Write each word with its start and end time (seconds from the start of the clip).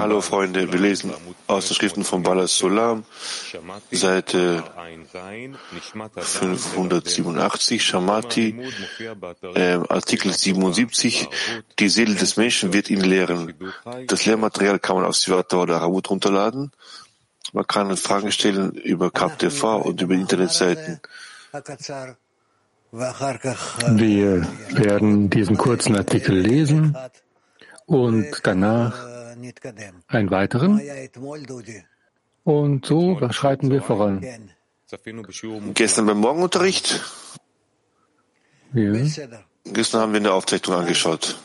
Hallo 0.00 0.20
Freunde, 0.20 0.72
wir 0.72 0.78
lesen 0.78 1.12
aus 1.48 1.66
den 1.66 1.74
Schriften 1.74 2.04
von 2.04 2.22
Balas 2.22 2.56
Solam, 2.56 3.02
Seite 3.90 4.62
587, 6.14 7.82
Shamati, 7.84 8.54
äh, 9.54 9.80
Artikel 9.88 10.32
77, 10.32 11.28
die 11.80 11.88
Seele 11.88 12.14
des 12.14 12.36
Menschen 12.36 12.72
wird 12.72 12.88
ihn 12.88 13.00
lehren. 13.00 13.54
Das 14.06 14.26
Lehrmaterial 14.26 14.78
kann 14.78 14.94
man 14.96 15.04
auf 15.04 15.16
Sivata 15.16 15.60
oder 15.60 15.78
Ravut 15.78 16.08
runterladen. 16.08 16.70
Man 17.52 17.66
kann 17.66 17.96
Fragen 17.96 18.30
stellen 18.30 18.74
über 18.74 19.10
KapTV 19.10 19.78
und 19.78 20.00
über 20.00 20.14
Internetseiten. 20.14 21.00
Wir 22.92 24.46
werden 24.70 25.30
diesen 25.30 25.56
kurzen 25.56 25.96
Artikel 25.96 26.38
lesen 26.38 26.96
und 27.88 28.26
danach 28.44 28.94
einen 30.08 30.30
weiteren. 30.30 30.80
Und 32.44 32.86
so 32.86 33.18
schreiten 33.30 33.70
wir 33.70 33.82
voran. 33.82 34.24
Gestern 35.74 36.06
beim 36.06 36.18
Morgenunterricht? 36.18 37.02
Ja. 38.72 38.92
Gestern 39.64 40.00
haben 40.00 40.12
wir 40.12 40.20
eine 40.20 40.32
Aufzeichnung 40.32 40.76
angeschaut. 40.76 41.38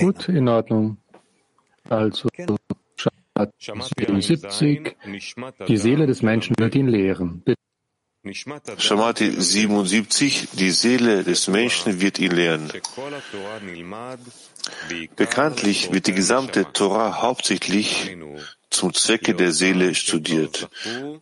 Gut, 0.00 0.28
in 0.28 0.48
Ordnung. 0.48 0.96
Also 1.88 2.28
74, 3.96 4.96
die 5.68 5.76
Seele 5.76 6.06
des 6.06 6.22
Menschen 6.22 6.56
wird 6.58 6.74
ihn 6.74 6.88
lehren. 6.88 7.42
Bitte. 7.44 7.63
Shamati 8.78 9.30
77, 9.38 10.48
die 10.52 10.70
Seele 10.70 11.24
des 11.24 11.48
Menschen 11.48 12.00
wird 12.00 12.18
ihn 12.18 12.32
lehren. 12.32 12.72
Bekanntlich 15.16 15.92
wird 15.92 16.06
die 16.06 16.14
gesamte 16.14 16.72
Torah 16.72 17.20
hauptsächlich 17.20 18.16
zum 18.70 18.94
Zwecke 18.94 19.34
der 19.34 19.52
Seele 19.52 19.94
studiert. 19.94 20.68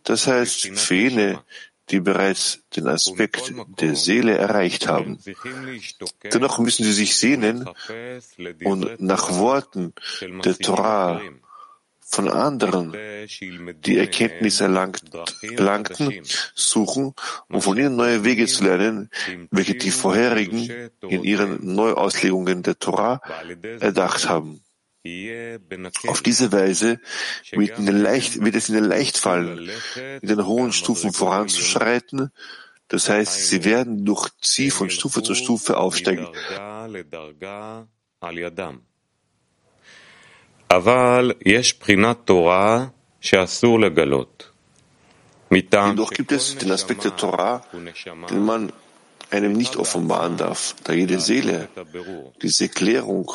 Das 0.03 0.27
heißt, 0.27 0.67
für 0.79 0.95
jene, 0.95 1.43
die 1.89 1.99
bereits 1.99 2.61
den 2.75 2.87
Aspekt 2.87 3.53
der 3.81 3.95
Seele 3.95 4.37
erreicht 4.37 4.87
haben. 4.87 5.19
Dennoch 6.31 6.59
müssen 6.59 6.85
sie 6.85 6.93
sich 6.93 7.17
sehnen 7.17 7.69
und 8.63 9.01
nach 9.01 9.37
Worten 9.37 9.93
der 10.45 10.57
Torah 10.57 11.21
von 12.13 12.29
anderen, 12.29 12.93
die 13.85 13.97
Erkenntnis 13.97 14.61
erlangt, 14.61 15.01
erlangten, 15.41 16.21
suchen, 16.53 17.13
um 17.49 17.61
von 17.61 17.77
ihnen 17.77 17.95
neue 17.95 18.23
Wege 18.23 18.45
zu 18.45 18.63
lernen, 18.63 19.09
welche 19.49 19.75
die 19.75 19.89
vorherigen 19.89 20.91
in 21.01 21.23
ihren 21.23 21.73
Neuauslegungen 21.73 22.61
der 22.61 22.77
Torah 22.77 23.19
erdacht 23.79 24.29
haben. 24.29 24.61
Auf 26.07 26.21
diese 26.21 26.51
Weise 26.51 26.99
wird, 27.51 27.79
leicht, 27.79 28.41
wird, 28.45 28.55
es 28.55 28.69
ihnen 28.69 28.85
leicht 28.85 29.17
fallen, 29.17 29.69
in 30.21 30.27
den 30.29 30.45
hohen 30.45 30.71
Stufen 30.71 31.11
voranzuschreiten. 31.11 32.31
Das 32.87 33.09
heißt, 33.09 33.47
sie 33.49 33.65
werden 33.65 34.05
durch 34.05 34.29
sie 34.39 34.69
von 34.69 34.89
Stufe 34.89 35.23
zu 35.23 35.33
Stufe 35.33 35.77
aufsteigen. 35.77 36.27
Jedoch 45.51 46.11
gibt 46.11 46.31
es 46.31 46.57
den 46.57 46.71
Aspekt 46.71 47.03
der 47.03 47.15
Torah, 47.15 47.63
den 48.29 48.45
man 48.45 48.71
einem 49.29 49.53
nicht 49.53 49.75
offenbaren 49.77 50.37
darf, 50.37 50.75
da 50.83 50.93
jede 50.93 51.19
Seele 51.19 51.69
diese 52.41 52.69
Klärung 52.69 53.31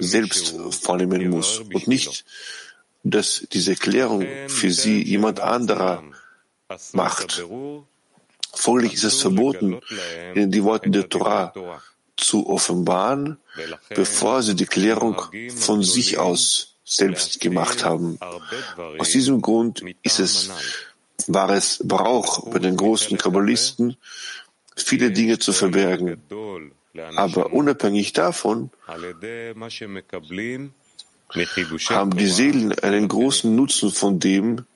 selbst 0.00 0.54
vornehmen 0.82 1.30
muss 1.30 1.60
und 1.60 1.88
nicht, 1.88 2.24
dass 3.02 3.46
diese 3.52 3.74
Klärung 3.74 4.26
für 4.48 4.70
sie 4.70 5.02
jemand 5.02 5.40
anderer 5.40 6.02
macht. 6.92 7.44
Folglich 8.54 8.94
ist 8.94 9.04
es 9.04 9.20
verboten, 9.22 9.80
in 10.34 10.50
die 10.50 10.62
Worte 10.62 10.90
der 10.90 11.08
Torah 11.08 11.52
zu 12.16 12.48
offenbaren, 12.48 13.38
bevor 13.90 14.42
sie 14.42 14.54
die 14.54 14.66
Klärung 14.66 15.22
von 15.56 15.82
sich 15.82 16.18
aus 16.18 16.76
selbst 16.84 17.40
gemacht 17.40 17.84
haben. 17.84 18.18
Aus 18.98 19.10
diesem 19.10 19.40
Grund 19.40 19.82
ist 20.02 20.18
es 20.18 20.50
wahres 21.26 21.80
Brauch 21.84 22.50
bei 22.50 22.58
den 22.58 22.76
großen 22.76 23.16
Kabbalisten, 23.18 23.96
viele 24.76 25.10
Dinge 25.10 25.38
zu 25.38 25.52
verbergen. 25.52 26.20
Aber 27.16 27.52
unabhängig 27.52 28.12
davon 28.12 28.70
haben 31.88 32.16
die 32.16 32.26
Seelen 32.26 32.78
einen 32.80 33.08
großen 33.08 33.54
Nutzen 33.54 33.90
von 33.90 34.18
dem, 34.20 34.66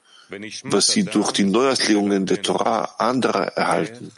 was 0.65 0.89
sie 0.89 1.05
durch 1.05 1.33
die 1.33 1.45
Neuauslegungen 1.45 2.27
der 2.27 2.43
Torah 2.43 2.97
anderer 2.99 3.49
erhalten. 3.49 4.13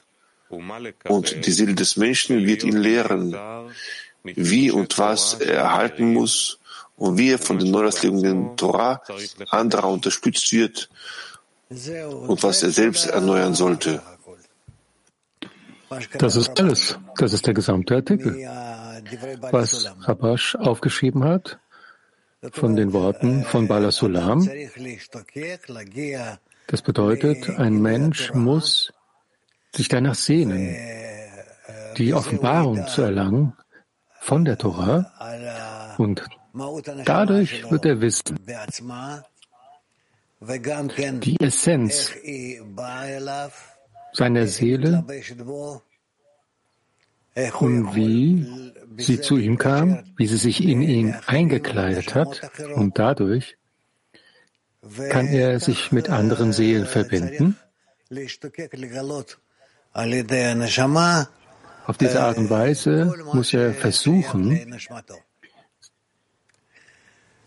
Und 0.51 1.47
die 1.47 1.53
Seele 1.53 1.75
des 1.75 1.97
Menschen 1.97 2.47
wird 2.47 2.65
ihn 2.65 2.77
lehren, 2.77 3.37
wie 4.23 4.71
und 4.71 4.99
was 4.99 5.35
er 5.35 5.55
erhalten 5.55 6.13
muss 6.13 6.59
und 6.97 7.19
wie 7.19 7.31
er 7.33 7.39
von 7.39 7.59
den 7.59 7.71
Neuauslegungen 7.71 8.57
Torah 8.57 9.03
anderer 9.51 9.89
unterstützt 9.89 10.53
wird 10.53 10.89
und 11.69 12.43
was 12.43 12.63
er 12.63 12.71
selbst 12.71 13.07
erneuern 13.07 13.55
sollte. 13.55 14.03
Das 16.19 16.37
ist 16.37 16.59
alles. 16.61 16.99
Das 17.17 17.33
ist 17.33 17.47
der 17.47 17.55
gesamte 17.55 17.97
Artikel. 17.97 18.35
Was 19.51 19.91
Rabash 20.01 20.57
aufgeschrieben 20.57 21.25
hat 21.25 21.59
von 22.53 22.77
den 22.77 22.93
Worten 22.93 23.45
von 23.45 23.69
Bala 23.69 23.91
Sulam, 23.91 24.49
das 26.67 26.83
bedeutet, 26.83 27.49
ein 27.59 27.81
Mensch 27.81 28.35
muss 28.35 28.93
sich 29.75 29.89
danach 29.89 30.15
sehnen, 30.15 30.77
die 31.97 32.15
Offenbarung 32.15 32.87
zu 32.87 33.03
erlangen 33.03 33.55
von 34.21 34.45
der 34.45 34.59
Torah. 34.59 35.95
Und 35.99 36.23
dadurch 37.05 37.71
wird 37.71 37.85
er 37.85 38.01
wissen, 38.01 38.39
die 41.21 41.41
Essenz 41.41 42.13
seiner 44.13 44.47
Seele 44.47 45.05
und 47.61 47.95
wie 47.95 48.73
sie 48.97 49.21
zu 49.21 49.37
ihm 49.37 49.59
kam, 49.59 50.05
wie 50.17 50.27
sie 50.27 50.37
sich 50.37 50.63
in 50.63 50.83
ihn 50.83 51.15
eingekleidet 51.27 52.15
hat 52.15 52.51
und 52.75 52.99
dadurch 52.99 53.57
kann 55.11 55.27
er 55.29 55.61
sich 55.61 55.93
mit 55.93 56.09
anderen 56.09 56.53
Seelen 56.53 56.87
verbinden. 56.87 57.57
Auf 61.87 61.97
diese 61.99 62.23
Art 62.23 62.39
und 62.39 62.51
Weise 62.51 63.13
muss 63.33 63.53
er 63.53 63.75
versuchen, 63.75 64.79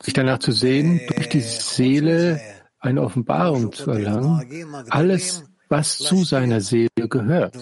sich 0.01 0.13
danach 0.13 0.39
zu 0.39 0.51
sehen, 0.51 0.99
durch 1.07 1.29
die 1.29 1.39
Seele 1.39 2.41
eine 2.79 3.03
Offenbarung 3.03 3.71
zu 3.71 3.91
erlangen, 3.91 4.65
alles, 4.89 5.45
was 5.69 5.97
zu 5.97 6.25
seiner 6.25 6.59
Seele 6.59 6.89
gehört. 7.07 7.55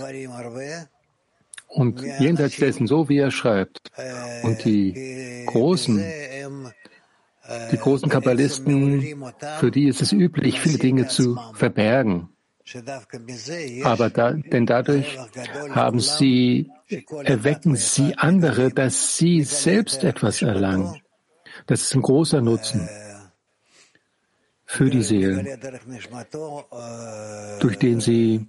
Und 1.68 2.02
jenseits 2.20 2.56
dessen, 2.58 2.88
so 2.88 3.10
wie 3.10 3.20
er 3.20 3.30
schreibt, 3.30 3.92
und 4.42 4.66
die 4.66 5.44
großen, 5.46 6.04
die 7.72 7.78
großen 7.78 8.10
Kabbalisten, 8.10 9.24
für 9.60 9.70
die 9.70 9.88
ist 9.88 10.02
es 10.02 10.12
üblich, 10.14 10.60
viele 10.60 10.80
Dinge 10.80 11.08
zu 11.08 11.38
verbergen. 11.54 12.30
Aber 13.84 14.10
da, 14.10 14.34
denn 14.34 14.66
dadurch 14.66 15.18
haben 15.72 16.00
sie, 16.00 16.70
erwecken 17.24 17.76
sie 17.76 18.16
andere, 18.18 18.72
dass 18.72 19.18
sie 19.18 19.44
selbst 19.44 20.04
etwas 20.04 20.42
erlangen. 20.42 21.02
Das 21.68 21.82
ist 21.82 21.96
ein 21.96 22.02
großer 22.02 22.42
Nutzen 22.42 22.88
für 24.66 24.90
die 24.90 25.02
Seelen, 25.02 25.48
durch 27.60 27.78
den 27.80 28.00
sie 28.00 28.48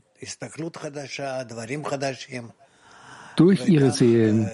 durch 3.36 3.68
ihre 3.68 3.90
Seelen 3.90 4.50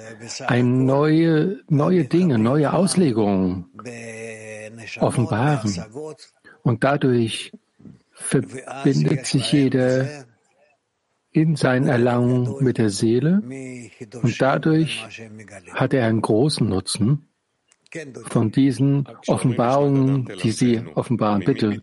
ein 0.46 0.84
neue, 0.84 1.60
neue 1.68 2.04
Dinge, 2.04 2.38
neue 2.38 2.72
Auslegungen 2.72 3.66
offenbaren. 5.00 5.84
und 6.62 6.84
dadurch 6.84 7.52
verbindet 8.16 9.26
sich 9.26 9.52
jeder 9.52 10.24
in 11.30 11.54
seinen 11.54 11.86
Erlangung 11.86 12.64
mit 12.64 12.78
der 12.78 12.90
Seele 12.90 13.42
und 14.22 14.40
dadurch 14.40 15.06
hat 15.74 15.92
er 15.92 16.06
einen 16.06 16.22
großen 16.22 16.66
Nutzen 16.66 17.28
von 18.28 18.50
diesen 18.50 19.06
Offenbarungen, 19.26 20.28
die 20.42 20.50
Sie 20.50 20.82
offenbaren. 20.94 21.44
Bitte, 21.44 21.80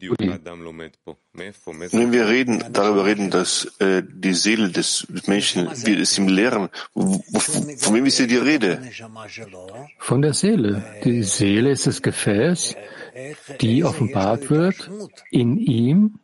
Wenn 1.32 2.12
wir 2.12 2.28
reden, 2.28 2.64
darüber 2.72 3.06
reden, 3.06 3.30
dass 3.30 3.66
äh, 3.80 4.04
die 4.06 4.34
Seele 4.34 4.70
des 4.70 5.08
Menschen, 5.28 5.70
wir 5.86 6.00
es 6.00 6.18
ihm 6.18 6.28
lehren, 6.28 6.70
von 6.94 7.96
wem 7.96 8.06
ist 8.06 8.18
hier 8.18 8.28
die 8.28 8.38
Rede? 8.38 8.82
Von 9.98 10.22
der 10.22 10.34
Seele. 10.34 10.84
Die 11.04 11.24
Seele 11.24 11.72
ist 11.72 11.88
das 11.88 12.02
Gefäß, 12.02 12.76
die 13.62 13.84
offenbart 13.84 14.50
wird 14.50 14.92
in 15.32 15.58
ihm, 15.58 16.20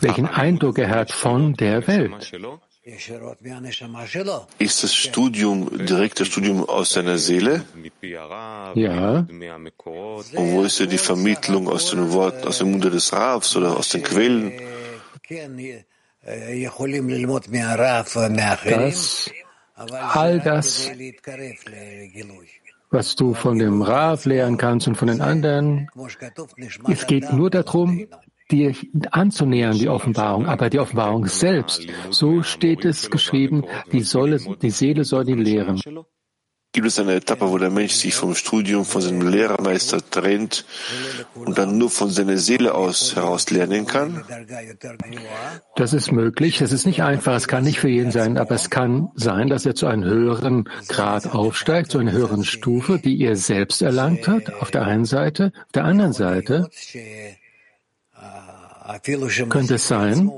welchen 0.00 0.26
Eindruck 0.26 0.78
er 0.78 0.90
hat 0.90 1.12
von 1.12 1.54
der 1.54 1.86
Welt. 1.86 2.32
Ist 4.58 4.82
das 4.82 4.94
Studium 4.94 5.86
direkt 5.86 6.20
das 6.20 6.28
Studium 6.28 6.68
aus 6.68 6.90
seiner 6.90 7.18
Seele? 7.18 7.64
Ja. 8.74 9.18
Und 9.18 10.52
wo 10.52 10.62
ist 10.62 10.80
ja 10.80 10.86
die 10.86 10.98
Vermittlung 10.98 11.68
aus 11.68 11.90
den 11.90 12.10
Worten, 12.12 12.48
aus 12.48 12.58
dem 12.58 12.70
Munde 12.70 12.90
des 12.90 13.12
Ravs 13.12 13.54
oder 13.56 13.76
aus 13.76 13.90
den 13.90 14.02
Quellen? 14.02 14.52
Das, 18.64 19.30
all 19.76 20.40
das, 20.40 20.90
was 22.90 23.14
du 23.14 23.34
von 23.34 23.58
dem 23.58 23.82
Rav 23.82 24.24
lernen 24.24 24.56
kannst 24.56 24.88
und 24.88 24.96
von 24.96 25.08
den 25.08 25.20
anderen, 25.20 25.88
es 26.88 27.06
geht 27.06 27.32
nur 27.32 27.50
darum, 27.50 28.06
dir 28.50 28.74
anzunähern, 29.12 29.78
die 29.78 29.88
Offenbarung, 29.88 30.46
aber 30.46 30.70
die 30.70 30.80
Offenbarung 30.80 31.26
selbst, 31.26 31.86
so 32.10 32.42
steht 32.42 32.84
es 32.84 33.10
geschrieben, 33.10 33.64
die, 33.92 34.02
solle, 34.02 34.40
die 34.60 34.70
Seele 34.70 35.04
soll 35.04 35.24
die 35.24 35.34
lehren. 35.34 35.80
Gibt 36.72 36.86
es 36.86 37.00
eine 37.00 37.14
Etappe, 37.14 37.50
wo 37.50 37.58
der 37.58 37.70
Mensch 37.70 37.94
sich 37.94 38.14
vom 38.14 38.36
Studium, 38.36 38.84
von 38.84 39.02
seinem 39.02 39.28
Lehrermeister 39.28 39.98
trennt 40.08 40.64
und 41.34 41.58
dann 41.58 41.78
nur 41.78 41.90
von 41.90 42.10
seiner 42.10 42.36
Seele 42.36 42.74
aus 42.74 43.16
heraus 43.16 43.50
lernen 43.50 43.86
kann? 43.86 44.24
Das 45.74 45.92
ist 45.92 46.12
möglich. 46.12 46.58
Das 46.58 46.70
ist 46.70 46.86
nicht 46.86 47.02
einfach. 47.02 47.34
Es 47.34 47.48
kann 47.48 47.64
nicht 47.64 47.80
für 47.80 47.88
jeden 47.88 48.12
sein, 48.12 48.38
aber 48.38 48.54
es 48.54 48.70
kann 48.70 49.10
sein, 49.16 49.48
dass 49.48 49.66
er 49.66 49.74
zu 49.74 49.88
einem 49.88 50.04
höheren 50.04 50.68
Grad 50.86 51.34
aufsteigt, 51.34 51.90
zu 51.90 51.98
einer 51.98 52.12
höheren 52.12 52.44
Stufe, 52.44 53.00
die 53.00 53.20
er 53.20 53.34
selbst 53.34 53.82
erlangt 53.82 54.28
hat, 54.28 54.54
auf 54.54 54.70
der 54.70 54.82
einen 54.82 55.06
Seite. 55.06 55.52
Auf 55.66 55.72
der 55.72 55.84
anderen 55.84 56.12
Seite 56.12 56.70
könnte 59.48 59.74
es 59.74 59.88
sein, 59.88 60.30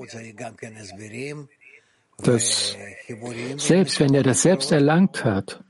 dass 2.23 2.77
selbst 3.59 4.01
wenn 4.01 4.15
er 4.15 4.23
das 4.23 4.41
selbst 4.41 4.73
erlangt 4.73 5.27
hat, 5.27 5.63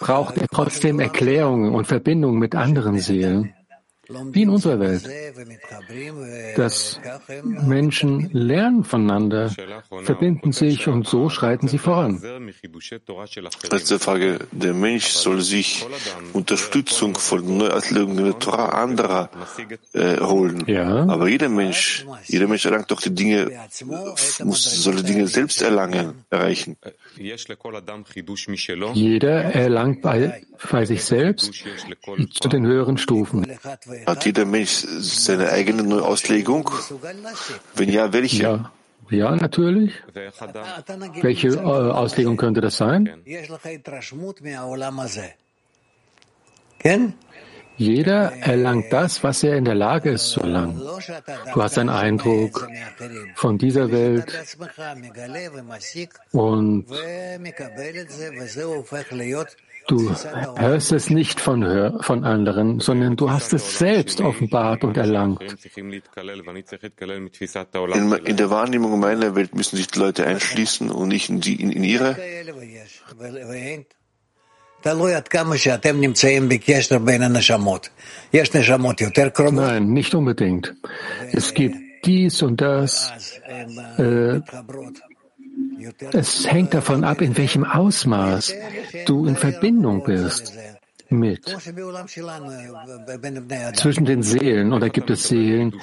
braucht 0.00 0.36
er 0.36 0.48
trotzdem 0.48 1.00
Erklärungen 1.00 1.74
und 1.74 1.86
Verbindungen 1.86 2.38
mit 2.38 2.54
anderen 2.54 2.98
Seelen 2.98 3.54
wie 4.32 4.42
in 4.42 4.50
unserer 4.50 4.80
Welt, 4.80 5.08
dass 6.56 7.00
Menschen 7.42 8.30
lernen 8.32 8.84
voneinander, 8.84 9.50
verbinden 10.02 10.52
sich 10.52 10.88
und 10.88 11.06
so 11.06 11.28
schreiten 11.28 11.68
sie 11.68 11.78
voran. 11.78 12.20
Letzte 13.70 13.98
Frage. 13.98 14.38
Der 14.52 14.74
Mensch 14.74 15.06
soll 15.06 15.40
sich 15.40 15.86
Unterstützung 16.32 17.16
von 17.16 17.58
Neuauslegungen 17.58 18.24
der 18.24 18.38
Torah 18.38 18.70
anderer 18.82 19.30
äh, 19.92 20.18
holen. 20.20 20.64
Ja. 20.66 21.06
Aber 21.08 21.28
jeder 21.28 21.48
Mensch, 21.48 22.06
jeder 22.26 22.48
Mensch 22.48 22.64
erlangt 22.64 22.90
doch 22.90 23.00
die 23.00 23.14
Dinge, 23.14 23.50
muss, 24.44 24.82
soll 24.82 24.96
die 24.96 25.04
Dinge 25.04 25.26
selbst 25.26 25.62
erlangen, 25.62 26.24
erreichen. 26.30 26.76
Jeder 28.94 29.42
erlangt 29.54 30.02
bei, 30.02 30.42
bei 30.70 30.84
sich 30.84 31.04
selbst 31.04 31.64
zu 32.40 32.48
den 32.48 32.66
höheren 32.66 32.98
Stufen. 32.98 33.46
Hat 34.06 34.24
jeder 34.24 34.44
Mensch 34.44 34.84
seine 34.98 35.50
eigene 35.50 35.82
Neuauslegung? 35.82 36.70
Wenn 37.74 37.88
ja, 37.88 38.12
welche? 38.12 38.42
Ja, 38.42 38.72
ja 39.10 39.36
natürlich. 39.36 39.92
Welche 41.22 41.48
äh, 41.48 41.60
Auslegung 41.60 42.36
könnte 42.36 42.60
das 42.60 42.76
sein? 42.76 43.10
Jeder 47.76 48.32
erlangt 48.42 48.92
das, 48.92 49.24
was 49.24 49.42
er 49.42 49.56
in 49.56 49.64
der 49.64 49.74
Lage 49.74 50.10
ist 50.10 50.28
zu 50.32 50.40
erlangen. 50.40 50.78
Du 51.54 51.62
hast 51.62 51.78
einen 51.78 51.88
Eindruck 51.88 52.68
von 53.36 53.56
dieser 53.56 53.90
Welt 53.90 54.30
und 56.32 56.84
Du 59.88 60.14
hörst 60.56 60.92
es 60.92 61.10
nicht 61.10 61.40
von, 61.40 62.00
von 62.00 62.24
anderen, 62.24 62.80
sondern 62.80 63.16
du 63.16 63.30
hast 63.30 63.52
es 63.52 63.78
selbst 63.78 64.20
offenbart 64.20 64.84
und 64.84 64.96
erlangt. 64.96 65.42
In, 67.94 68.12
in 68.24 68.36
der 68.36 68.50
Wahrnehmung 68.50 69.00
meiner 69.00 69.34
Welt 69.34 69.54
müssen 69.54 69.76
sich 69.76 69.88
die 69.88 69.98
Leute 69.98 70.26
einschließen 70.26 70.90
und 70.90 71.08
nicht 71.08 71.28
in, 71.28 71.40
die, 71.40 71.60
in, 71.60 71.72
in 71.72 71.84
ihre. 71.84 72.16
Nein, 79.56 79.88
nicht 79.92 80.14
unbedingt. 80.14 80.74
Es 81.32 81.52
gibt 81.52 81.76
dies 82.04 82.42
und 82.42 82.60
das. 82.60 83.12
Äh, 83.98 84.40
es 86.12 86.50
hängt 86.50 86.74
davon 86.74 87.04
ab, 87.04 87.20
in 87.20 87.36
welchem 87.36 87.64
Ausmaß 87.64 88.54
du 89.06 89.26
in 89.26 89.36
Verbindung 89.36 90.04
bist 90.04 90.52
mit 91.10 91.44
zwischen 93.74 94.04
den 94.04 94.22
Seelen. 94.22 94.72
Und 94.72 94.80
da 94.80 94.88
gibt 94.88 95.10
es 95.10 95.28
Seelen, 95.28 95.74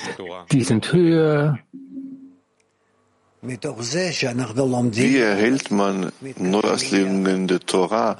die 0.51 0.63
sind 0.63 0.91
höher. 0.91 1.59
Wie 3.41 5.17
erhält 5.17 5.71
man 5.71 6.11
Neuauslegungen 6.37 7.47
der 7.47 7.59
Torah 7.59 8.17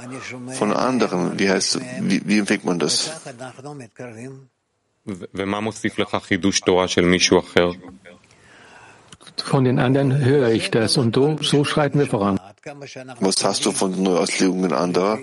von 0.53 0.71
anderen? 0.73 1.39
Wie 1.39 1.49
heißt, 1.49 1.79
wie, 2.01 2.21
wie 2.25 2.37
empfängt 2.39 2.65
man 2.65 2.77
das? 2.79 3.11
Von 9.44 9.64
den 9.64 9.78
anderen 9.78 10.18
höre 10.24 10.48
ich 10.48 10.70
das 10.70 10.96
und 10.96 11.14
so, 11.14 11.36
so 11.40 11.64
schreiten 11.64 11.98
wir 11.98 12.06
voran. 12.06 12.40
Was 13.20 13.44
hast 13.44 13.64
du 13.66 13.72
von 13.72 14.02
Neuauslegungen 14.02 14.72
anderer? 14.72 15.18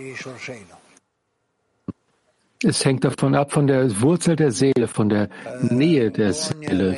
Es 2.63 2.83
hängt 2.83 3.05
davon 3.05 3.35
ab, 3.35 3.51
von 3.53 3.67
der 3.67 4.01
Wurzel 4.01 4.35
der 4.35 4.51
Seele, 4.51 4.87
von 4.87 5.09
der 5.09 5.29
Nähe 5.61 6.11
der 6.11 6.33
Seele. 6.33 6.97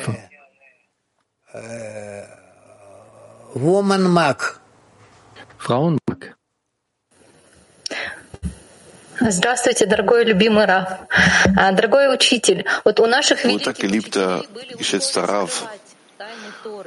Woman 3.54 4.04
Mag. 4.04 4.60
Frauenmag. 5.58 6.36
Здравствуйте, 9.20 9.86
дорогой 9.86 10.26
любимый 10.26 10.66
Раф. 10.66 11.02
Дорогой 11.56 12.12
учитель, 12.12 12.66
вот 12.84 13.00
у 13.00 13.06
наших 13.06 13.46
Guten 13.46 13.60
Tag, 13.60 13.78
geliebter, 13.78 14.44
geschätzter 14.80 15.26
Rav. 15.26 15.68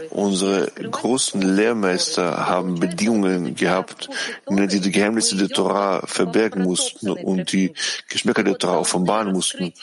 Unsere 0.10 0.72
großen 0.72 1.42
Lehrmeister 1.42 2.48
haben 2.48 2.80
Bedingungen 2.80 3.56
gehabt, 3.56 4.10
in 4.50 4.58
denen 4.58 4.70
sie 4.70 4.80
die 4.82 4.92
Geheimnisse 4.92 5.38
der 5.38 5.50
Torah 5.50 6.06
verbergen 6.06 6.64
mussten 6.64 7.10
und 7.10 7.52
die 7.52 7.74
Geschmäcker 8.10 8.44
der 8.44 8.58
Torah 8.58 8.80
offenbaren 8.80 9.32
mussten. 9.32 9.74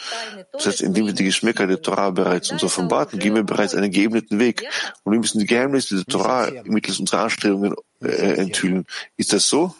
Das 0.53 0.67
heißt, 0.67 0.81
indem 0.83 1.07
wir 1.07 1.12
die 1.12 1.25
Geschmäcker 1.25 1.67
der 1.67 1.81
Torah 1.81 2.11
bereits 2.11 2.50
uns 2.50 2.62
offenbarten, 2.65 3.19
gehen 3.19 3.35
wir 3.35 3.45
bereits 3.45 3.75
einen 3.75 3.91
geebneten 3.91 4.38
Weg. 4.38 4.65
Und 5.05 5.12
wir 5.12 5.19
müssen 5.19 5.38
die 5.38 5.47
Geheimnisse 5.47 5.97
der 5.97 6.05
Torah 6.05 6.50
mittels 6.65 7.00
unserer 7.00 7.25
Anstrengungen 7.25 7.75
äh, 8.03 8.35
enthüllen. 8.35 8.87
Ist 9.17 9.33
das 9.33 9.49
so? 9.49 9.75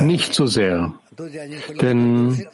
Nicht 0.00 0.34
so 0.34 0.46
sehr. 0.46 0.94
Denn 1.80 2.46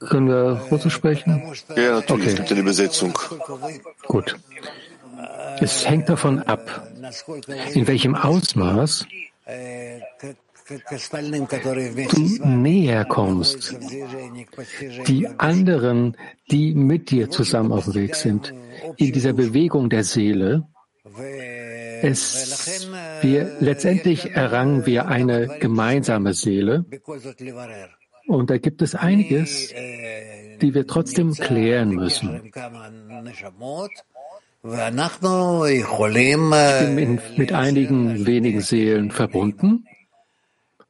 können 0.00 0.28
wir 0.28 0.60
Russisch 0.70 0.94
sprechen? 0.94 1.42
Ja, 1.76 1.94
natürlich. 1.94 2.10
Okay. 2.10 2.28
Es 2.28 2.36
gibt 2.36 2.50
eine 2.50 2.60
Übersetzung. 2.60 3.18
Gut. 4.06 4.36
Es 5.60 5.88
hängt 5.88 6.08
davon 6.08 6.40
ab, 6.40 6.88
in 7.74 7.86
welchem 7.86 8.14
Ausmaß 8.14 9.06
du 12.10 12.46
näher 12.46 13.04
kommst, 13.04 13.76
die 15.06 15.28
anderen, 15.38 16.16
die 16.50 16.74
mit 16.74 17.10
dir 17.10 17.30
zusammen 17.30 17.72
auf 17.72 17.84
dem 17.84 17.94
Weg 17.94 18.14
sind, 18.14 18.54
in 18.96 19.12
dieser 19.12 19.32
Bewegung 19.32 19.90
der 19.90 20.04
Seele, 20.04 20.66
es, 22.02 22.88
wir, 23.20 23.56
letztendlich 23.60 24.32
errangen 24.32 24.86
wir 24.86 25.06
eine 25.06 25.58
gemeinsame 25.60 26.34
Seele, 26.34 26.84
und 28.26 28.50
da 28.50 28.58
gibt 28.58 28.82
es 28.82 28.94
einiges, 28.94 29.72
die 30.60 30.74
wir 30.74 30.86
trotzdem 30.86 31.32
klären 31.34 31.90
müssen. 31.90 32.40
Ich 32.44 32.52
bin 36.96 37.20
mit 37.36 37.52
einigen 37.52 38.26
wenigen 38.26 38.60
Seelen 38.60 39.10
verbunden. 39.10 39.86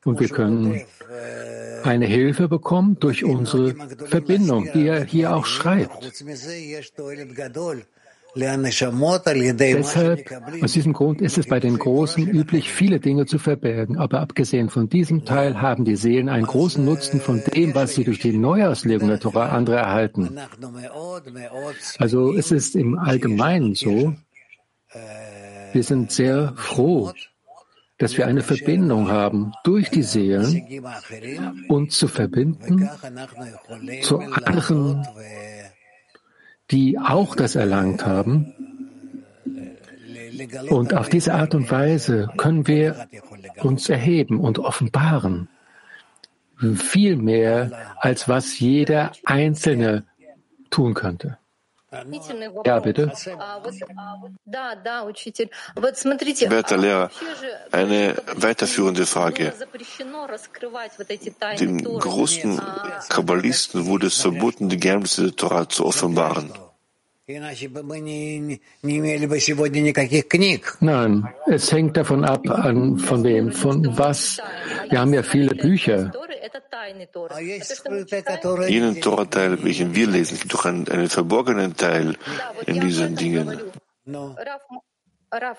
Und 0.04 0.20
wir 0.20 0.28
können 0.28 0.82
eine 1.84 2.06
Hilfe 2.06 2.48
bekommen 2.48 2.98
durch 3.00 3.24
unsere 3.24 3.74
Verbindung, 4.06 4.68
die 4.74 4.86
er 4.86 5.04
hier 5.04 5.34
auch 5.34 5.46
schreibt. 5.46 6.12
Deshalb, 8.34 10.30
aus 10.62 10.72
diesem 10.72 10.92
Grund 10.94 11.20
ist 11.20 11.36
es 11.36 11.46
bei 11.46 11.60
den 11.60 11.78
Großen 11.78 12.26
üblich, 12.26 12.72
viele 12.72 12.98
Dinge 12.98 13.26
zu 13.26 13.38
verbergen. 13.38 13.98
Aber 13.98 14.20
abgesehen 14.20 14.70
von 14.70 14.88
diesem 14.88 15.26
Teil 15.26 15.60
haben 15.60 15.84
die 15.84 15.96
Seelen 15.96 16.30
einen 16.30 16.46
großen 16.46 16.82
Nutzen 16.82 17.20
von 17.20 17.42
dem, 17.54 17.74
was 17.74 17.94
sie 17.94 18.04
durch 18.04 18.20
die 18.20 18.32
Neuauslegung 18.32 19.08
der 19.08 19.20
Torah 19.20 19.50
andere 19.50 19.76
erhalten. 19.76 20.38
Also 21.98 22.32
es 22.34 22.50
ist 22.50 22.74
im 22.74 22.98
Allgemeinen 22.98 23.74
so, 23.74 24.14
wir 25.72 25.82
sind 25.82 26.10
sehr 26.10 26.54
froh, 26.56 27.12
dass 27.98 28.16
wir 28.16 28.26
eine 28.26 28.42
Verbindung 28.42 29.10
haben 29.10 29.52
durch 29.62 29.90
die 29.90 30.02
Seelen 30.02 30.62
und 31.68 31.92
zu 31.92 32.08
verbinden 32.08 32.88
zu 34.02 34.18
anderen 34.18 35.06
die 36.72 36.98
auch 36.98 37.36
das 37.36 37.54
erlangt 37.54 38.04
haben. 38.04 38.54
Und 40.68 40.94
auf 40.94 41.08
diese 41.08 41.34
Art 41.34 41.54
und 41.54 41.70
Weise 41.70 42.28
können 42.36 42.66
wir 42.66 43.06
uns 43.62 43.88
erheben 43.88 44.40
und 44.40 44.58
offenbaren. 44.58 45.48
Viel 46.74 47.16
mehr, 47.16 47.94
als 47.98 48.28
was 48.28 48.58
jeder 48.58 49.12
Einzelne 49.24 50.04
tun 50.70 50.94
könnte. 50.94 51.38
Ja, 52.64 52.78
bitte. 52.80 53.12
Werter 56.50 56.76
Lehrer, 56.78 57.10
eine 57.70 58.14
weiterführende 58.34 59.04
Frage. 59.04 59.52
Den 61.60 61.84
großen 61.84 62.62
Kabbalisten 63.08 63.86
wurde 63.86 64.06
es 64.06 64.16
verboten, 64.16 64.68
die 64.70 64.78
Geheimnisse 64.78 65.24
der 65.24 65.36
Torah 65.36 65.68
zu 65.68 65.84
offenbaren. 65.84 66.52
Nein, 70.80 71.28
es 71.46 71.72
hängt 71.72 71.96
davon 71.96 72.24
ab, 72.24 72.50
an, 72.50 72.98
von 72.98 73.22
wem, 73.22 73.52
von 73.52 73.96
was. 73.96 74.42
Wir 74.90 74.98
haben 75.00 75.14
ja 75.14 75.22
viele 75.22 75.54
Bücher. 75.54 76.10
Jenen 78.68 79.00
Torah-Teil, 79.00 79.62
welchen 79.62 79.94
wir 79.94 80.06
lesen, 80.08 80.38
gibt 80.40 80.52
doch 80.52 80.64
einen, 80.64 80.88
einen 80.88 81.08
verborgenen 81.08 81.76
Teil 81.76 82.16
in 82.66 82.80
diesen 82.80 83.14
Dingen. 83.14 83.60
Ja, 85.32 85.56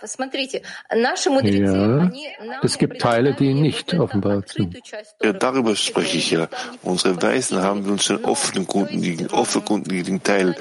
es 2.61 2.77
gibt 2.77 3.01
Teile, 3.01 3.33
die 3.33 3.55
nicht 3.55 3.93
offenbart 3.95 4.49
sind. 4.49 4.77
Ja, 5.21 5.33
darüber 5.33 5.75
spreche 5.75 6.17
ich 6.17 6.31
ja. 6.31 6.47
Unsere 6.83 7.19
Weisen 7.21 7.61
haben 7.61 7.85
uns 7.89 8.05
den 8.05 8.23
offenkundigen, 8.23 9.31
offenkundigen 9.31 10.21
Teil 10.21 10.55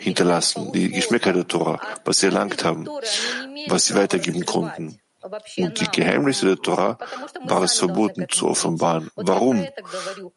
hinterlassen, 0.00 0.72
die 0.72 0.90
Geschmäcker 0.90 1.32
der 1.32 1.46
Tora, 1.46 1.80
was 2.04 2.18
sie 2.18 2.26
erlangt 2.26 2.64
haben, 2.64 2.88
was 3.68 3.86
sie 3.86 3.94
weitergeben 3.94 4.44
konnten. 4.44 4.98
Und 5.58 5.80
die 5.80 5.90
Geheimnisse 5.90 6.46
der 6.46 6.56
Tora 6.56 6.98
war 7.44 7.62
es 7.62 7.78
verboten 7.78 8.26
zu 8.28 8.48
offenbaren. 8.48 9.10
Warum? 9.16 9.66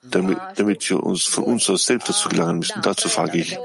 Damit, 0.03 0.37
damit 0.55 0.89
wir 0.89 1.03
uns 1.03 1.23
von 1.23 1.43
uns 1.45 1.69
aus 1.69 1.85
selbst 1.85 2.09
dazu 2.09 2.29
gelangen 2.29 2.59
müssen. 2.59 2.81
Dazu 2.81 3.09
frage 3.09 3.39
ich. 3.39 3.57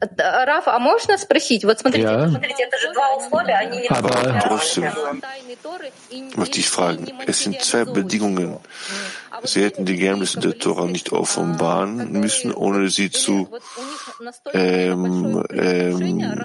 Раф, 0.00 0.66
а 0.66 0.78
можно 0.78 1.16
спросить? 1.18 1.64
Вот 1.64 1.78
смотрите, 1.78 2.06
ja. 2.06 2.28
смотрите, 2.28 2.64
это 2.64 2.78
же 2.78 2.92
два 2.92 3.16
условия, 3.16 3.54
они 3.54 3.78
не 3.78 3.88
Aber 3.88 4.40
trotzdem 4.42 4.92
möchte 6.34 6.58
ich 6.58 6.68
fragen, 6.68 7.06
es 7.26 7.40
sind 7.40 7.60
zwei 7.62 7.84
Bedingungen. 7.84 8.58
Sie 9.44 9.62
hätten 9.62 9.84
die 9.86 9.96
Geheimnisse 9.96 10.40
der 10.40 10.58
Tora 10.58 10.86
nicht 10.86 11.12
offenbaren 11.12 12.12
müssen, 12.12 12.52
ohne 12.52 12.88
sie 12.90 13.10
zu 13.10 13.48
ähm, 14.52 15.44
ähm, 15.50 16.44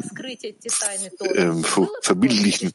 ähm, 1.35 1.65
verbildlichen. 2.01 2.73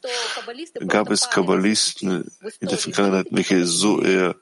Gab 0.87 1.09
es 1.11 1.29
Kabbalisten 1.29 2.29
in 2.59 2.67
der 2.67 2.77
Vergangenheit, 2.77 3.27
welche 3.31 3.65
so 3.65 4.01
eher 4.01 4.35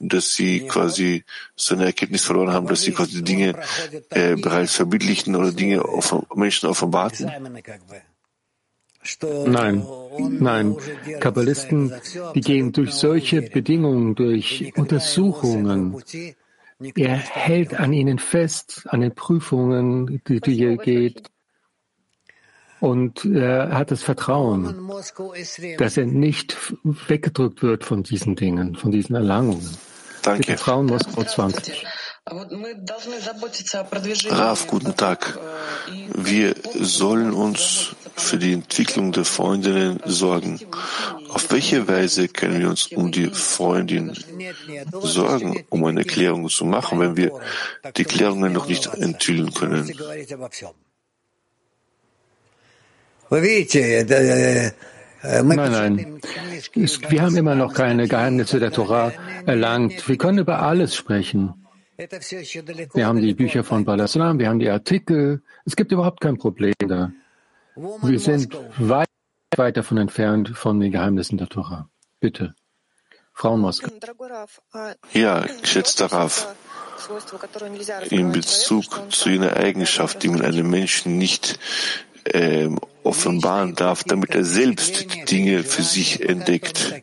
dass 0.00 0.34
sie 0.34 0.66
quasi 0.66 1.24
so 1.54 1.74
eine 1.74 1.84
Erkenntnis 1.84 2.24
verloren 2.24 2.52
haben, 2.52 2.66
dass 2.66 2.82
sie 2.82 2.92
quasi 2.92 3.16
die 3.16 3.24
Dinge 3.24 3.54
äh, 4.08 4.34
bereits 4.34 4.74
verbindlichen 4.74 5.36
oder 5.36 5.52
Dinge 5.52 5.84
auf 5.84 6.14
Menschen 6.34 6.68
offenbarten? 6.68 7.30
Nein, 9.46 9.86
nein. 10.18 10.76
Kabbalisten, 11.20 11.92
die 12.34 12.40
gehen 12.40 12.72
durch 12.72 12.92
solche 12.92 13.42
Bedingungen, 13.42 14.14
durch 14.14 14.72
Untersuchungen. 14.76 16.02
Er 16.96 17.16
hält 17.16 17.74
an 17.74 17.92
ihnen 17.92 18.18
fest, 18.18 18.84
an 18.88 19.00
den 19.00 19.14
Prüfungen, 19.14 20.22
die, 20.26 20.40
die 20.40 20.64
er 20.64 20.76
geht. 20.76 21.30
Und 22.80 23.26
er 23.26 23.76
hat 23.76 23.90
das 23.90 24.02
Vertrauen, 24.02 24.90
dass 25.76 25.96
er 25.98 26.06
nicht 26.06 26.56
weggedrückt 26.82 27.62
wird 27.62 27.84
von 27.84 28.02
diesen 28.02 28.36
Dingen, 28.36 28.76
von 28.76 28.90
diesen 28.90 29.14
Erlangungen. 29.14 29.76
Danke. 30.22 30.56
Frauen 30.56 30.86
Moskau 30.86 31.24
20. 31.24 31.86
Raf, 34.28 34.66
guten 34.66 34.96
Tag. 34.96 35.38
Wir 36.14 36.54
sollen 36.78 37.32
uns 37.32 37.96
für 38.14 38.38
die 38.38 38.52
Entwicklung 38.52 39.12
der 39.12 39.24
Freundinnen 39.24 40.00
sorgen. 40.04 40.60
Auf 41.30 41.50
welche 41.50 41.88
Weise 41.88 42.28
können 42.28 42.60
wir 42.60 42.68
uns 42.68 42.86
um 42.88 43.10
die 43.10 43.30
Freundin 43.30 44.12
sorgen, 45.00 45.64
um 45.70 45.84
eine 45.84 46.04
Klärung 46.04 46.48
zu 46.48 46.64
machen, 46.64 47.00
wenn 47.00 47.16
wir 47.16 47.32
die 47.96 48.04
Klärungen 48.04 48.52
noch 48.52 48.66
nicht 48.68 48.86
enthüllen 48.94 49.52
können? 49.54 49.90
Nein, 55.22 55.46
nein. 55.56 56.20
wir 56.74 57.22
haben 57.22 57.36
immer 57.36 57.54
noch 57.54 57.74
keine 57.74 58.08
Geheimnisse 58.08 58.58
der 58.58 58.72
Torah 58.72 59.12
erlangt. 59.46 60.08
Wir 60.08 60.16
können 60.16 60.38
über 60.38 60.62
alles 60.62 60.94
sprechen. 60.94 61.54
Wir 62.94 63.06
haben 63.06 63.20
die 63.20 63.34
Bücher 63.34 63.62
von 63.62 63.84
Balaslam, 63.84 64.38
wir 64.38 64.48
haben 64.48 64.58
die 64.58 64.70
Artikel. 64.70 65.42
Es 65.66 65.76
gibt 65.76 65.92
überhaupt 65.92 66.20
kein 66.20 66.38
Problem 66.38 66.72
da. 66.78 67.12
Wir 67.76 68.18
sind 68.18 68.56
weit, 68.78 69.08
weit 69.56 69.76
davon 69.76 69.98
entfernt 69.98 70.50
von 70.50 70.80
den 70.80 70.92
Geheimnissen 70.92 71.36
der 71.36 71.48
Torah. 71.48 71.90
Bitte. 72.20 72.54
Frau 73.34 73.56
Moskau. 73.56 73.90
Ja, 75.12 75.44
geschätzter 75.60 76.06
Raf, 76.06 76.54
in 78.10 78.32
Bezug 78.32 78.84
zu 79.12 79.30
jener 79.30 79.56
Eigenschaft, 79.56 80.22
die 80.22 80.28
man 80.28 80.42
einem 80.42 80.68
Menschen 80.68 81.16
nicht 81.16 81.58
äh, 82.24 82.68
offenbaren 83.10 83.74
darf, 83.74 84.04
damit 84.04 84.34
er 84.34 84.44
selbst 84.44 85.12
die 85.12 85.24
Dinge 85.24 85.62
für 85.62 85.82
sich 85.82 86.26
entdeckt. 86.26 87.02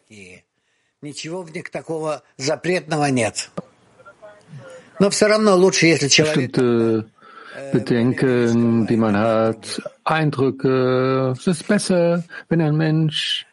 Bestimmte 6.34 7.12
Bedenken, 7.72 8.88
die 8.88 8.98
man 8.98 9.18
hat, 9.18 9.82
Eindrücke. 10.04 11.34
Es 11.38 11.48
ist 11.48 11.68
besser, 11.68 12.24
wenn 12.50 12.62
ein 12.62 12.78
Mensch 12.78 13.46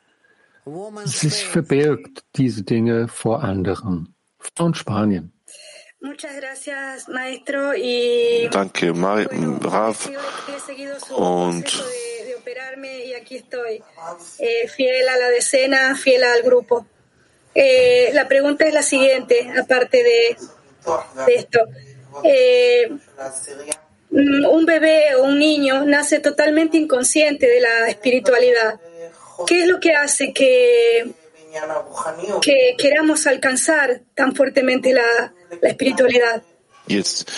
sich 1.05 1.45
verbirgt, 1.45 2.25
diese 2.37 2.63
Dinge 2.63 3.09
vor 3.09 3.43
anderen. 3.43 4.15
Von 4.57 4.75
Spanien. 4.75 5.33
Danke, 8.51 8.93
Rav. 9.65 10.11
Und 11.17 11.85
fiel 14.69 15.09
a 15.09 15.17
la 15.17 15.29
decena, 15.31 15.95
fiel 15.97 16.25
al 16.25 16.43
grupo. 16.43 16.87
Eh, 17.55 18.11
la 18.13 18.27
pregunta 18.27 18.67
es 18.67 18.75
la 18.75 18.83
siguiente, 18.83 19.51
aparte 19.59 20.03
de, 20.03 20.37
de 21.27 21.35
esto. 21.35 21.61
Eh, 22.25 22.91
un 24.11 24.65
bebé 24.67 25.15
o 25.17 25.25
un 25.25 25.39
niño 25.39 25.85
nace 25.85 26.21
totalmente 26.21 26.77
inconsciente 26.77 27.47
de 27.47 27.61
la 27.61 27.89
espiritualidad. 27.89 28.81
¿Qué 29.47 29.63
es 29.63 29.69
lo 29.69 29.81
que 29.81 29.93
hace 29.93 30.33
que, 30.33 31.13
que 32.41 32.77
queramos 32.79 33.27
alcanzar 33.27 34.03
tan 34.15 34.35
fuertemente 34.35 34.93
la, 34.93 35.33
la 35.61 35.69
espiritualidad? 35.69 36.43
Jetzt 36.87 37.31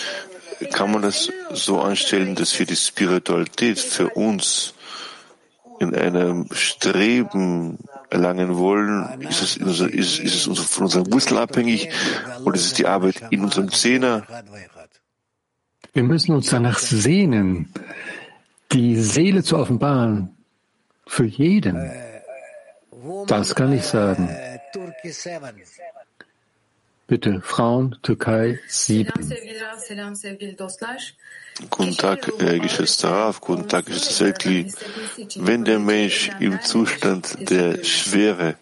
kann 0.73 0.91
man 0.91 1.01
das 1.01 1.31
so 1.53 1.79
anstellen, 1.79 2.35
dass 2.35 2.57
wir 2.59 2.65
die 2.65 2.75
Spiritualität 2.75 3.79
für 3.79 4.09
uns 4.09 4.73
in 5.79 5.95
einem 5.95 6.47
Streben 6.51 7.77
erlangen 8.09 8.57
wollen, 8.57 9.21
ist 9.21 9.41
es, 9.41 9.57
ist, 9.57 10.19
ist 10.19 10.47
es 10.47 10.59
von 10.65 10.85
unserem 10.85 11.11
Wurzel 11.11 11.37
abhängig 11.37 11.89
oder 12.43 12.55
ist 12.55 12.65
es 12.65 12.73
die 12.73 12.87
Arbeit 12.87 13.21
in 13.29 13.43
unserem 13.43 13.71
Zehner? 13.71 14.23
Wir 15.93 16.03
müssen 16.03 16.35
uns 16.35 16.49
danach 16.49 16.79
sehnen, 16.79 17.73
die 18.71 18.95
Seele 18.97 19.43
zu 19.43 19.57
offenbaren. 19.57 20.33
Für 21.05 21.25
jeden. 21.25 21.91
Das 23.27 23.55
kann 23.55 23.71
ich 23.71 23.83
sagen. 23.83 24.29
Bitte, 27.07 27.41
Frauen, 27.41 27.97
Türkei 28.03 28.59
7. 28.67 29.09
Guten 31.69 31.97
Tag, 31.97 32.31
Herr 32.39 32.59
geschätzter 32.59 33.09
Rav, 33.09 33.41
guten 33.41 33.67
Tag, 33.67 33.85
geschätzter 33.85 34.13
Selkli. 34.13 34.71
Wenn 35.35 35.65
der 35.65 35.79
Mensch 35.79 36.29
im 36.39 36.61
Zustand 36.61 37.49
der 37.49 37.83
Schwere, 37.83 38.55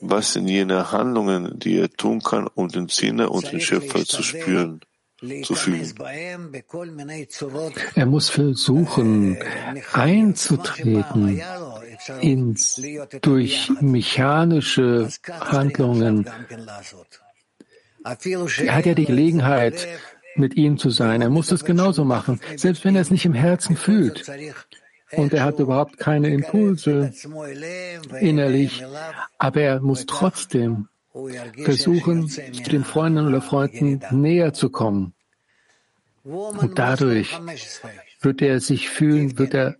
was 0.00 0.34
sind 0.34 0.48
jene 0.48 0.92
Handlungen, 0.92 1.58
die 1.58 1.78
er 1.78 1.90
tun 1.90 2.20
kann, 2.22 2.46
um 2.54 2.68
den 2.68 2.88
Zehner 2.88 3.30
und 3.30 3.50
den 3.50 3.60
Schöpfer 3.60 4.04
zu 4.04 4.22
spüren? 4.22 4.80
zu 5.42 5.54
fühlen. 5.54 5.94
Er 7.94 8.06
muss 8.06 8.28
versuchen, 8.28 9.38
einzutreten 9.92 11.40
ins, 12.20 12.82
durch 13.22 13.70
mechanische 13.80 15.08
Handlungen. 15.40 16.28
Er 18.04 18.74
hat 18.74 18.86
ja 18.86 18.94
die 18.94 19.06
Gelegenheit, 19.06 19.88
mit 20.36 20.56
ihm 20.56 20.78
zu 20.78 20.90
sein. 20.90 21.22
Er 21.22 21.30
muss 21.30 21.48
das 21.48 21.64
genauso 21.64 22.04
machen, 22.04 22.40
selbst 22.56 22.84
wenn 22.84 22.96
er 22.96 23.02
es 23.02 23.10
nicht 23.10 23.24
im 23.24 23.34
Herzen 23.34 23.76
fühlt. 23.76 24.24
Und 25.12 25.32
er 25.32 25.44
hat 25.44 25.58
überhaupt 25.58 25.98
keine 25.98 26.30
Impulse 26.30 27.12
innerlich, 28.20 28.84
aber 29.38 29.60
er 29.60 29.80
muss 29.80 30.06
trotzdem 30.06 30.88
versuchen, 31.64 32.28
zu 32.28 32.70
den 32.70 32.84
Freundinnen 32.84 33.28
oder 33.28 33.40
Freunden 33.40 34.00
näher 34.10 34.52
zu 34.52 34.70
kommen. 34.70 35.14
Und 36.24 36.78
dadurch 36.78 37.38
wird 38.20 38.42
er 38.42 38.60
sich 38.60 38.88
fühlen, 38.88 39.38
wird 39.38 39.54
er 39.54 39.76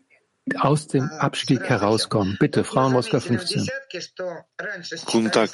aus 0.59 0.87
dem 0.89 1.11
Abstieg 1.11 1.63
herauskommen. 1.63 2.37
Bitte, 2.39 2.65
Frau 2.65 2.91
Moskau 2.91 3.19
15. 3.19 3.67
Guten 5.07 5.33
Tag. 5.33 5.51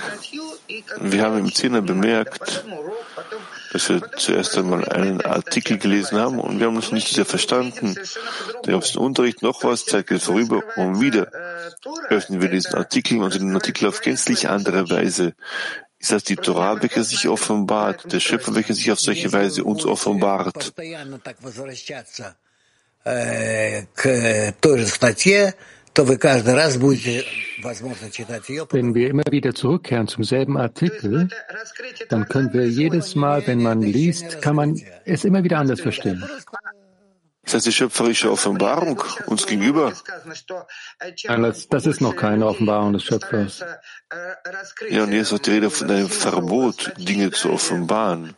Wir 1.01 1.23
haben 1.23 1.39
im 1.39 1.55
Zehner 1.55 1.81
bemerkt, 1.81 2.65
dass 3.73 3.89
wir 3.89 4.11
zuerst 4.17 4.59
einmal 4.59 4.89
einen 4.89 5.21
Artikel 5.21 5.79
gelesen 5.79 6.19
haben 6.19 6.41
und 6.41 6.59
wir 6.59 6.67
haben 6.67 6.77
uns 6.77 6.91
nicht 6.91 7.09
sehr 7.09 7.25
verstanden. 7.25 7.97
Da 8.65 8.73
gab 8.73 8.83
es 8.83 8.93
den 8.93 9.03
Unterricht, 9.03 9.43
noch 9.43 9.63
was, 9.63 9.85
Zeit 9.85 10.09
geht 10.09 10.23
vorüber 10.23 10.63
und 10.77 11.01
wieder 11.01 11.31
öffnen 12.09 12.43
wir 12.43 12.49
diesen 12.49 12.75
Artikel 12.75 13.23
und 13.23 13.35
den 13.35 13.55
Artikel 13.55 13.87
auf 13.87 14.01
gänzlich 14.01 14.49
andere 14.49 14.91
Weise. 14.91 15.35
Ist 15.99 16.13
das 16.13 16.25
die 16.25 16.37
Torah, 16.37 16.81
welche 16.81 17.05
sich 17.05 17.29
offenbart, 17.29 18.11
der 18.13 18.21
Schöpfer, 18.21 18.55
welcher 18.55 18.75
sich 18.75 18.91
auf 18.91 18.99
solche 18.99 19.33
Weise 19.33 19.65
uns 19.65 19.85
offenbart? 19.85 20.73
Wenn 23.05 23.87
wir 28.95 29.09
immer 29.09 29.23
wieder 29.31 29.55
zurückkehren 29.55 30.09
zum 30.09 30.25
selben 30.25 30.59
Artikel, 30.59 31.29
dann 32.09 32.29
können 32.29 32.53
wir 32.53 32.69
jedes 32.69 33.15
Mal, 33.15 33.47
wenn 33.47 33.63
man 33.63 33.81
liest, 33.83 34.43
kann 34.43 34.57
man 34.57 34.79
es 35.05 35.25
immer 35.25 35.43
wieder 35.43 35.59
anders 35.59 35.81
verstehen. 35.81 36.23
Das 37.51 37.57
heißt 37.57 37.67
die 37.67 37.73
schöpferische 37.73 38.31
Offenbarung 38.31 39.03
uns 39.27 39.45
gegenüber. 39.45 39.93
Nein, 41.27 41.43
das, 41.43 41.69
das 41.69 41.87
ist 41.87 42.01
noch 42.01 42.15
keine 42.15 42.47
Offenbarung 42.47 42.93
des 42.93 43.03
Schöpfers. 43.03 43.65
Ja, 44.89 45.03
und 45.03 45.13
jetzt 45.13 45.33
wird 45.33 45.47
die 45.47 45.51
Rede 45.51 45.69
von 45.69 45.91
einem 45.91 46.09
Verbot, 46.09 46.93
Dinge 46.97 47.33
zu 47.33 47.51
offenbaren. 47.51 48.37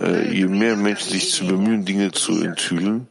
Äh, 0.00 0.32
je 0.32 0.46
mehr 0.46 0.76
Menschen 0.76 1.10
sich 1.10 1.32
zu 1.32 1.44
bemühen, 1.48 1.84
Dinge 1.84 2.12
zu 2.12 2.40
enthüllen, 2.40 3.08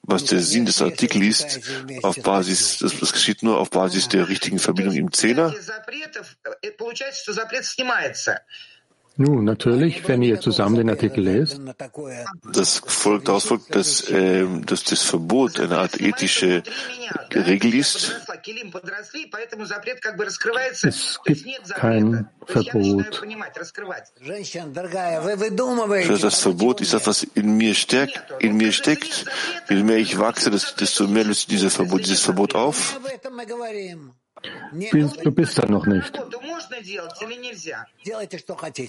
was 0.00 0.24
der 0.24 0.40
Sinn 0.40 0.64
des 0.64 0.80
Artikels 0.80 1.56
ist, 1.56 1.70
auf 2.02 2.16
Basis, 2.22 2.78
das, 2.78 2.98
das 2.98 3.12
geschieht 3.12 3.42
nur 3.42 3.58
auf 3.58 3.68
Basis 3.68 4.08
der 4.08 4.30
richtigen 4.30 4.58
Verbindung 4.58 4.94
im 4.94 5.12
Zehner. 5.12 5.54
Nun, 9.16 9.44
natürlich, 9.44 10.08
wenn 10.08 10.22
ihr 10.22 10.40
zusammen 10.40 10.74
den 10.74 10.90
Artikel 10.90 11.22
lest. 11.22 11.60
Das 12.52 12.82
folgt 12.84 13.28
daraus 13.28 13.44
folgt, 13.44 13.72
dass, 13.72 14.10
äh, 14.10 14.44
dass 14.66 14.82
das 14.82 15.02
Verbot 15.02 15.60
eine 15.60 15.78
Art 15.78 16.00
ethische 16.00 16.64
Regel 17.32 17.74
ist. 17.74 18.12
Es 20.82 21.20
gibt 21.24 21.74
kein 21.76 22.28
Verbot. 22.44 23.22
Das 26.22 26.40
Verbot 26.40 26.80
ist 26.80 26.92
das, 26.92 27.06
was 27.06 27.22
in 27.22 27.56
mir 27.56 27.74
steckt, 27.76 28.24
in 28.40 28.56
mir 28.56 28.72
steckt. 28.72 29.26
Je 29.68 29.82
mehr 29.84 29.98
ich 29.98 30.18
wachse, 30.18 30.50
desto 30.50 31.06
mehr 31.06 31.24
löst 31.24 31.52
dieses 31.52 31.76
Verbot, 31.76 32.00
dieses 32.00 32.22
Verbot 32.22 32.56
auf. 32.56 32.98
Du 35.22 35.30
bist 35.30 35.58
da 35.58 35.66
noch 35.66 35.86
nicht. 35.86 36.18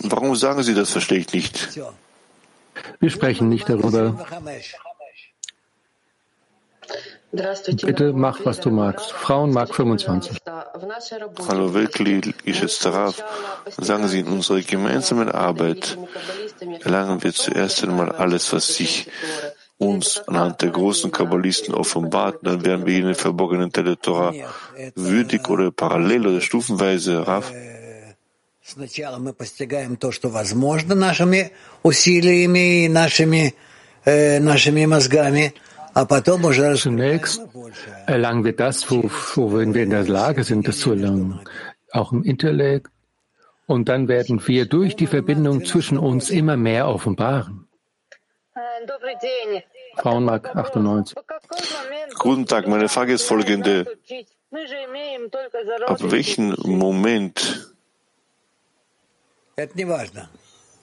Warum 0.03 0.35
sagen 0.35 0.63
Sie 0.63 0.73
das, 0.73 0.91
verstehe 0.91 1.19
ich 1.19 1.33
nicht. 1.33 1.79
Wir 2.99 3.09
sprechen 3.09 3.49
nicht 3.49 3.69
darüber. 3.69 4.25
Bitte 7.31 8.13
mach, 8.13 8.45
was 8.45 8.59
du 8.59 8.69
magst. 8.69 9.11
Frauen 9.11 9.51
mag 9.51 9.73
25. 9.73 10.37
Hallo, 11.47 11.73
wirklich 11.73 12.33
geschätzter 12.43 12.93
Rav. 12.93 13.23
Sagen 13.77 14.07
Sie, 14.07 14.19
in 14.19 14.27
unserer 14.27 14.61
gemeinsamen 14.61 15.29
Arbeit 15.29 15.97
erlangen 16.81 17.23
wir 17.23 17.33
zuerst 17.33 17.83
einmal 17.83 18.11
alles, 18.11 18.53
was 18.53 18.67
sich 18.67 19.09
uns 19.77 20.21
anhand 20.27 20.61
der 20.61 20.69
großen 20.69 21.11
Kabbalisten 21.11 21.73
offenbart, 21.73 22.39
dann 22.43 22.65
werden 22.65 22.85
wir 22.85 22.93
jene 22.93 23.15
verborgenen 23.15 23.71
Teile 23.71 23.95
der 23.95 24.01
Torah 24.01 24.33
würdig 24.95 25.49
oder 25.49 25.71
parallel 25.71 26.27
oder 26.27 26.41
stufenweise 26.41 27.27
Rav. 27.27 27.51
Zunächst 28.63 28.97
erlangen 38.05 38.43
wir 38.43 38.53
das, 38.53 38.89
wo, 38.91 39.09
wo 39.35 39.53
wir 39.53 39.61
in 39.61 39.89
der 39.89 40.07
Lage 40.07 40.43
sind, 40.43 40.67
das 40.67 40.79
zu 40.79 40.91
erlangen, 40.91 41.39
auch 41.91 42.11
im 42.11 42.23
Intellekt. 42.23 42.91
Und 43.67 43.89
dann 43.89 44.07
werden 44.07 44.41
wir 44.45 44.65
durch 44.65 44.95
die 44.95 45.07
Verbindung 45.07 45.65
zwischen 45.65 45.97
uns 45.97 46.29
immer 46.29 46.57
mehr 46.57 46.87
offenbaren. 46.87 47.64
Frauenmark 49.97 50.55
98. 50.55 51.15
Guten 52.19 52.45
Tag, 52.45 52.67
meine 52.67 52.87
Frage 52.87 53.13
ist 53.13 53.23
folgende. 53.23 53.85
Ab 55.87 55.99
welchem 56.11 56.55
Moment, 56.63 57.75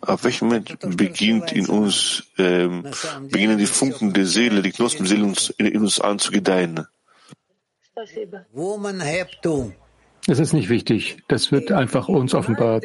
ab 0.02 0.24
welchem 0.24 0.48
Moment 0.48 0.96
beginnt 0.96 1.52
in 1.52 1.66
uns, 1.68 2.24
ähm, 2.37 2.90
beginnen 3.22 3.56
die 3.56 3.66
Funken 3.66 4.12
der 4.12 4.26
Seele, 4.26 4.61
die 4.61 4.72
Knospen 4.72 5.06
der 5.06 5.16
Seele 5.16 5.24
uns, 5.24 5.48
in, 5.56 5.66
in 5.66 5.80
uns 5.80 5.98
an 5.98 6.18
zu 6.18 6.30
gedeihen? 6.30 6.87
Es 10.28 10.38
ist 10.38 10.52
nicht 10.52 10.68
wichtig. 10.68 11.18
Das 11.28 11.50
wird 11.50 11.72
einfach 11.72 12.08
uns 12.08 12.35
offenbart. 12.35 12.85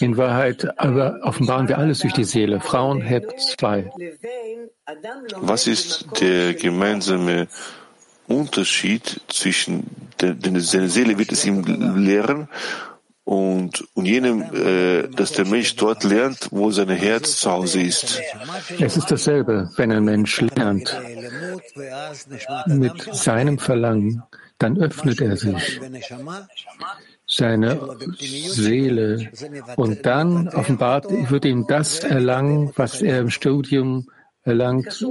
In 0.00 0.16
Wahrheit 0.16 0.78
aber 0.78 1.20
offenbaren 1.22 1.68
wir 1.68 1.78
alles 1.78 2.00
durch 2.00 2.14
die 2.14 2.24
Seele. 2.24 2.60
Frauen 2.60 3.02
Heb 3.02 3.38
2. 3.38 3.90
Was 5.36 5.66
ist 5.66 6.06
der 6.20 6.54
gemeinsame 6.54 7.48
Unterschied 8.26 9.20
zwischen 9.28 9.84
der, 10.20 10.34
der 10.34 10.60
Seele 10.60 11.18
wird 11.18 11.32
es 11.32 11.44
ihm 11.44 11.62
lehren 11.96 12.48
und, 13.24 13.86
und 13.94 14.06
jenem, 14.06 14.42
äh, 14.54 15.08
dass 15.08 15.32
der 15.32 15.44
Mensch 15.44 15.76
dort 15.76 16.02
lernt, 16.04 16.48
wo 16.50 16.70
sein 16.70 16.88
Herz 16.88 17.36
zu 17.36 17.50
Hause 17.50 17.82
ist. 17.82 18.22
Es 18.80 18.96
ist 18.96 19.10
dasselbe, 19.10 19.70
wenn 19.76 19.92
ein 19.92 20.04
Mensch 20.04 20.40
lernt 20.40 20.98
mit 22.66 23.14
seinem 23.14 23.58
Verlangen 23.58 24.22
dann 24.58 24.78
öffnet 24.78 25.20
er 25.20 25.36
sich, 25.36 25.80
seine 27.26 27.96
Seele, 28.18 29.30
und 29.76 30.04
dann 30.04 30.48
offenbart 30.48 31.06
wird 31.30 31.44
ihm 31.44 31.66
das 31.66 32.00
erlangen, 32.00 32.72
was 32.76 33.00
er 33.02 33.20
im 33.20 33.30
Studium 33.30 34.08
erlangt. 34.42 35.04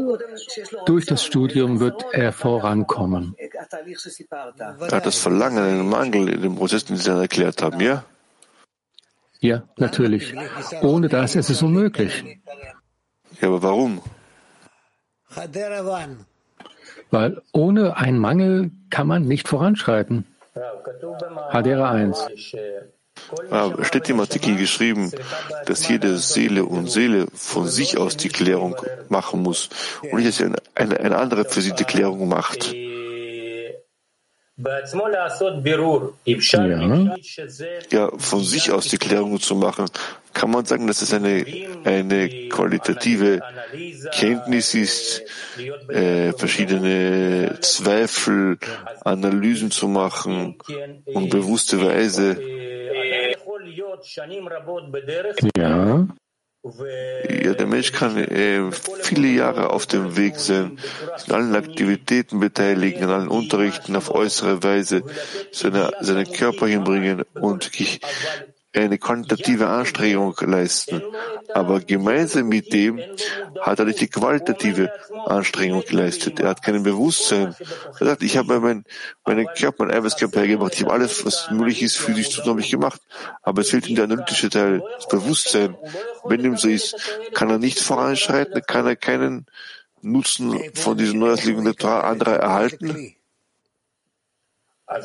Durch 0.85 1.05
das 1.05 1.23
Studium 1.23 1.79
wird 1.79 2.05
er 2.11 2.33
vorankommen. 2.33 3.35
Er 3.37 4.91
hat 4.91 5.05
das 5.05 5.19
Verlangen, 5.19 5.59
einen 5.59 5.89
Mangel 5.89 6.29
in 6.29 6.41
dem 6.41 6.55
Prozess, 6.55 6.85
den 6.85 6.97
Sie 6.97 7.05
dann 7.09 7.21
erklärt 7.21 7.61
haben, 7.61 7.79
ja? 7.79 8.03
Ja, 9.39 9.63
natürlich. 9.77 10.33
Ohne 10.81 11.09
das 11.09 11.35
ist 11.35 11.49
es 11.49 11.61
unmöglich. 11.61 12.23
Ja, 13.39 13.49
aber 13.49 13.61
warum? 13.61 14.01
Weil 17.11 17.41
ohne 17.53 17.97
einen 17.97 18.19
Mangel 18.19 18.71
kann 18.89 19.07
man 19.07 19.23
nicht 19.23 19.47
voranschreiten. 19.47 20.25
Hadera 21.49 21.91
1. 21.91 22.27
Aber 23.49 23.83
steht 23.83 24.09
im 24.09 24.19
Artikel 24.19 24.55
geschrieben, 24.55 25.11
dass 25.65 25.87
jede 25.87 26.17
Seele 26.17 26.65
und 26.65 26.89
Seele 26.89 27.27
von 27.33 27.67
sich 27.67 27.97
aus 27.97 28.15
die 28.17 28.29
Klärung 28.29 28.75
machen 29.09 29.41
muss 29.41 29.69
und 30.03 30.15
nicht, 30.15 30.27
dass 30.27 30.51
eine, 30.75 30.99
eine 30.99 31.17
andere 31.17 31.45
für 31.45 31.61
sie 31.61 31.73
die 31.73 31.83
Klärung 31.83 32.27
macht. 32.27 32.73
Ja. 36.69 37.15
Ja, 37.91 38.11
von 38.17 38.43
sich 38.43 38.71
aus 38.71 38.87
die 38.87 38.97
Klärung 38.97 39.39
zu 39.39 39.55
machen, 39.55 39.85
kann 40.33 40.49
man 40.51 40.65
sagen, 40.65 40.87
dass 40.87 41.01
es 41.03 41.13
eine, 41.13 41.45
eine 41.83 42.49
qualitative 42.49 43.39
Kenntnis 44.13 44.73
ist, 44.73 45.21
äh, 45.89 46.33
verschiedene 46.33 47.57
Zweifel, 47.61 48.57
Analysen 49.03 49.69
zu 49.71 49.87
machen 49.87 50.57
und 51.05 51.29
bewusste 51.29 51.79
Weise. 51.83 52.37
Ja. 55.55 56.07
Ja, 56.63 57.53
der 57.53 57.67
Mensch 57.67 57.91
kann 57.91 58.17
äh, 58.17 58.71
viele 59.01 59.27
Jahre 59.27 59.69
auf 59.69 59.85
dem 59.85 60.17
Weg 60.17 60.37
sein, 60.37 60.77
in 61.25 61.33
allen 61.33 61.55
Aktivitäten 61.55 62.39
beteiligen, 62.39 63.03
in 63.03 63.09
allen 63.09 63.29
Unterrichten 63.29 63.95
auf 63.95 64.13
äußere 64.13 64.63
Weise 64.63 65.03
seine, 65.51 65.91
seinen 66.01 66.29
Körper 66.31 66.67
hinbringen 66.67 67.23
und 67.35 67.71
eine 68.81 68.97
quantitative 68.97 69.67
Anstrengung 69.67 70.35
leisten. 70.41 71.01
Aber 71.53 71.79
gemeinsam 71.79 72.47
mit 72.47 72.73
dem 72.73 72.99
hat 73.61 73.79
er 73.79 73.85
nicht 73.85 74.01
die 74.01 74.07
qualitative 74.07 74.91
Anstrengung 75.25 75.83
geleistet. 75.87 76.39
Er 76.39 76.49
hat 76.49 76.63
kein 76.63 76.83
Bewusstsein. 76.83 77.55
Er 77.99 78.05
sagt, 78.05 78.23
ich 78.23 78.37
habe 78.37 78.59
meinen 78.59 78.85
meinen 79.25 79.47
Körper, 79.57 79.85
meinen 79.85 79.97
Eiweißkörper 79.97 80.41
hergemacht. 80.41 80.73
Ich 80.75 80.83
habe 80.83 80.93
alles, 80.93 81.25
was 81.25 81.49
möglich 81.51 81.81
ist, 81.81 81.97
für 81.97 82.13
dich 82.13 82.29
zu 82.29 82.43
habe 82.43 82.61
ich 82.61 82.71
gemacht. 82.71 83.01
Aber 83.41 83.61
es 83.61 83.69
fehlt 83.69 83.87
ihm 83.87 83.95
der 83.95 84.05
analytische 84.05 84.49
Teil, 84.49 84.83
das 84.95 85.07
Bewusstsein. 85.07 85.75
Wenn 86.25 86.43
dem 86.43 86.57
so 86.57 86.67
ist, 86.67 86.95
kann 87.33 87.49
er 87.49 87.59
nicht 87.59 87.79
voranschreiten, 87.79 88.61
kann 88.65 88.85
er 88.85 88.95
keinen 88.95 89.45
Nutzen 90.01 90.59
von 90.73 90.97
dieser 90.97 91.13
Neuauslegung 91.13 91.65
der 91.65 91.75
Torah 91.75 92.01
anderer 92.01 92.35
erhalten. 92.35 93.15
Er 94.89 95.03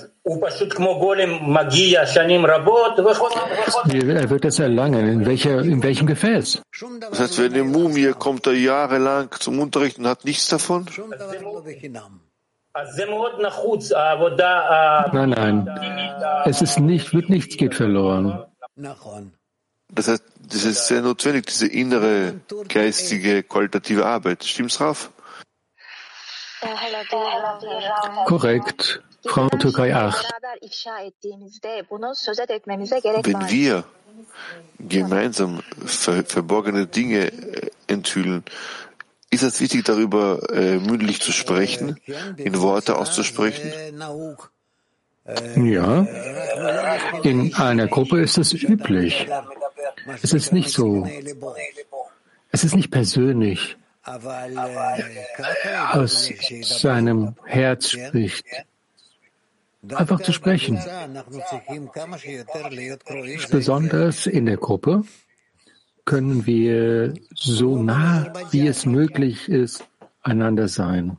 wird 4.31 4.45
es 4.45 4.59
erlangen. 4.61 5.09
In, 5.09 5.27
welcher, 5.27 5.59
in 5.61 5.83
welchem 5.83 6.07
Gefäß? 6.07 6.63
Das 7.11 7.19
heißt, 7.21 7.39
wenn 7.39 7.53
eine 7.53 7.65
Mumie 7.65 8.13
kommt 8.13 8.47
er 8.47 8.53
jahrelang 8.53 9.31
zum 9.41 9.59
Unterricht 9.59 9.99
und 9.99 10.07
hat 10.07 10.25
nichts 10.25 10.47
davon? 10.49 10.87
Nein, 15.13 15.31
nein. 15.31 15.69
Es 16.45 16.63
ist 16.63 16.79
nicht, 16.79 17.13
wird 17.13 17.29
nichts 17.29 17.57
geht 17.57 17.75
verloren. 17.75 18.47
Das 19.95 20.09
heißt, 20.09 20.25
das 20.49 20.65
ist 20.65 20.87
sehr 20.87 21.03
notwendig, 21.03 21.47
diese 21.47 21.67
innere, 21.67 22.41
geistige, 22.69 23.43
qualitative 23.43 24.07
Arbeit. 24.07 24.45
Stimmt's, 24.45 24.81
Raf? 24.81 25.11
Korrekt. 28.27 29.03
Frau 29.25 29.49
Türkei 29.49 29.95
8. 29.95 30.27
Wenn 33.25 33.51
wir 33.51 33.85
gemeinsam 34.79 35.63
ver 35.85 36.25
verborgene 36.25 36.87
Dinge 36.87 37.33
äh, 37.33 37.71
enthüllen, 37.87 38.45
ist 39.31 39.43
es 39.43 39.61
wichtig, 39.61 39.85
darüber 39.85 40.41
äh, 40.53 40.79
mündlich 40.79 41.21
zu 41.21 41.33
sprechen, 41.33 41.97
in 42.37 42.61
Worte 42.61 42.97
auszusprechen? 42.97 43.73
Ja. 45.57 46.07
In 47.23 47.55
einer 47.55 47.87
Gruppe 47.87 48.21
ist 48.21 48.39
es 48.39 48.53
üblich. 48.53 49.27
Es 50.23 50.33
ist 50.33 50.53
nicht 50.53 50.71
so. 50.71 51.09
Es 52.51 52.65
ist 52.65 52.75
nicht 52.75 52.91
persönlich. 52.91 53.77
Aus 55.93 56.29
seinem 56.63 57.37
Herz 57.45 57.91
spricht. 57.91 58.45
Einfach 59.91 60.21
zu 60.21 60.33
sprechen. 60.33 60.79
Besonders 63.51 64.27
in 64.27 64.47
der 64.47 64.57
Gruppe 64.57 65.03
können 66.05 66.47
wir 66.47 67.15
so 67.35 67.83
nah, 67.83 68.33
wie 68.51 68.67
es 68.67 68.87
möglich 68.87 69.49
ist, 69.49 69.85
einander 70.23 70.69
sein. 70.69 71.19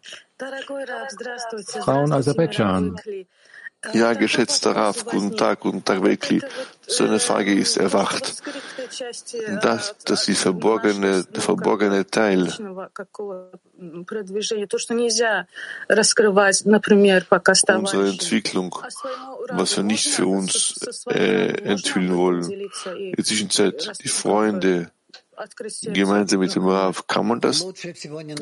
Frauen 1.81 2.11
Aserbaidschan. 2.13 2.95
Ja, 3.91 4.13
geschätzter 4.13 4.75
Raf, 4.75 5.05
guten 5.05 5.35
Tag, 5.35 5.59
guten 5.59 5.83
Tag, 5.83 6.01
Welkli. 6.03 6.41
So 6.87 7.03
eine 7.03 7.19
Frage 7.19 7.53
ist 7.53 7.77
erwacht. 7.77 8.41
Das, 9.61 9.95
dass 10.05 10.25
die 10.25 10.35
verborgene, 10.35 11.23
der 11.25 11.41
verborgene 11.41 12.05
Teil, 12.07 12.43
unsere 17.79 18.09
Entwicklung, 18.09 18.75
was 19.49 19.75
wir 19.75 19.83
nicht 19.83 20.07
für 20.07 20.27
uns 20.27 21.05
äh, 21.09 21.47
enthüllen 21.63 22.15
wollen. 22.15 22.51
In 22.51 23.11
der 23.13 23.25
Zwischenzeit, 23.25 23.91
die 24.01 24.07
Freunde, 24.07 24.91
gemeinsam 25.81 26.39
mit 26.39 26.55
dem 26.55 26.67
Rav, 26.67 27.07
kann 27.07 27.27
man 27.27 27.41
das, 27.41 27.65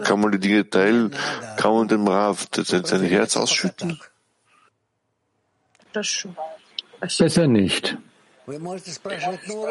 kann 0.04 0.20
man 0.20 0.32
die 0.32 0.40
Dinge 0.40 0.70
teilen, 0.70 1.16
kann 1.58 1.74
man 1.74 1.88
dem 1.88 2.08
Rav 2.08 2.48
sein 2.54 3.02
Herz 3.02 3.38
ausschütten? 3.38 4.00
Besser 7.18 7.48
nicht. 7.48 7.98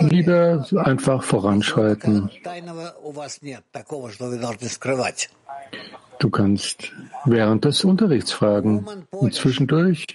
Lieber 0.01 0.67
einfach 0.77 1.23
voranschreiten. 1.23 2.31
Du 6.19 6.31
kannst 6.31 6.93
während 7.25 7.65
des 7.65 7.85
Unterrichts 7.85 8.33
fragen. 8.33 9.07
Und 9.11 9.35
zwischendurch 9.35 10.07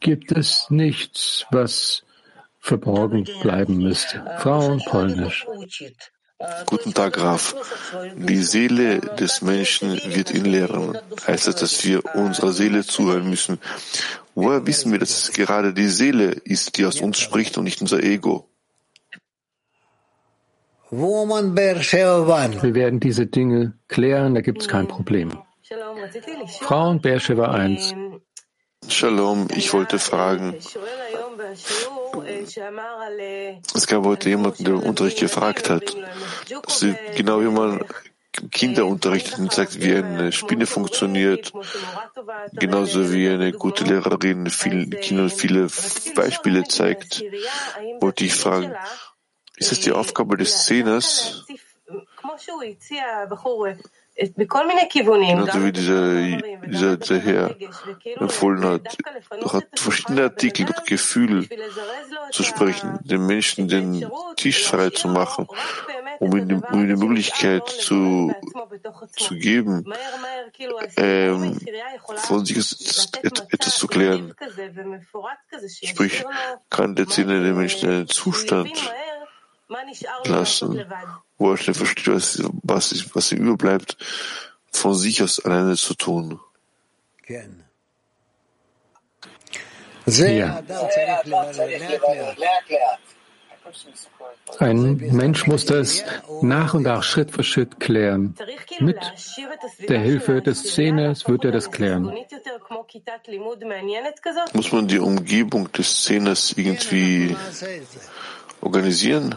gibt 0.00 0.32
es 0.32 0.70
nichts, 0.70 1.44
was 1.50 2.04
verborgen 2.58 3.26
bleiben 3.42 3.78
müsste. 3.78 4.24
Frauen 4.38 4.80
Polnisch. 4.86 5.46
Guten 6.66 6.94
Tag, 6.94 7.12
Graf. 7.14 7.54
Die 8.16 8.42
Seele 8.42 9.00
des 9.00 9.42
Menschen 9.42 10.00
wird 10.14 10.32
ihn 10.32 10.46
lehren. 10.46 10.96
Heißt 11.26 11.46
das, 11.46 11.56
dass 11.56 11.84
wir 11.84 12.02
unserer 12.14 12.52
Seele 12.52 12.82
zuhören 12.84 13.28
müssen? 13.28 13.58
Woher 14.34 14.66
wissen 14.66 14.90
wir, 14.90 14.98
dass 14.98 15.10
es 15.10 15.32
gerade 15.32 15.74
die 15.74 15.88
Seele 15.88 16.30
ist, 16.30 16.78
die 16.78 16.86
aus 16.86 17.00
uns 17.00 17.18
spricht 17.18 17.58
und 17.58 17.64
nicht 17.64 17.82
unser 17.82 18.02
Ego? 18.02 18.48
Wir 20.90 22.74
werden 22.74 23.00
diese 23.00 23.26
Dinge 23.26 23.74
klären, 23.88 24.34
da 24.34 24.40
gibt 24.40 24.62
es 24.62 24.68
kein 24.68 24.88
Problem. 24.88 25.38
Frauen 26.60 27.00
Beersheba 27.00 27.50
1. 27.52 27.94
Shalom, 28.88 29.46
ich 29.54 29.72
wollte 29.72 29.98
fragen. 29.98 30.56
Es 33.74 33.86
gab 33.86 34.04
heute 34.04 34.28
jemanden, 34.28 34.64
der 34.64 34.74
im 34.74 34.82
Unterricht 34.82 35.20
gefragt 35.20 35.70
hat, 35.70 35.96
genau 37.16 37.40
wie 37.40 37.46
man 37.46 37.84
Kinder 38.50 38.86
unterrichtet 38.86 39.38
und 39.38 39.52
sagt, 39.52 39.80
wie 39.82 39.94
eine 39.94 40.32
Spinne 40.32 40.66
funktioniert, 40.66 41.52
genauso 42.52 43.12
wie 43.12 43.28
eine 43.28 43.52
gute 43.52 43.84
Lehrerin 43.84 44.48
vielen 44.50 44.90
Kindern 44.90 45.30
viele 45.30 45.68
Beispiele 46.14 46.64
zeigt, 46.64 47.24
wollte 48.00 48.24
ich 48.24 48.34
fragen, 48.34 48.74
ist 49.56 49.72
es 49.72 49.80
die 49.80 49.92
Aufgabe 49.92 50.36
des 50.36 50.64
Zehners, 50.64 51.44
Genauso 54.20 55.64
wie 55.64 55.72
dieser, 55.72 56.14
dieser, 56.66 56.96
dieser 56.98 57.18
Herr 57.18 57.56
empfohlen 58.20 58.64
hat, 58.64 58.98
durch 59.40 59.64
verschiedene 59.76 60.24
Artikel, 60.24 60.66
durch 60.66 60.84
Gefühl 60.84 61.48
zu 62.30 62.42
sprechen, 62.42 62.98
den 63.02 63.24
Menschen 63.24 63.68
den 63.68 64.06
Tisch 64.36 64.66
frei 64.66 64.90
zu 64.90 65.08
machen, 65.08 65.46
um 66.18 66.36
ihm, 66.36 66.62
um 66.70 66.86
die 66.86 66.96
Möglichkeit 66.96 67.66
zu, 67.66 68.34
zu 69.16 69.34
geben, 69.36 69.90
ähm, 70.96 71.58
von 72.18 72.44
sich 72.44 72.58
etwas 72.58 73.76
zu 73.78 73.86
klären. 73.86 74.34
Sprich, 75.82 76.24
kann 76.68 76.94
der 76.94 77.06
Zehner 77.06 77.42
den 77.42 77.56
Menschen 77.56 77.88
einen 77.88 78.06
Zustand 78.06 78.92
lassen, 80.24 80.84
wo 81.40 81.50
er 81.50 81.56
schnell 81.56 81.74
versteht, 81.74 82.06
was, 82.06 82.42
was, 82.62 83.14
was 83.14 83.32
ihm 83.32 83.38
überbleibt, 83.38 83.96
von 84.70 84.94
sich 84.94 85.22
aus 85.22 85.40
alleine 85.40 85.74
zu 85.74 85.94
tun. 85.94 86.38
Ja. 87.26 87.40
Ein 94.58 94.96
Mensch 94.96 95.46
muss 95.46 95.64
das 95.64 96.04
nach 96.42 96.74
und 96.74 96.82
nach, 96.82 97.02
Schritt 97.02 97.30
für 97.30 97.44
Schritt 97.44 97.80
klären. 97.80 98.34
Mit 98.80 98.98
der 99.88 100.00
Hilfe 100.00 100.42
des 100.42 100.60
Szenes 100.60 101.26
wird 101.28 101.44
er 101.44 101.52
das 101.52 101.70
klären. 101.70 102.12
Muss 104.52 104.72
man 104.72 104.88
die 104.88 104.98
Umgebung 104.98 105.72
des 105.72 105.88
Szenes 105.88 106.52
irgendwie 106.56 107.36
organisieren? 108.60 109.36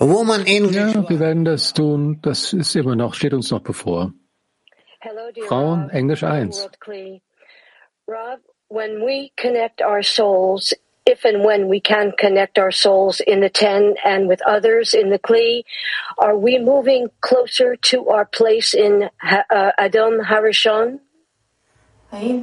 Ja, 0.00 1.08
wir 1.08 1.20
werden 1.20 1.44
das 1.44 1.74
tun. 1.74 2.18
Das 2.22 2.52
ist 2.52 2.74
immer 2.74 2.96
noch, 2.96 3.14
steht 3.14 3.34
uns 3.34 3.50
noch 3.50 3.60
bevor. 3.60 4.12
Frauen, 5.46 5.90
Englisch 5.90 6.24
1. 6.24 6.70
when 8.70 9.04
we 9.04 9.32
connect 9.36 9.82
our 9.82 10.02
souls, 10.02 10.72
if 11.04 11.24
and 11.24 11.44
when 11.44 11.68
we 11.68 11.80
can 11.80 12.12
connect 12.16 12.58
our 12.58 12.70
souls 12.70 13.20
in 13.20 13.40
the 13.40 13.50
ten 13.50 13.96
and 14.04 14.28
with 14.28 14.40
others 14.46 14.94
in 14.94 15.10
the 15.10 15.18
Kli, 15.18 15.64
are 16.16 16.36
we 16.38 16.58
moving 16.58 17.08
closer 17.20 17.76
to 17.76 18.08
our 18.08 18.24
place 18.24 18.72
in 18.72 19.10
uh, 19.22 19.72
Adam 19.76 20.20
Harishon? 20.20 21.00
Die 22.12 22.42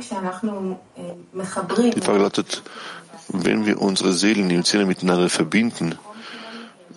Frage 2.02 2.20
lautet, 2.20 2.62
wenn 3.30 3.65
wir 3.65 3.82
unsere 3.82 4.13
Seelen 4.13 4.50
im 4.50 4.63
Zähne 4.63 4.86
miteinander 4.86 5.28
verbinden, 5.30 5.98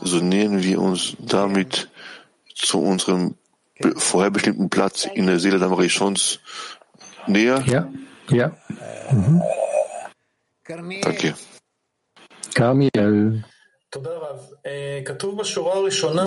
so 0.02 0.18
nähern 0.18 0.62
wir 0.62 0.80
uns 0.80 1.16
damit 1.18 1.88
zu 2.54 2.80
unserem 2.80 3.34
vorher 3.96 4.30
bestimmten 4.30 4.68
Platz 4.68 5.06
in 5.06 5.26
der 5.26 5.40
Seele 5.40 5.58
Damarishons 5.58 6.40
näher? 7.26 7.62
Ja, 7.66 7.88
ja. 8.28 8.52
Mhm. 9.10 9.42
Danke. 11.02 11.34
Kamiel. 12.54 13.44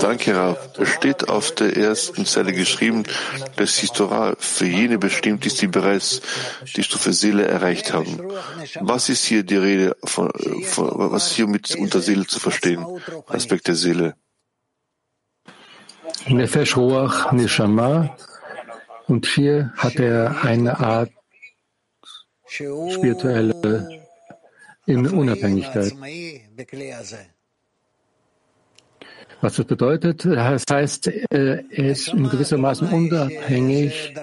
Danke, 0.02 0.36
Rav. 0.36 0.58
Es 0.78 0.89
steht 0.89 1.30
auf 1.30 1.56
der 1.56 1.78
ersten 1.78 2.26
Zeile 2.26 2.52
geschrieben, 2.52 3.04
dass 3.56 3.78
die 3.78 3.88
Torah 3.88 4.36
für 4.38 4.65
jene 4.65 4.97
bestimmt 4.97 5.45
ist, 5.45 5.62
die 5.62 5.67
bereits 5.67 6.21
die 6.76 6.84
Stufe 6.84 7.13
Seele 7.13 7.47
erreicht 7.47 7.93
haben. 7.93 8.19
Was 8.82 9.08
ist 9.08 9.23
hier 9.23 9.43
die 9.43 9.56
Rede 9.56 9.95
von, 10.04 10.30
von 10.63 11.12
was 11.12 11.28
ist 11.28 11.36
hier 11.36 11.47
mit 11.47 11.73
unter 11.76 12.02
Seele 12.02 12.28
zu 12.28 12.39
verstehen? 12.41 12.86
Aspekt 13.28 13.67
der 13.69 13.76
Seele. 13.76 14.15
Nefesh 16.28 16.76
Ruach 16.76 17.32
Neshama. 17.32 18.17
Und 19.08 19.26
hier 19.26 19.71
hat 19.78 19.95
er 19.95 20.43
eine 20.43 20.80
Art 20.80 21.12
spirituelle 22.45 24.04
in 24.86 25.08
Unabhängigkeit. 25.08 25.93
Was 29.43 29.58
das 29.58 29.65
bedeutet, 29.65 30.23
das 30.23 30.63
heißt, 30.71 31.12
er 31.29 31.69
ist 31.69 32.08
in 32.08 32.29
gewissermaßen 32.29 32.88
unabhängig. 32.88 34.13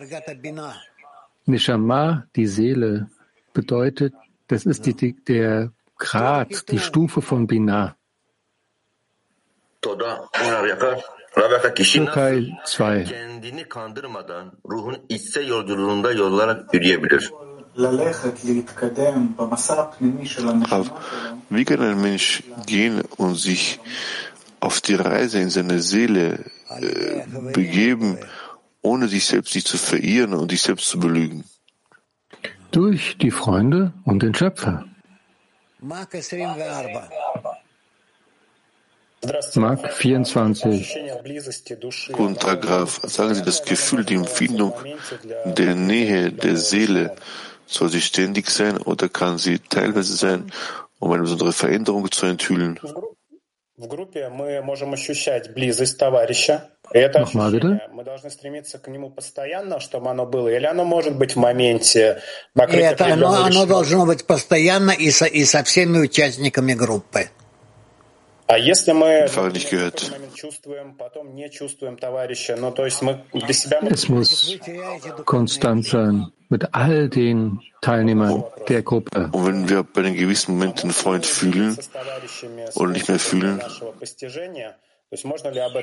Nishama, 1.44 2.24
die 2.35 2.46
Seele, 2.46 3.11
bedeutet, 3.52 4.14
das 4.48 4.64
ist 4.64 4.87
die, 4.87 5.12
der 5.12 5.72
Grad, 5.98 6.70
die 6.70 6.78
Stufe 6.78 7.20
von 7.20 7.46
Binah. 7.46 7.96
Türkei 9.83 10.22
2. 12.64 13.04
Wie 21.50 21.64
kann 21.64 21.80
ein 21.80 22.00
Mensch 22.00 22.42
gehen 22.66 23.02
und 23.18 23.35
sich 23.35 23.80
auf 24.61 24.81
die 24.81 24.94
Reise 24.94 25.40
in 25.40 25.51
seine 25.51 25.81
Seele 25.81 26.44
äh, 26.68 27.23
begeben, 27.53 28.18
ohne 28.83 29.09
sich 29.09 29.27
selbst 29.27 29.55
nicht 29.55 29.66
zu 29.66 29.79
verirren 29.79 30.35
und 30.35 30.51
sich 30.51 30.62
selbst 30.62 30.88
zu 30.88 31.01
belügen? 31.01 31.44
Durch 32.70 33.16
die 33.18 33.31
Freunde 33.31 33.92
und 34.05 34.23
den 34.23 34.35
Schöpfer. 34.35 34.85
Mark 39.55 39.92
24. 39.92 40.96
Guten 42.12 42.38
Tag, 42.38 42.62
Graf. 42.62 43.01
Sagen 43.05 43.35
Sie, 43.35 43.42
das 43.42 43.64
Gefühl, 43.64 44.05
die 44.05 44.14
Empfindung 44.14 44.73
der 45.44 45.75
Nähe 45.75 46.33
der 46.33 46.57
Seele 46.57 47.16
soll 47.66 47.88
sie 47.90 48.01
ständig 48.01 48.51
sein 48.51 48.79
oder 48.79 49.09
kann 49.09 49.38
sie 49.38 49.59
teilweise 49.59 50.16
sein, 50.16 50.53
um 50.99 51.12
eine 51.12 51.23
besondere 51.23 51.53
Veränderung 51.53 52.11
zu 52.11 52.27
enthüllen? 52.27 52.81
В 53.81 53.87
группе 53.87 54.29
мы 54.29 54.61
можем 54.61 54.93
ощущать 54.93 55.55
близость 55.55 55.97
товарища. 55.97 56.64
И 56.93 56.99
это 56.99 57.21
ощущение, 57.21 57.88
мы 57.90 58.05
должны 58.05 58.29
стремиться 58.29 58.79
к 58.79 58.88
нему 58.88 59.09
постоянно, 59.09 59.81
чтобы 59.81 60.11
оно 60.11 60.27
было, 60.27 60.49
или 60.49 60.66
оно 60.66 60.85
может 60.85 61.16
быть 61.16 61.35
в 61.35 61.37
моменте 61.37 62.21
Это 62.55 63.07
оно, 63.07 63.43
оно 63.43 63.64
должно 63.64 64.05
быть 64.05 64.27
постоянно 64.27 64.90
и 64.90 65.11
со, 65.11 65.25
и 65.25 65.47
со 65.47 65.64
всеми 65.64 65.97
участниками 65.97 66.75
группы. 66.75 67.31
А 68.49 68.60
если 68.60 68.91
мы 68.91 69.28
nicht 69.54 69.71
gehört. 69.71 70.12
чувствуем, 70.36 70.95
потом 70.95 71.34
не 71.34 71.49
чувствуем 71.49 71.97
товарища, 71.97 72.56
ну 72.56 72.71
то 72.71 72.86
есть 72.86 73.01
мы 73.01 73.23
для 73.34 73.54
себя... 73.54 73.80
Es 73.82 74.08
muss 74.08 74.60
konstant 75.25 75.86
sein 75.86 76.32
mit 76.49 76.75
all 76.75 77.10
den 77.10 77.62
Teilnehmern 77.82 78.43
der 78.67 78.84
Gruppe. 78.84 79.30
Und 79.32 79.45
wenn 79.47 79.69
wir 79.69 79.82
bei 79.84 80.04
den 80.04 80.13
gewissen 80.15 80.54
Momenten 80.54 80.84
einen 80.84 80.93
Freund 80.93 81.25
fühlen 81.25 81.75
oder 82.75 82.91
nicht 82.91 83.08
mehr 83.08 83.17
fühlen, 83.17 83.60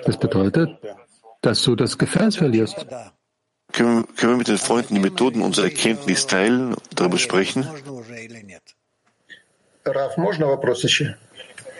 das 0.06 0.16
bedeutet, 0.18 0.70
dass 1.40 1.62
du 1.62 1.74
das 1.74 1.98
Gefäß 1.98 2.36
verlierst. 2.36 2.86
Können, 3.72 4.06
können 4.16 4.32
wir 4.34 4.36
mit 4.36 4.48
den 4.48 4.58
Freunden 4.58 4.94
die 4.94 5.00
Methoden 5.00 5.42
unserer 5.42 5.64
Erkenntnis 5.64 6.26
teilen, 6.26 6.76
darüber 6.94 7.18
sprechen? 7.18 7.66
Раф, 9.84 10.16
можно 10.16 10.46
вопрос 10.46 10.84
еще? 10.84 11.16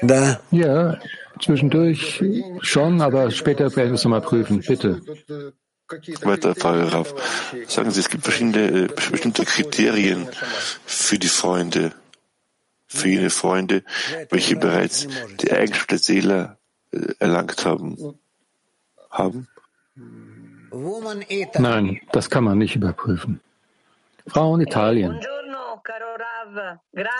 Da. 0.01 0.39
Ja, 0.51 0.97
zwischendurch 1.41 2.23
schon, 2.61 3.01
aber 3.01 3.31
später 3.31 3.75
werden 3.75 3.89
wir 3.89 3.95
es 3.95 4.03
nochmal 4.03 4.21
prüfen. 4.21 4.61
Bitte. 4.61 5.01
Weiter 6.23 6.53
Frage, 6.53 6.91
Rav. 6.91 7.13
Sagen 7.67 7.91
Sie, 7.91 8.01
es 8.01 8.09
gibt 8.09 8.23
verschiedene, 8.23 8.85
äh, 8.85 8.87
bestimmte 8.87 9.45
Kriterien 9.45 10.27
für 10.85 11.17
die 11.17 11.29
Freunde, 11.29 11.93
für 12.87 13.07
jene 13.07 13.29
Freunde, 13.29 13.83
welche 14.29 14.57
bereits 14.57 15.07
die 15.39 15.51
Eigenschaft 15.51 15.91
der 15.91 15.97
Seele 15.99 16.57
äh, 16.91 17.13
erlangt 17.19 17.65
haben. 17.65 18.19
haben? 19.09 19.47
Nein, 21.57 22.01
das 22.11 22.29
kann 22.29 22.43
man 22.43 22.57
nicht 22.57 22.75
überprüfen. 22.75 23.39
Frauen 24.27 24.59
Italien. 24.59 25.21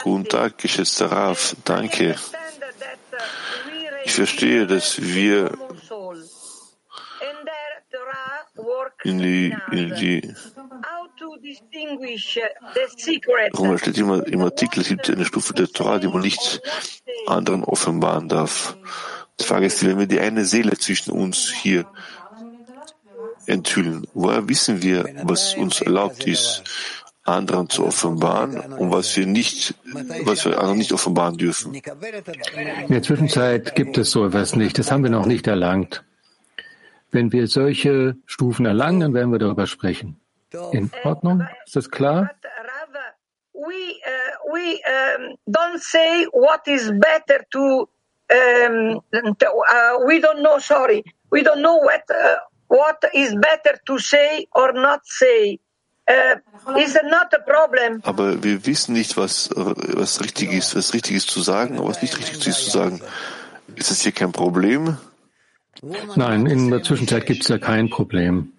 Guten 0.04 0.26
Tag, 0.26 0.58
geschätzter 0.58 1.12
Rav. 1.12 1.56
Danke. 1.64 2.16
Ich 4.06 4.14
verstehe, 4.14 4.68
dass 4.68 5.02
wir 5.02 5.52
in 9.04 9.20
die, 9.20 9.56
in 9.72 9.96
die 9.96 10.36
Warum 13.52 13.78
steht 13.78 13.98
immer 13.98 14.26
im 14.28 14.42
Artikel, 14.42 14.82
es 14.82 14.88
gibt 14.88 15.10
eine 15.10 15.26
Stufe 15.26 15.54
der 15.54 15.68
Torah, 15.68 16.00
die 16.00 16.08
man 16.08 16.22
nicht 16.22 16.62
anderen 17.26 17.64
offenbaren 17.64 18.28
darf. 18.30 18.78
Die 19.40 19.44
Frage 19.44 19.68
ist, 19.68 19.86
wenn 19.86 20.00
wir 20.00 20.08
die 20.08 20.20
eine 20.20 20.46
Seele 20.46 20.78
zwischen 20.78 21.12
uns 21.12 21.52
hier 21.52 21.86
enthüllen, 23.46 24.08
woher 24.14 24.48
wissen 24.50 24.82
wir, 24.82 25.06
was 25.24 25.56
uns 25.56 25.82
erlaubt 25.82 26.26
ist, 26.26 26.64
anderen 27.28 27.70
zu 27.70 27.86
offenbaren 27.86 28.74
und 28.74 28.92
was 28.92 29.16
wir 29.18 29.26
nicht, 29.26 29.76
was 30.24 30.46
wir 30.46 30.58
anderen 30.58 30.78
nicht 30.78 30.94
offenbaren 30.94 31.38
dürfen. 31.38 31.74
In 31.74 32.88
der 32.90 33.04
Zwischenzeit 33.04 33.76
gibt 33.76 33.98
es 33.98 34.12
so 34.12 34.26
etwas 34.26 34.56
nicht. 34.56 34.80
Das 34.80 34.92
haben 34.92 35.04
wir 35.04 35.10
noch 35.10 35.26
nicht 35.26 35.48
erlangt. 35.48 36.04
Wenn 37.12 37.32
wir 37.32 37.48
solche 37.48 38.16
Stufen 38.26 38.66
erlangen, 38.66 39.00
dann 39.00 39.14
werden 39.14 39.32
wir 39.32 39.40
darüber 39.40 39.68
sprechen. 39.68 40.20
In 40.72 40.90
Ordnung? 41.04 41.48
Ist 41.66 41.76
das 41.76 41.90
klar? 41.92 42.32
We, 43.54 44.00
uh, 44.06 44.54
we 44.54 44.80
um, 44.88 45.36
don't 45.48 45.80
say 45.80 46.26
what 46.32 46.68
is 46.68 46.92
better 46.92 47.44
to. 47.52 47.90
Um, 48.30 49.02
uh, 49.12 50.06
we 50.06 50.20
don't 50.22 50.42
know. 50.42 50.60
Sorry, 50.60 51.04
we 51.32 51.42
don't 51.42 51.62
know 51.62 51.78
what 51.78 52.04
uh, 52.10 52.38
what 52.68 53.04
is 53.14 53.34
better 53.36 53.80
to 53.88 53.98
say 53.98 54.48
or 54.54 54.74
not 54.74 55.02
say. 55.06 55.60
Uh, 56.10 56.40
aber 58.04 58.44
wir 58.44 58.66
wissen 58.66 58.94
nicht, 58.94 59.18
was, 59.18 59.50
was 59.54 60.22
richtig 60.22 60.54
ist, 60.54 60.76
was 60.76 60.94
richtig 60.94 61.18
ist 61.18 61.30
zu 61.30 61.42
sagen, 61.42 61.78
was 61.86 62.02
nicht 62.02 62.18
richtig 62.18 62.48
ist 62.48 62.64
zu 62.66 62.70
sagen. 62.70 63.02
Ist 63.76 63.92
das 63.92 64.02
hier 64.02 64.14
kein 64.14 64.32
Problem? 64.32 64.98
Nein, 66.16 66.46
in 66.46 66.72
der 66.72 66.82
Zwischenzeit 66.82 67.26
gibt 67.26 67.44
es 67.44 67.50
ja 67.50 67.58
kein 67.58 67.90
Problem. 67.90 68.54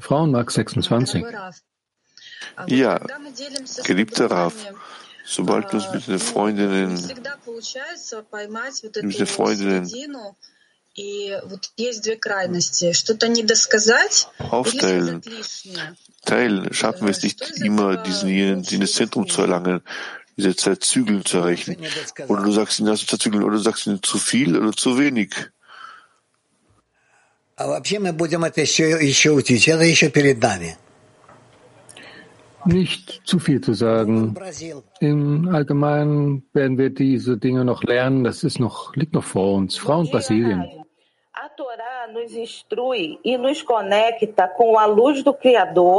Frauenmarkt 0.00 0.52
26. 0.52 1.24
Ja, 2.66 3.00
geliebter 3.84 4.30
Raf, 4.30 4.54
sobald 5.24 5.72
du 5.72 5.76
uns 5.76 5.92
mit 5.92 6.08
den 6.08 6.18
Freundinnen, 6.18 6.94
mit 9.02 9.18
den 9.18 9.26
Freundinnen 9.26 9.88
aufteilen, 14.50 15.22
teilen, 16.24 16.72
schaffen 16.72 17.06
wir 17.06 17.10
es 17.10 17.22
nicht 17.22 17.60
immer, 17.60 17.96
diesen 17.96 18.62
dieses 18.62 18.94
Zentrum 18.94 19.28
zu 19.28 19.42
erlangen, 19.42 19.80
diese 20.36 20.54
zwei 20.56 20.76
Zügeln 20.76 21.24
zu 21.24 21.38
erreichen. 21.38 21.76
Oder 22.28 22.42
du 22.42 22.52
sagst 22.52 22.80
ihnen, 22.80 22.88
hast 22.88 23.02
du 23.02 23.06
zwei 23.06 23.16
Zügeln, 23.18 23.42
oder 23.44 23.56
du 23.56 23.62
sagst 23.62 23.86
ihnen 23.86 24.02
zu 24.02 24.18
viel 24.18 24.56
oder 24.56 24.72
zu 24.72 24.98
wenig. 24.98 25.34
Nicht 32.64 33.22
zu 33.24 33.38
viel 33.38 33.60
zu 33.60 33.72
sagen. 33.72 34.36
Im 35.00 35.48
Allgemeinen 35.48 36.44
werden 36.52 36.76
wir 36.78 36.90
diese 36.90 37.36
Dinge 37.38 37.64
noch 37.64 37.82
lernen. 37.82 38.24
Das 38.24 38.44
ist 38.44 38.60
noch, 38.60 38.94
liegt 38.94 39.14
noch 39.14 39.24
vor 39.24 39.54
uns. 39.54 39.78
Frau 41.56 41.68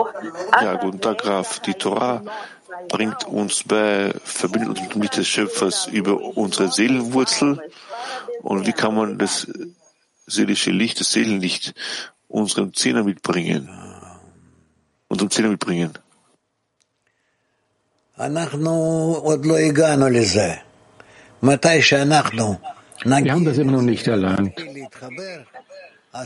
und 0.06 0.32
Brasilien. 0.32 0.62
Ja, 0.62 0.76
guten 0.76 1.02
Tag, 1.02 1.18
Graf. 1.20 1.60
Die 1.60 1.74
Torah 1.74 2.22
bringt 2.90 3.26
uns 3.28 3.64
bei, 3.64 4.14
verbindet 4.24 4.80
uns 4.80 4.96
mit 4.96 5.18
des 5.18 5.28
Schöpfers 5.28 5.88
über 5.88 6.20
unsere 6.38 6.72
Seelenwurzel. 6.72 7.62
Und 8.42 8.68
wie 8.68 8.74
kann 8.74 8.96
man 8.96 9.18
das 9.18 9.48
seelische 10.28 10.72
Licht, 10.72 11.00
das 11.00 11.12
Seelenlicht 11.12 11.74
unseren 12.28 12.74
Zehner 12.74 13.04
mitbringen? 13.04 13.70
Unserem 15.08 15.32
Zehner 15.32 15.50
mitbringen? 15.50 15.94
Wir 23.05 23.33
haben 23.33 23.45
das 23.45 23.59
immer 23.59 23.73
noch 23.73 23.83
nicht 23.83 24.07
erlernt. 24.07 24.57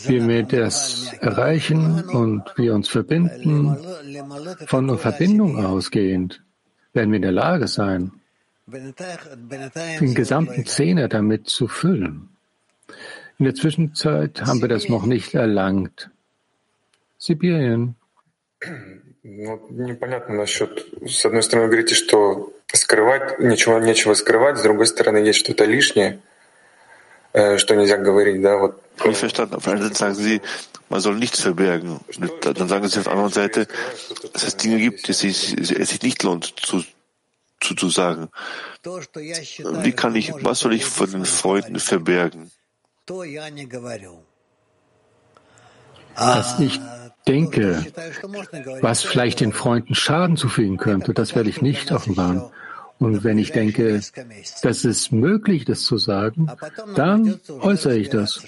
Wie 0.07 0.28
wir 0.28 0.42
das 0.42 1.12
erreichen 1.20 2.04
und 2.11 2.42
wir 2.57 2.74
uns 2.74 2.88
verbinden, 2.88 3.76
von 4.66 4.87
der 4.87 4.98
Verbindung 4.98 5.64
ausgehend, 5.64 6.42
werden 6.92 7.11
wir 7.11 7.16
in 7.16 7.22
der 7.22 7.33
Lage 7.33 7.68
sein, 7.68 8.12
den 8.66 10.14
gesamten 10.14 10.66
Zehner 10.66 11.09
damit 11.09 11.48
zu 11.48 11.68
füllen. 11.68 12.28
In 13.38 13.46
der 13.46 13.54
Zwischenzeit 13.54 14.42
haben 14.42 14.61
wir 14.61 14.68
das 14.68 14.88
noch 14.88 15.07
nicht 15.07 15.35
erlangt. 15.35 16.11
Sibirien. 17.18 17.96
Ну, 19.22 19.61
непонятно 19.70 20.35
насчет... 20.35 20.87
С 21.07 21.24
одной 21.26 21.42
стороны, 21.42 21.66
вы 21.66 21.72
говорите, 21.72 21.94
что 21.94 22.52
скрывать, 22.72 23.38
ничего, 23.38 23.78
нечего 23.78 24.14
скрывать, 24.14 24.59
с 24.59 24.62
другой 24.62 24.87
стороны, 24.87 25.18
есть 25.18 25.40
что-то 25.40 25.64
лишнее, 25.64 26.20
что 27.33 27.76
нельзя 27.76 27.96
говорить, 27.98 28.40
да, 28.42 28.57
вот. 28.59 28.83
Nicht 29.04 29.18
verstanden. 29.18 29.54
Auf 29.54 29.64
der 29.64 29.74
einen 29.74 29.83
Seite 29.83 29.94
sagen 29.94 30.14
Sie, 30.14 30.40
man 30.88 31.00
soll 31.00 31.14
nichts 31.16 31.40
verbergen. 31.40 32.00
Dann 32.42 32.68
sagen 32.68 32.88
Sie 32.88 32.98
auf 32.98 33.04
der 33.04 33.12
anderen 33.12 33.33
Seite, 33.33 33.68
dass 34.33 34.42
es 34.42 34.57
Dinge 34.57 34.78
gibt, 34.78 35.07
die 35.07 35.12
es 35.12 35.20
sich 35.20 36.02
nicht 36.02 36.22
lohnt 36.24 36.54
zu, 36.57 36.83
zu, 37.61 37.74
zu 37.74 37.90
sagen. 37.90 38.28
Wie 38.83 39.92
kann 39.92 40.16
ich, 40.16 40.33
was 40.42 40.61
soll 40.61 40.74
ich 40.74 40.85
von 40.85 41.11
den 41.11 41.24
Freunden 41.24 41.78
verbergen? 41.78 42.50
Dass 46.16 46.59
ich 46.59 46.81
denke, 47.28 47.87
was 48.81 49.02
vielleicht 49.04 49.40
den 49.40 49.52
Freunden 49.52 49.94
Schaden 49.94 50.37
zufügen 50.37 50.78
könnte, 50.78 51.14
das 51.14 51.37
werde 51.37 51.50
ich 51.50 51.62
nicht 51.62 51.92
offenbaren. 51.92 52.50
Und 52.99 53.23
wenn 53.23 53.38
ich 53.38 53.51
denke, 53.51 53.99
dass 54.62 54.86
es 54.86 55.12
möglich 55.12 55.67
ist, 55.67 55.86
zu 55.86 55.97
sagen, 55.97 56.47
dann 56.95 57.39
äußere 57.62 57.97
ich 57.97 58.10
das. 58.10 58.41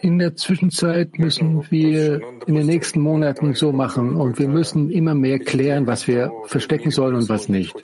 In 0.00 0.18
der 0.18 0.36
Zwischenzeit 0.36 1.18
müssen 1.18 1.64
wir 1.70 2.20
in 2.46 2.54
den 2.54 2.66
nächsten 2.66 3.00
Monaten 3.00 3.54
so 3.54 3.72
machen 3.72 4.16
und 4.16 4.38
wir 4.38 4.48
müssen 4.48 4.90
immer 4.90 5.14
mehr 5.14 5.38
klären, 5.38 5.86
was 5.86 6.06
wir 6.06 6.30
verstecken 6.46 6.90
sollen 6.90 7.14
und 7.14 7.28
was 7.28 7.48
nicht. 7.48 7.74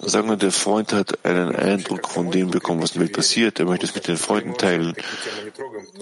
Sagen 0.00 0.28
wir, 0.28 0.36
der 0.36 0.50
Freund 0.50 0.92
hat 0.92 1.24
einen 1.24 1.54
Eindruck 1.54 2.08
von 2.08 2.30
dem 2.30 2.50
bekommen, 2.50 2.82
was 2.82 2.92
in 2.92 3.00
der 3.00 3.06
Welt 3.06 3.16
passiert. 3.16 3.60
Er 3.60 3.66
möchte 3.66 3.86
es 3.86 3.94
mit 3.94 4.06
den 4.06 4.16
Freunden 4.16 4.54
teilen. 4.54 4.94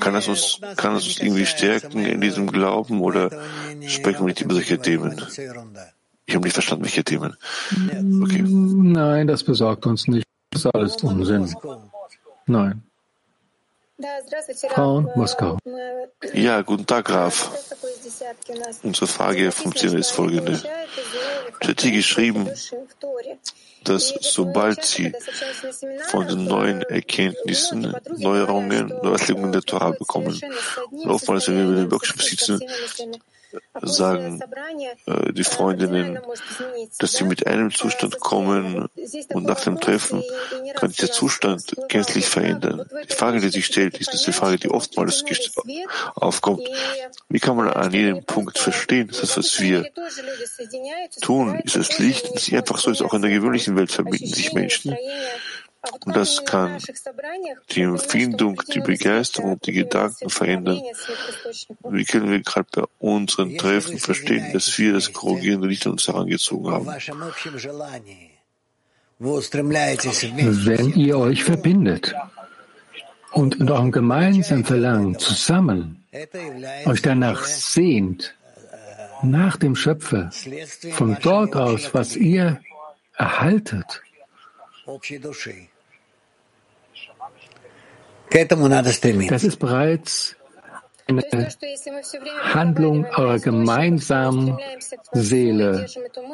Kann 0.00 0.14
das 0.14 0.28
uns, 0.28 0.60
kann 0.76 0.94
das 0.94 1.06
uns 1.06 1.20
irgendwie 1.20 1.46
stärken 1.46 2.04
in 2.04 2.20
diesem 2.20 2.50
Glauben 2.50 3.00
oder 3.00 3.30
sprechen 3.86 4.20
wir 4.20 4.26
nicht 4.26 4.40
über 4.40 4.54
solche 4.54 4.78
Themen? 4.78 5.20
Ich 6.30 6.36
habe 6.36 6.44
nicht 6.44 6.54
verstanden, 6.54 6.84
welche 6.84 7.02
Themen. 7.02 7.36
Okay. 8.22 8.44
Nein, 8.46 9.26
das 9.26 9.42
besorgt 9.42 9.84
uns 9.84 10.06
nicht. 10.06 10.24
Das 10.50 10.64
ist 10.64 10.72
alles 10.72 10.94
Unsinn. 11.02 11.52
Nein. 12.46 12.84
Frau 14.68 15.00
Moskau. 15.16 15.58
Ja, 16.32 16.62
guten 16.62 16.86
Tag, 16.86 17.06
Graf. 17.06 17.50
Unsere 18.84 19.08
Frage 19.08 19.50
vom 19.50 19.74
Zehner 19.74 19.98
ist 19.98 20.10
folgende. 20.10 20.62
Ich 21.60 21.68
hätte 21.68 21.90
geschrieben, 21.90 22.48
dass 23.82 24.14
sobald 24.20 24.84
sie 24.84 25.12
von 26.10 26.28
den 26.28 26.44
neuen 26.44 26.82
Erkenntnissen, 26.82 27.92
Neuerungen, 28.18 28.86
Neuerlegungen 29.02 29.50
der 29.50 29.62
Torah 29.62 29.90
bekommen, 29.90 30.40
und 30.92 31.10
oftmals, 31.10 31.48
wenn 31.48 31.56
wir 31.56 31.64
in 31.64 31.74
den 31.74 31.90
Workshops 31.90 32.26
sitzen, 32.26 32.60
sagen 33.82 34.40
äh, 35.06 35.32
die 35.32 35.44
Freundinnen, 35.44 36.18
dass 36.98 37.12
sie 37.12 37.24
mit 37.24 37.46
einem 37.46 37.72
Zustand 37.72 38.20
kommen 38.20 38.88
und 39.32 39.44
nach 39.44 39.60
dem 39.60 39.80
Treffen 39.80 40.22
kann 40.76 40.90
sich 40.90 40.98
der 40.98 41.12
Zustand 41.12 41.76
gänzlich 41.88 42.26
verändern. 42.26 42.88
Die 43.08 43.14
Frage, 43.14 43.40
die 43.40 43.48
sich 43.48 43.66
stellt, 43.66 43.98
ist, 43.98 44.26
die 44.26 44.32
Frage, 44.32 44.58
die 44.58 44.70
oftmals 44.70 45.24
aufkommt. 46.14 46.68
Wie 47.28 47.40
kann 47.40 47.56
man 47.56 47.68
an 47.68 47.92
jedem 47.92 48.24
Punkt 48.24 48.58
verstehen, 48.58 49.08
dass 49.08 49.20
das, 49.20 49.36
was 49.36 49.60
wir 49.60 49.86
tun, 51.20 51.60
ist 51.60 51.76
das 51.76 51.98
Licht, 51.98 52.30
das 52.34 52.48
ist 52.48 52.54
einfach 52.54 52.78
so? 52.78 52.90
Ist, 52.90 53.02
auch 53.02 53.14
in 53.14 53.22
der 53.22 53.30
gewöhnlichen 53.30 53.76
Welt 53.76 53.90
verbinden 53.90 54.26
sich 54.26 54.52
Menschen 54.52 54.96
und 56.04 56.14
das 56.14 56.44
kann 56.44 56.78
die 57.70 57.82
Empfindung, 57.82 58.60
die 58.72 58.80
Begeisterung, 58.80 59.58
die 59.60 59.72
Gedanken 59.72 60.28
verändern. 60.28 60.82
Wie 61.88 62.04
können 62.04 62.30
wir 62.30 62.40
gerade 62.40 62.68
bei 62.72 62.84
unseren 62.98 63.56
Treffen 63.56 63.98
verstehen, 63.98 64.52
dass 64.52 64.78
wir 64.78 64.92
das 64.92 65.12
korrigierende 65.12 65.68
Licht 65.68 65.86
an 65.86 65.92
uns 65.92 66.06
herangezogen 66.06 66.70
haben? 66.70 66.86
Wenn 70.66 70.92
ihr 70.94 71.18
euch 71.18 71.44
verbindet 71.44 72.14
und 73.32 73.54
in 73.56 73.70
eurem 73.70 73.92
gemeinsamen 73.92 74.64
Verlangen 74.64 75.18
zusammen 75.18 76.04
euch 76.84 77.02
danach 77.02 77.44
sehnt, 77.44 78.34
nach 79.22 79.56
dem 79.56 79.76
Schöpfer, 79.76 80.30
von 80.92 81.16
dort 81.22 81.54
aus, 81.56 81.94
was 81.94 82.16
ihr 82.16 82.60
erhaltet, 83.16 84.02
das 89.28 89.44
ist 89.44 89.58
bereits 89.58 90.36
eine 91.06 91.48
Handlung 92.42 93.04
eurer 93.06 93.38
gemeinsamen 93.38 94.58
Seele. 95.12 95.86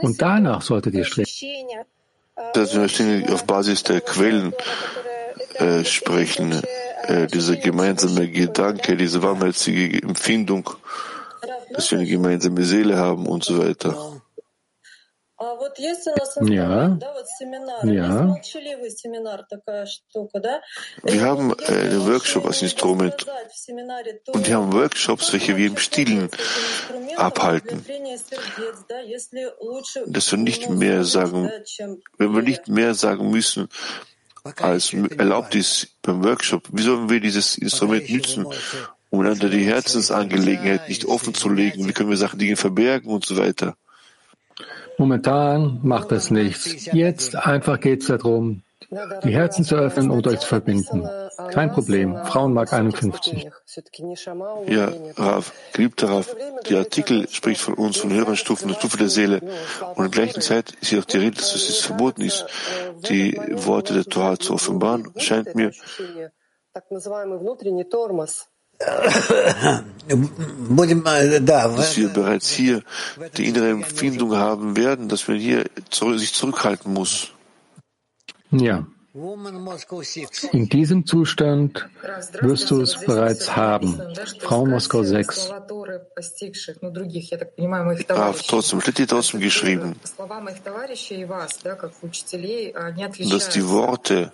Und 0.02 0.20
danach 0.20 0.62
solltet 0.62 0.94
ihr 0.94 1.04
streben. 1.04 1.28
Dass 2.52 2.74
wir 2.74 3.32
auf 3.32 3.46
Basis 3.46 3.82
der 3.82 4.02
Quellen 4.02 4.52
äh, 5.54 5.84
sprechen, 5.84 6.60
äh, 7.04 7.26
dieser 7.26 7.56
gemeinsame 7.56 8.28
Gedanke, 8.28 8.96
diese 8.96 9.22
warmherzige 9.22 10.02
Empfindung, 10.02 10.68
dass 11.72 11.90
wir 11.90 11.98
eine 11.98 12.08
gemeinsame 12.08 12.62
Seele 12.64 12.98
haben 12.98 13.26
und 13.26 13.42
so 13.44 13.58
weiter. 13.58 14.20
Ja. 16.54 16.96
Ja. 17.84 18.36
Wir 21.02 21.20
haben 21.20 21.52
einen 21.60 22.06
Workshop 22.06 22.46
als 22.46 22.62
Instrument 22.62 23.26
und 24.32 24.46
wir 24.46 24.56
haben 24.56 24.72
Workshops, 24.72 25.32
welche 25.32 25.56
wir 25.56 25.66
im 25.66 25.76
Stillen 25.76 26.30
abhalten. 27.16 27.84
Dass 30.06 30.30
wir 30.30 30.38
nicht 30.38 30.70
mehr 30.70 31.04
sagen, 31.04 31.50
wenn 32.18 32.34
wir 32.34 32.42
nicht 32.42 32.68
mehr 32.68 32.94
sagen 32.94 33.30
müssen, 33.30 33.68
als 34.58 34.92
erlaubt 34.94 35.54
ist 35.54 35.88
beim 36.02 36.22
Workshop, 36.24 36.68
wie 36.72 36.82
sollen 36.82 37.10
wir 37.10 37.20
dieses 37.20 37.58
Instrument 37.58 38.08
nützen, 38.08 38.46
um 39.10 39.20
einander 39.20 39.48
die 39.50 39.64
Herzensangelegenheit 39.64 40.88
nicht 40.88 41.04
offen 41.04 41.34
zu 41.34 41.48
legen? 41.48 41.86
Wie 41.88 41.92
können 41.92 42.10
wir 42.10 42.16
Sachen, 42.16 42.38
Dinge 42.38 42.56
verbergen 42.56 43.10
und 43.10 43.24
so 43.26 43.36
weiter? 43.36 43.76
Momentan 44.98 45.80
macht 45.82 46.10
das 46.12 46.30
nichts. 46.30 46.86
Jetzt 46.92 47.36
einfach 47.36 47.80
geht 47.80 48.02
es 48.02 48.08
darum, 48.08 48.62
die 49.24 49.34
Herzen 49.34 49.64
zu 49.64 49.74
öffnen 49.76 50.10
und 50.10 50.26
euch 50.26 50.40
zu 50.40 50.46
verbinden. 50.46 51.08
Kein 51.50 51.72
Problem. 51.72 52.16
Frauenmark 52.24 52.72
51. 52.72 53.50
Ja, 54.66 54.92
Rav, 55.16 55.52
geliebter 55.72 56.08
Rav, 56.08 56.36
die 56.68 56.76
Artikel 56.76 57.28
spricht 57.28 57.60
von 57.60 57.74
uns, 57.74 57.98
von 57.98 58.12
höheren 58.12 58.36
Stufen, 58.36 58.68
der 58.68 58.74
Stufe 58.76 58.96
der 58.96 59.08
Seele. 59.08 59.40
Und 59.96 60.04
in 60.04 60.10
gleichen 60.10 60.40
Zeit 60.40 60.72
ist 60.80 60.94
auch 60.94 61.04
die 61.04 61.18
Rede, 61.18 61.36
dass 61.36 61.54
es 61.54 61.80
verboten 61.80 62.22
ist, 62.22 62.46
die 63.08 63.36
Worte 63.52 63.94
der 63.94 64.04
Torah 64.04 64.38
zu 64.38 64.54
offenbaren. 64.54 65.12
Scheint 65.16 65.54
mir, 65.54 65.72
dass 71.76 71.96
wir 71.96 72.08
bereits 72.08 72.50
hier 72.50 72.82
die 73.36 73.46
innere 73.46 73.70
Empfindung 73.70 74.36
haben 74.36 74.76
werden, 74.76 75.08
dass 75.08 75.26
man 75.28 75.38
hier 75.38 75.64
sich 76.18 76.34
zurückhalten 76.34 76.92
muss. 76.92 77.32
Ja. 78.50 78.86
In 80.52 80.68
diesem 80.68 81.06
Zustand 81.06 81.88
wirst 82.42 82.70
du 82.70 82.82
es 82.82 83.00
bereits 83.00 83.56
haben. 83.56 83.98
Frau 84.40 84.66
Moskau 84.66 85.02
6. 85.02 85.52
Rav, 88.10 88.42
trotzdem, 88.42 88.80
steht 88.82 88.96
hier 88.98 89.08
trotzdem 89.08 89.40
geschrieben, 89.40 89.96
dass 93.30 93.48
die 93.48 93.68
Worte 93.68 94.32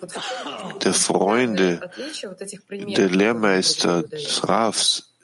der 0.83 0.93
Freunde, 0.93 1.89
der 2.69 3.09
Lehrmeister, 3.09 4.03
des 4.03 4.45
Ravs 4.49 5.15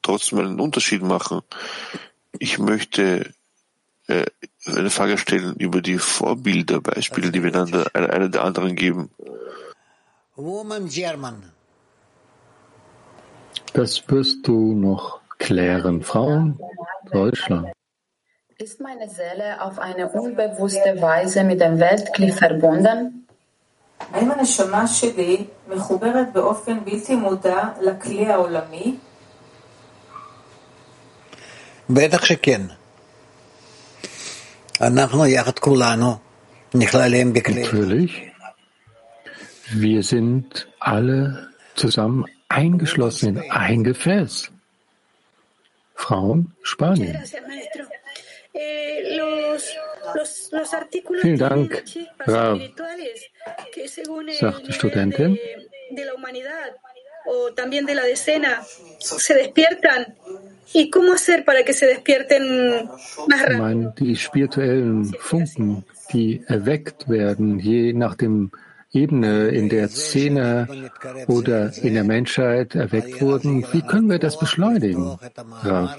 trotzdem 0.00 0.38
einen 0.38 0.60
Unterschied 0.60 1.02
machen. 1.02 1.42
Ich 2.38 2.58
möchte 2.58 3.34
äh, 4.07 4.25
eine 4.65 4.89
Frage 4.89 5.17
stellen 5.17 5.55
über 5.55 5.81
die 5.81 5.97
Vorbilder, 5.97 6.81
Beispiele, 6.81 7.31
die 7.31 7.43
wir 7.43 7.53
einander 7.53 7.85
einer 7.93 8.29
der 8.29 8.43
anderen 8.43 8.75
geben. 8.75 9.09
Das 13.73 14.03
wirst 14.07 14.47
du 14.47 14.73
noch 14.73 15.19
klären. 15.37 16.01
Frauen, 16.03 16.59
Deutschland. 17.11 17.67
Ist 18.57 18.81
meine 18.81 19.07
Seele 19.09 19.61
auf 19.61 19.79
eine 19.79 20.09
unbewusste 20.09 21.01
Weise 21.01 21.43
mit 21.43 21.61
dem 21.61 21.79
Weltklick 21.79 22.33
verbunden? 22.33 23.19
האם 24.13 24.31
הנשמה 24.31 24.87
שלי 24.87 25.45
מחוברת 25.67 26.33
באופן 26.33 26.85
בלתי 26.85 27.15
מודע 27.15 27.63
לכלי 27.81 28.25
העולמי? 28.25 28.95
בטח 31.89 32.25
שכן. 32.25 32.61
Natürlich. 36.72 38.32
Wir 39.70 40.02
sind 40.02 40.68
alle 40.80 41.48
zusammen 41.74 42.26
eingeschlossen 42.48 43.36
in 43.36 43.50
ein 43.50 43.84
Gefäß. 43.84 44.50
Frauen, 45.94 46.54
Spanien. 46.62 47.22
Vielen 51.20 51.38
Dank, 51.38 51.84
Rav, 52.20 52.60
sagt 54.38 54.66
die 54.66 54.72
Studentin. 54.72 55.38
¿Y 60.72 60.90
cómo 60.90 61.12
hacer 61.12 61.44
para 61.44 61.62
que 61.62 61.72
se 61.72 61.86
despierten 61.86 62.88
más 63.28 63.42
rápido? 63.42 63.94
Die 63.98 64.16
spirituellen 64.16 65.12
Funken, 65.18 65.84
die 66.12 66.42
erweckt 66.48 67.08
werden, 67.08 67.58
je 67.58 67.92
nach 67.92 68.16
dem 68.16 68.50
Ebene 68.92 69.48
in 69.48 69.68
der 69.68 69.88
Szene 69.88 70.68
oder 71.26 71.76
in 71.82 71.94
der 71.94 72.04
Menschheit 72.04 72.74
erweckt 72.76 73.20
wurden, 73.20 73.66
wie 73.72 73.82
können 73.82 74.08
wir 74.08 74.20
das 74.20 74.38
beschleunigen? 74.38 75.18
Ja, 75.64 75.96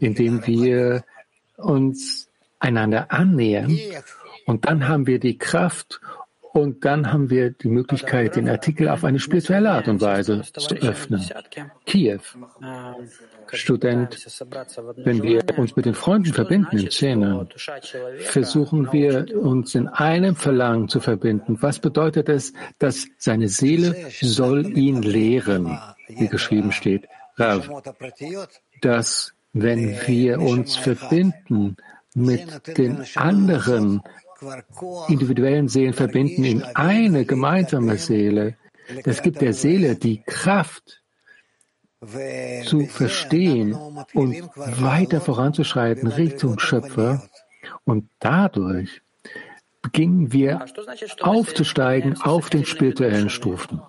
indem 0.00 0.44
wir 0.46 1.04
uns 1.56 2.28
einander 2.58 3.12
annähern 3.12 3.78
und 4.46 4.66
dann 4.66 4.88
haben 4.88 5.06
wir 5.06 5.20
die 5.20 5.38
Kraft 5.38 6.00
und 6.52 6.84
dann 6.84 7.12
haben 7.12 7.28
wir 7.28 7.50
die 7.50 7.68
Möglichkeit, 7.68 8.34
den 8.34 8.48
Artikel 8.48 8.88
auf 8.88 9.04
eine 9.04 9.18
spirituelle 9.18 9.70
Art 9.70 9.88
und 9.88 10.00
Weise 10.00 10.42
zu 10.42 10.74
öffnen. 10.76 11.22
Kiew, 11.84 12.20
Student, 13.52 14.16
wenn 14.96 15.22
wir 15.22 15.44
uns 15.56 15.76
mit 15.76 15.86
den 15.86 15.94
Freunden 15.94 16.32
verbinden 16.32 16.78
in 16.78 16.90
Szene, 16.90 17.48
versuchen 18.20 18.92
wir 18.92 19.26
uns 19.36 19.74
in 19.74 19.88
einem 19.88 20.36
Verlangen 20.36 20.88
zu 20.88 21.00
verbinden. 21.00 21.58
Was 21.60 21.78
bedeutet 21.78 22.28
es, 22.28 22.52
dass 22.78 23.06
seine 23.18 23.48
Seele 23.48 23.94
soll 24.20 24.76
ihn 24.76 25.02
lehren, 25.02 25.78
wie 26.08 26.28
geschrieben 26.28 26.72
steht? 26.72 27.06
Dass 28.80 29.32
wenn 29.52 29.96
wir 30.06 30.40
uns 30.40 30.76
verbinden 30.76 31.76
mit 32.14 32.78
den 32.78 33.04
anderen 33.14 34.02
individuellen 35.08 35.68
Seelen 35.68 35.94
verbinden 35.94 36.44
in 36.44 36.62
eine 36.62 37.24
gemeinsame 37.24 37.96
Seele. 37.96 38.56
Das 39.04 39.22
gibt 39.22 39.40
der 39.40 39.52
Seele 39.52 39.96
die 39.96 40.22
Kraft 40.22 41.02
zu 42.64 42.86
verstehen 42.86 43.74
und 44.14 44.42
weiter 44.54 45.20
voranzuschreiten 45.20 46.08
Richtung 46.08 46.58
Schöpfer. 46.58 47.22
Und 47.84 48.08
dadurch 48.20 49.02
beginnen 49.82 50.32
wir 50.32 50.64
aufzusteigen 51.20 52.20
auf 52.20 52.50
den 52.50 52.64
spirituellen 52.64 53.30
Stufen. 53.30 53.80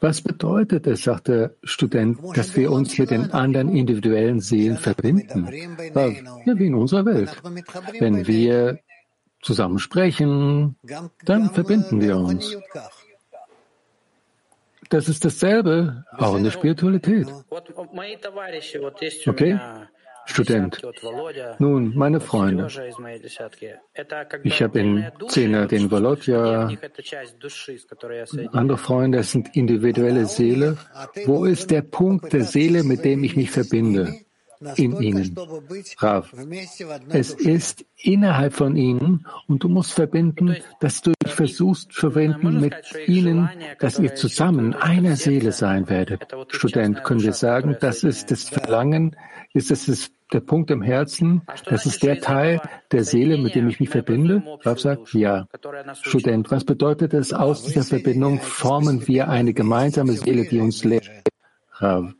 Was 0.00 0.22
bedeutet 0.22 0.86
es, 0.86 1.02
sagt 1.02 1.28
der 1.28 1.54
Student, 1.62 2.18
dass 2.34 2.56
wir 2.56 2.72
uns 2.72 2.98
mit 2.98 3.10
den 3.10 3.32
anderen 3.32 3.68
individuellen 3.76 4.40
Seelen 4.40 4.78
verbinden? 4.78 5.46
Ja, 5.94 6.58
wie 6.58 6.66
in 6.66 6.74
unserer 6.74 7.04
Welt. 7.04 7.36
Wenn 7.98 8.26
wir 8.26 8.80
zusammen 9.42 9.78
sprechen, 9.78 10.76
dann 11.24 11.50
verbinden 11.50 12.00
wir 12.00 12.16
uns. 12.16 12.56
Das 14.90 15.08
ist 15.08 15.24
dasselbe, 15.24 16.04
auch 16.18 16.36
in 16.36 16.44
der 16.44 16.50
Spiritualität. 16.50 17.26
Okay? 19.26 19.58
Student. 20.26 20.82
Nun, 21.58 21.92
meine 21.96 22.20
Freunde, 22.20 22.66
ich 24.44 24.62
habe 24.62 24.78
in 24.78 25.12
Zehner 25.28 25.66
den 25.66 25.90
Volodya, 25.90 26.70
andere 28.52 28.78
Freunde, 28.78 29.18
es 29.18 29.32
sind 29.32 29.56
individuelle 29.56 30.26
Seele. 30.26 30.76
Wo 31.24 31.44
ist 31.44 31.70
der 31.70 31.82
Punkt 31.82 32.32
der 32.32 32.44
Seele, 32.44 32.84
mit 32.84 33.04
dem 33.04 33.24
ich 33.24 33.36
mich 33.36 33.50
verbinde? 33.50 34.14
In 34.76 35.00
ihnen. 35.00 35.34
Rav, 35.98 36.32
es 37.08 37.32
ist 37.32 37.84
innerhalb 37.96 38.52
von 38.52 38.76
ihnen 38.76 39.26
und 39.46 39.62
du 39.64 39.68
musst 39.68 39.92
verbinden, 39.92 40.56
dass 40.80 41.00
du 41.02 41.12
dich 41.24 41.32
versuchst 41.32 41.92
zu 41.92 42.00
verbinden 42.10 42.60
mit 42.60 42.74
ihnen, 43.06 43.48
dass 43.78 43.98
ihr 43.98 44.14
zusammen 44.14 44.74
einer 44.74 45.16
Seele 45.16 45.52
sein 45.52 45.88
werdet. 45.88 46.26
Student, 46.48 47.04
können 47.04 47.22
wir 47.22 47.32
sagen, 47.32 47.76
das 47.80 48.04
ist 48.04 48.30
das 48.30 48.48
Verlangen, 48.48 49.16
ist 49.52 49.70
es 49.70 50.10
der 50.32 50.40
Punkt 50.40 50.70
im 50.70 50.82
Herzen, 50.82 51.42
das 51.66 51.86
ist 51.86 52.02
der 52.02 52.20
Teil 52.20 52.60
der 52.92 53.04
Seele, 53.04 53.38
mit 53.38 53.54
dem 53.54 53.68
ich 53.68 53.80
mich 53.80 53.88
verbinde? 53.88 54.42
Rav 54.62 54.78
sagt, 54.78 55.12
ja. 55.14 55.46
Student, 56.02 56.50
was 56.50 56.64
bedeutet 56.64 57.14
es, 57.14 57.32
aus 57.32 57.64
dieser 57.64 57.82
Verbindung 57.82 58.40
formen 58.40 59.08
wir 59.08 59.28
eine 59.28 59.54
gemeinsame 59.54 60.12
Seele, 60.12 60.46
die 60.46 60.60
uns 60.60 60.84
lehrt? 60.84 61.10
Rav, 61.72 62.12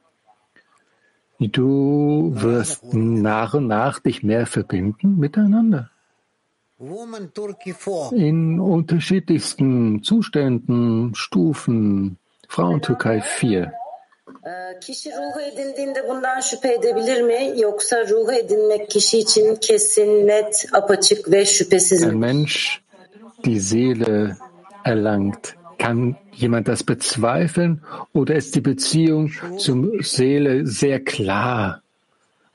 Du 1.40 2.32
wirst 2.34 2.92
nach 2.92 3.54
und 3.54 3.66
nach 3.66 3.98
dich 4.00 4.22
mehr 4.22 4.46
verbinden 4.46 5.18
miteinander. 5.18 5.90
In 8.12 8.60
unterschiedlichsten 8.60 10.02
Zuständen, 10.02 11.14
Stufen. 11.14 12.18
Frauentürkei 12.48 13.20
4. 13.20 13.68
Kişi 14.80 15.10
ruhu 15.10 15.40
edindiğinde 15.40 16.08
bundan 16.08 16.40
şüphe 16.40 16.74
edebilir 16.74 17.22
mi? 17.22 17.60
Yoksa 17.60 18.08
ruhu 18.08 18.32
edinmek 18.32 18.90
kişi 18.90 19.18
için 19.18 19.56
kesin, 19.56 20.26
net, 20.26 20.66
apaçık 20.72 21.30
ve 21.30 21.44
şüphesiz 21.44 22.02
mi? 22.02 22.12
Ein 22.12 22.18
Mensch 22.18 22.80
die 23.44 23.60
Seele 23.60 24.36
erlangt, 24.84 25.54
kann 25.80 26.16
jemand 26.32 26.68
das 26.68 26.84
bezweifeln 26.84 27.82
oder 28.12 28.34
ist 28.34 28.54
die 28.54 28.60
Beziehung 28.60 29.32
zur 29.56 30.02
Seele 30.02 30.66
sehr 30.66 31.00
klar? 31.00 31.82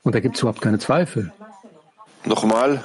Und 0.04 0.14
da 0.14 0.20
gibt 0.20 0.36
es 0.36 0.42
überhaupt 0.42 0.62
keine 0.62 0.78
Zweifel. 0.78 1.32
Nochmal. 2.24 2.82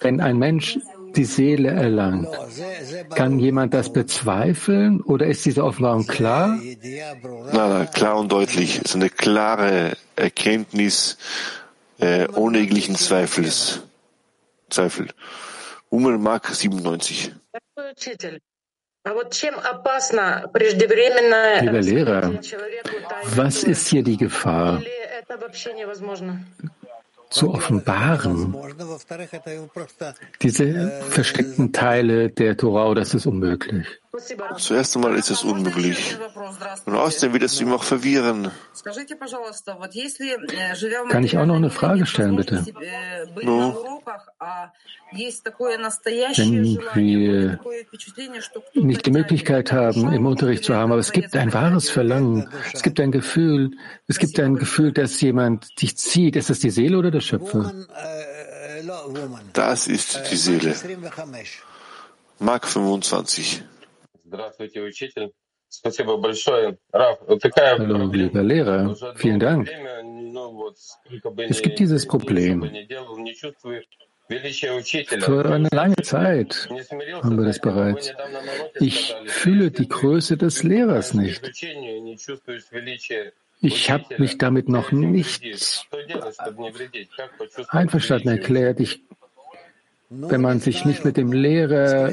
Wenn 0.00 0.20
ein 0.20 0.36
Mensch 0.36 0.78
die 1.14 1.24
Seele 1.24 1.70
erlangt, 1.70 2.28
kann 3.14 3.38
jemand 3.38 3.72
das 3.72 3.92
bezweifeln 3.92 5.00
oder 5.00 5.26
ist 5.26 5.46
diese 5.46 5.64
Offenbarung 5.64 6.06
klar? 6.06 6.58
Nein, 6.58 7.52
nein, 7.52 7.90
klar 7.92 8.18
und 8.18 8.32
deutlich. 8.32 8.78
Es 8.78 8.90
ist 8.90 8.96
eine 8.96 9.10
klare 9.10 9.96
Erkenntnis 10.16 11.18
äh, 11.98 12.26
ohne 12.34 12.58
jeglichen 12.58 12.96
Zweifels. 12.96 13.82
Zweifel. 14.70 15.08
Umen 15.88 16.20
Mark 16.20 16.48
97. 16.48 17.32
Lieber 21.62 21.80
Lehrer, 21.80 22.32
was 23.34 23.62
ist 23.62 23.88
hier 23.88 24.02
die 24.02 24.16
Gefahr? 24.16 24.82
zu 27.30 27.50
offenbaren, 27.52 28.54
diese 30.42 30.90
versteckten 31.10 31.72
Teile 31.72 32.30
der 32.30 32.56
Torah, 32.56 32.94
das 32.94 33.14
ist 33.14 33.26
unmöglich. 33.26 33.86
Zuerst 34.56 34.96
einmal 34.96 35.14
ist 35.16 35.30
es 35.30 35.44
unmöglich. 35.44 36.16
Und 36.86 36.94
außerdem 36.96 37.34
wird 37.34 37.42
es 37.42 37.60
ihm 37.60 37.72
auch 37.72 37.82
verwirren. 37.82 38.50
Kann 41.10 41.24
ich 41.24 41.36
auch 41.36 41.44
noch 41.44 41.56
eine 41.56 41.70
Frage 41.70 42.06
stellen, 42.06 42.36
bitte? 42.36 42.64
No. 43.42 44.00
Wenn 46.92 47.06
wir 47.06 47.60
nicht 48.74 49.06
die 49.06 49.10
Möglichkeit 49.10 49.72
haben, 49.72 50.12
im 50.12 50.26
Unterricht 50.26 50.64
zu 50.64 50.74
haben, 50.74 50.92
aber 50.92 51.00
es 51.00 51.12
gibt 51.12 51.36
ein 51.36 51.52
wahres 51.52 51.90
Verlangen, 51.90 52.48
es 52.72 52.82
gibt 52.82 53.00
ein 53.00 53.12
Gefühl, 53.12 53.72
es 54.06 54.18
gibt 54.18 54.40
ein 54.40 54.56
Gefühl, 54.56 54.92
dass 54.92 55.20
jemand 55.20 55.80
dich 55.82 55.96
zieht. 55.96 56.36
Ist 56.36 56.48
das 56.48 56.60
die 56.60 56.70
Seele 56.70 56.98
oder 56.98 57.10
der 57.10 57.20
Schöpfer? 57.20 57.72
Das 59.52 59.86
ist 59.86 60.30
die 60.30 60.36
Seele. 60.36 60.74
Mark 62.38 62.66
25. 62.66 63.64
Hallo, 67.56 68.10
lieber 68.12 68.42
Lehrer, 68.42 68.96
vielen 69.16 69.40
Dank. 69.40 69.70
Es 71.48 71.62
gibt 71.62 71.78
dieses 71.78 72.06
Problem. 72.06 72.62
Für 75.20 75.44
eine 75.46 75.68
lange 75.72 75.96
Zeit 75.96 76.68
haben 77.22 77.38
wir 77.38 77.46
das 77.46 77.60
bereits. 77.60 78.12
Ich 78.80 79.14
fühle 79.26 79.70
die 79.70 79.88
Größe 79.88 80.36
des 80.36 80.62
Lehrers 80.62 81.14
nicht. 81.14 81.42
Ich 83.60 83.90
habe 83.90 84.04
mich 84.18 84.38
damit 84.38 84.68
noch 84.68 84.92
nicht 84.92 85.42
einverstanden 87.70 88.28
erklärt. 88.28 88.80
Ich 88.80 89.02
wenn 90.10 90.40
man 90.40 90.60
sich 90.60 90.84
nicht 90.86 91.04
mit 91.04 91.16
dem 91.16 91.32
Lehrer 91.32 92.12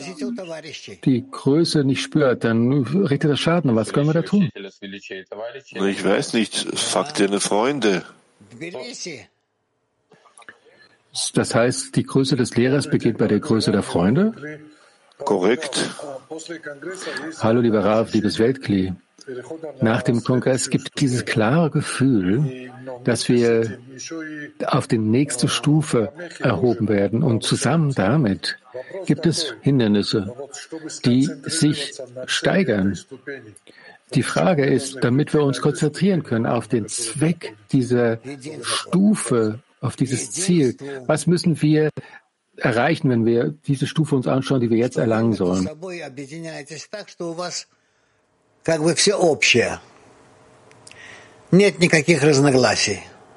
die 1.06 1.26
Größe 1.30 1.84
nicht 1.86 2.02
spürt, 2.02 2.44
dann 2.44 2.84
richtet 2.84 3.32
das 3.32 3.40
Schaden. 3.40 3.76
Was 3.76 3.94
können 3.94 4.08
wir 4.08 4.14
da 4.14 4.22
tun? 4.22 4.50
Ich 4.54 6.04
weiß 6.04 6.34
nicht. 6.34 6.56
Fragt 6.78 7.20
deine 7.20 7.40
Freunde. 7.40 8.04
Das 11.34 11.56
heißt, 11.56 11.96
die 11.96 12.04
Größe 12.04 12.36
des 12.36 12.56
Lehrers 12.58 12.90
beginnt 12.90 13.18
bei 13.18 13.28
der 13.28 13.40
Größe 13.40 13.72
der 13.72 13.84
Freunde? 13.84 14.60
Korrekt. 15.18 15.90
Hallo, 17.40 17.62
lieber 17.62 17.86
Rav, 17.86 18.12
liebes 18.14 18.38
Weltkli. 18.38 18.94
Nach 19.82 20.02
dem 20.04 20.24
Kongress 20.24 20.70
gibt 20.70 20.90
es 20.90 20.92
dieses 21.00 21.26
klare 21.26 21.70
Gefühl, 21.70 22.72
dass 23.04 23.28
wir 23.30 23.78
auf 24.66 24.88
die 24.88 24.98
nächste 24.98 25.48
Stufe 25.48 26.12
erhoben 26.40 26.88
werden. 26.88 27.24
Und 27.24 27.44
zusammen 27.44 27.94
damit 27.94 28.58
gibt 29.06 29.26
es 29.26 29.54
Hindernisse, 29.62 30.34
die 31.06 31.30
sich 31.44 31.94
steigern. 32.26 32.98
Die 34.14 34.24
Frage 34.24 34.66
ist, 34.66 35.04
damit 35.04 35.34
wir 35.34 35.44
uns 35.44 35.62
konzentrieren 35.62 36.24
können 36.24 36.46
auf 36.46 36.68
den 36.68 36.88
Zweck 36.88 37.56
dieser 37.72 38.20
Stufe, 38.62 39.60
auf 39.82 39.96
dieses 39.96 40.32
Ziel, 40.32 40.78
was 41.08 41.26
müssen 41.26 41.62
wir 41.62 41.90
erreichen, 42.58 43.10
wenn 43.10 43.26
wir 43.26 43.56
diese 43.68 43.88
Stufe 43.88 44.16
uns 44.16 44.28
anschauen, 44.28 44.62
die 44.62 44.70
wir 44.70 44.78
jetzt 44.78 44.98
erlangen 44.98 45.34
sollen? 45.34 45.70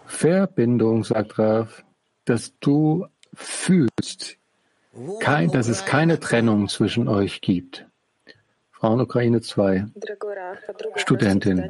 Verbindung, 0.07 1.05
sagt 1.05 1.39
Raf, 1.39 1.85
dass 2.24 2.55
du 2.61 3.07
fühlst, 3.35 4.39
kein, 5.20 5.51
dass 5.51 5.68
es 5.68 5.85
keine 5.85 6.18
Trennung 6.18 6.68
zwischen 6.68 7.09
euch 7.09 7.43
gibt. 7.43 7.85
Frauen 8.70 9.03
Ukraine 9.03 9.43
2, 9.43 9.89
Studentin. 10.97 11.68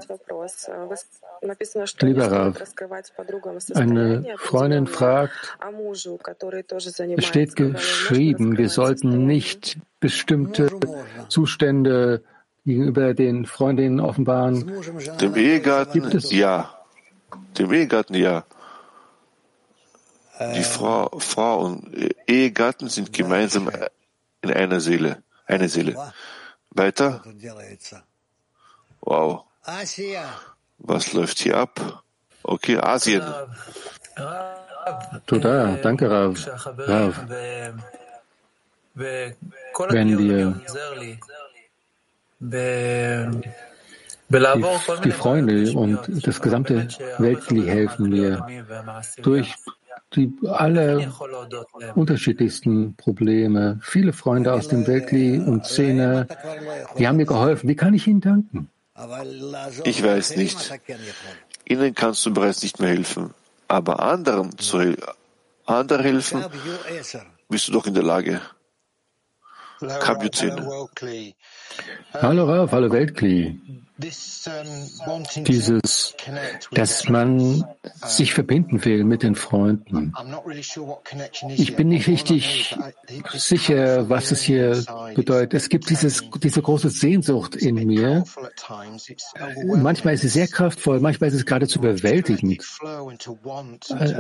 Lieber 2.01 2.31
Rav, 2.31 2.63
eine 3.75 4.37
Freundin 4.37 4.87
fragt, 4.87 5.59
es 7.17 7.27
steht 7.27 7.57
geschrieben, 7.57 8.57
wir 8.57 8.69
sollten 8.69 9.27
nicht 9.27 9.79
bestimmte 9.99 10.71
Zustände 11.29 12.23
gegenüber 12.69 13.15
den 13.15 13.47
Freundinnen 13.47 14.01
offenbaren? 14.01 14.55
Dem 15.21 15.35
Ehegatten 15.37 16.19
ja. 16.31 16.71
Dem 17.59 17.73
Ehegatten 17.73 18.15
ja. 18.15 18.45
Die 20.55 20.63
Frau, 20.63 21.19
Frau 21.19 21.65
und 21.65 21.91
Ehegatten 22.27 22.89
sind 22.89 23.13
gemeinsam 23.13 23.71
in 24.43 24.53
einer 24.53 24.81
Seele, 24.81 25.23
eine 25.47 25.69
Seele. 25.69 26.13
Weiter? 26.71 27.25
Wow. 29.01 29.45
Was 30.79 31.13
läuft 31.13 31.39
hier 31.41 31.57
ab? 31.57 32.05
Okay, 32.43 32.79
Asien. 32.79 33.25
Toda, 35.27 35.77
danke 35.83 36.11
Rav. 36.11 36.35
Rav. 36.79 37.15
Wenn 38.95 40.19
wir 40.19 40.61
die, 42.41 43.43
die 45.05 45.11
Freunde 45.11 45.73
und 45.73 46.27
das 46.27 46.41
gesamte 46.41 46.89
Weltkli 47.19 47.63
helfen 47.67 48.09
mir 48.09 48.47
durch 49.23 49.55
die 50.15 50.33
alle 50.47 51.13
unterschiedlichsten 51.95 52.95
Probleme. 52.97 53.79
Viele 53.83 54.13
Freunde 54.13 54.53
aus 54.53 54.69
dem 54.69 54.87
Weltkli 54.87 55.39
und 55.39 55.67
Szene, 55.67 56.27
die 56.99 57.07
haben 57.07 57.17
mir 57.17 57.27
geholfen. 57.27 57.69
Wie 57.69 57.77
kann 57.77 57.95
ich 57.95 58.07
ihnen 58.07 58.21
danken? 58.21 58.71
Ich 59.85 60.03
weiß 60.03 60.37
nicht. 60.37 60.73
Ihnen 61.65 61.95
kannst 61.95 62.25
du 62.25 62.33
bereits 62.33 62.63
nicht 62.63 62.81
mehr 62.81 62.89
helfen. 62.89 63.35
Aber 63.69 64.01
anderen 64.01 64.57
zu 64.59 64.81
hel 64.81 64.97
andere 65.67 66.03
helfen, 66.03 66.43
bist 67.51 67.69
du 67.69 67.73
doch 67.73 67.87
in 67.87 67.93
der 67.93 68.03
Lage. 68.03 68.41
Kabio 69.81 70.29
10. 70.29 71.35
Hallo 72.15 72.47
Rav, 72.47 72.73
hallo 72.73 72.91
Weltkli. 72.91 73.61
Dieses, 73.99 74.49
dass 76.73 77.09
man 77.09 77.65
sich 78.05 78.35
verbinden 78.35 78.85
will 78.85 79.05
mit 79.05 79.23
den 79.23 79.35
Freunden. 79.35 80.13
Ich 81.57 81.77
bin 81.77 81.89
nicht 81.89 82.07
richtig 82.07 82.77
sicher, 83.33 84.09
was 84.09 84.31
es 84.31 84.43
hier 84.43 84.83
bedeutet. 85.15 85.55
Es 85.55 85.69
gibt 85.69 85.91
dieses, 85.91 86.25
diese 86.43 86.63
große 86.63 86.91
Sehnsucht 86.91 87.57
in 87.57 87.75
mir. 87.75 88.25
Manchmal 89.65 90.15
ist 90.15 90.25
es 90.25 90.33
sehr 90.33 90.49
kraftvoll, 90.49 91.01
manchmal 91.01 91.29
ist 91.29 91.35
es 91.35 91.47
geradezu 91.47 91.81
überwältigend. 91.81 92.65
Äh, 93.91 94.15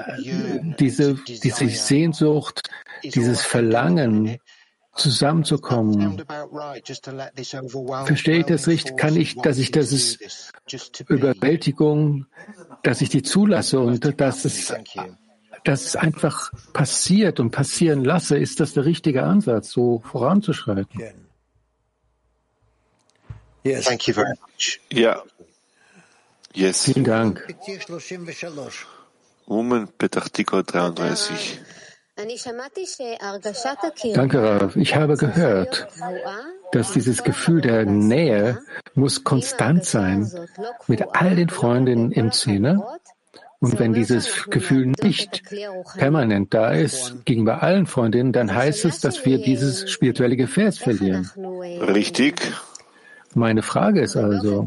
diese, 0.78 1.14
diese 1.26 1.68
Sehnsucht, 1.68 2.68
dieses 3.04 3.42
Verlangen, 3.42 4.38
zusammenzukommen. 4.98 6.22
Verstehe 8.04 8.38
ich 8.38 8.46
das 8.46 8.66
richtig? 8.66 8.96
Kann 8.96 9.16
ich, 9.16 9.36
dass 9.36 9.58
ich 9.58 9.70
das 9.70 9.92
ist 9.92 10.52
Überwältigung, 11.08 12.26
dass 12.82 13.00
ich 13.00 13.08
die 13.08 13.22
zulasse 13.22 13.80
und 13.80 14.20
dass 14.20 14.44
es, 14.44 14.74
dass 15.64 15.84
es 15.84 15.96
einfach 15.96 16.52
passiert 16.72 17.40
und 17.40 17.50
passieren 17.50 18.04
lasse? 18.04 18.36
Ist 18.36 18.60
das 18.60 18.74
der 18.74 18.84
richtige 18.84 19.22
Ansatz, 19.22 19.70
so 19.70 20.02
voranzuschreiten? 20.04 21.00
Yes. 23.64 23.84
Thank 23.84 24.06
you 24.08 24.14
very 24.14 24.34
much. 24.40 24.80
Ja. 24.92 25.22
Yes. 26.54 26.84
Vielen 26.84 27.04
Dank. 27.04 27.46
Moment, 29.46 29.96
Petachtico 29.98 30.62
33. 30.62 31.58
Danke, 34.14 34.42
Rav. 34.42 34.76
Ich 34.76 34.96
habe 34.96 35.16
gehört, 35.16 35.86
dass 36.72 36.92
dieses 36.92 37.22
Gefühl 37.22 37.60
der 37.60 37.84
Nähe 37.84 38.58
muss 38.94 39.22
konstant 39.24 39.84
sein 39.84 40.30
mit 40.88 41.02
all 41.12 41.36
den 41.36 41.48
Freundinnen 41.48 42.10
im 42.10 42.32
Zehner. 42.32 42.98
Und 43.60 43.78
wenn 43.80 43.92
dieses 43.92 44.44
Gefühl 44.50 44.92
nicht 45.02 45.42
permanent 45.96 46.54
da 46.54 46.70
ist, 46.70 47.24
gegenüber 47.24 47.62
allen 47.62 47.86
Freundinnen, 47.86 48.32
dann 48.32 48.54
heißt 48.54 48.84
es, 48.84 49.00
dass 49.00 49.24
wir 49.24 49.38
dieses 49.38 49.90
spirituelle 49.90 50.36
Gefäß 50.36 50.78
verlieren. 50.78 51.28
Richtig. 51.80 52.40
Meine 53.34 53.62
Frage 53.62 54.00
ist 54.00 54.16
also, 54.16 54.66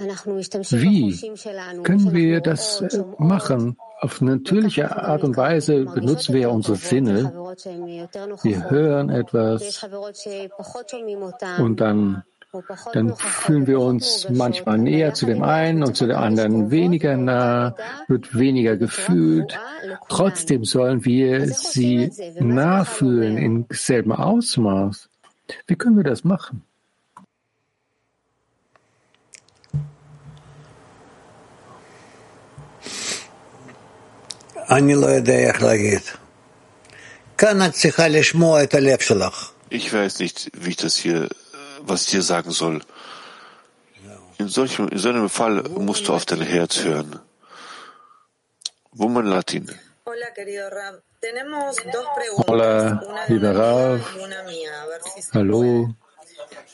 Wie 0.00 1.82
können 1.82 2.12
wir 2.12 2.40
das 2.40 2.80
äh, 2.80 3.04
machen? 3.18 3.76
Auf 4.00 4.22
natürliche 4.22 4.96
Art 4.96 5.24
und 5.24 5.36
Weise 5.36 5.84
benutzen 5.84 6.34
wir 6.34 6.50
unsere 6.50 6.76
Sinne. 6.76 7.32
Wir 8.42 8.70
hören 8.70 9.10
etwas 9.10 9.86
und 11.58 11.80
dann, 11.80 12.22
dann 12.94 13.14
fühlen 13.16 13.66
wir 13.66 13.80
uns 13.80 14.26
manchmal 14.30 14.78
näher 14.78 15.12
zu 15.12 15.26
dem 15.26 15.42
einen 15.42 15.82
und 15.82 15.96
zu 15.96 16.06
dem 16.06 16.16
anderen 16.16 16.70
weniger 16.70 17.18
nah, 17.18 17.76
wird 18.08 18.38
weniger 18.38 18.78
gefühlt. 18.78 19.58
Trotzdem 20.08 20.64
sollen 20.64 21.04
wir 21.04 21.46
sie 21.48 22.10
nachfühlen 22.40 23.36
im 23.36 23.66
selben 23.70 24.12
Ausmaß. 24.12 25.10
Wie 25.66 25.76
können 25.76 25.98
wir 25.98 26.04
das 26.04 26.24
machen? 26.24 26.62
Ich 39.68 39.92
weiß 39.92 40.20
nicht, 40.20 40.50
wie 40.54 40.70
ich 40.70 40.76
das 40.76 40.94
hier, 40.94 41.28
was 41.80 42.04
ich 42.04 42.10
dir 42.10 42.22
sagen 42.22 42.52
soll. 42.52 42.80
In, 44.38 44.48
solchem, 44.48 44.86
in 44.86 44.98
so 44.98 45.08
einem 45.08 45.28
Fall 45.28 45.64
musst 45.70 46.06
du 46.06 46.12
auf 46.12 46.24
dein 46.24 46.42
Herz 46.42 46.84
hören. 46.84 47.18
Woman 48.92 49.26
Latin. 49.26 49.66
Hola, 52.46 53.00
lieber 53.26 53.56
Rav. 53.56 54.00
Hallo. 55.34 55.94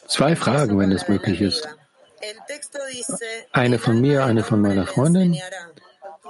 Zwei 0.07 0.37
Fragen, 0.37 0.79
wenn 0.79 0.93
es 0.93 1.09
möglich 1.09 1.41
ist. 1.41 1.67
Eine 3.53 3.79
von 3.79 4.01
mir, 4.03 4.25
eine 4.27 4.45
von 4.45 4.61
meiner 4.61 4.87
Freundin. 4.87 5.35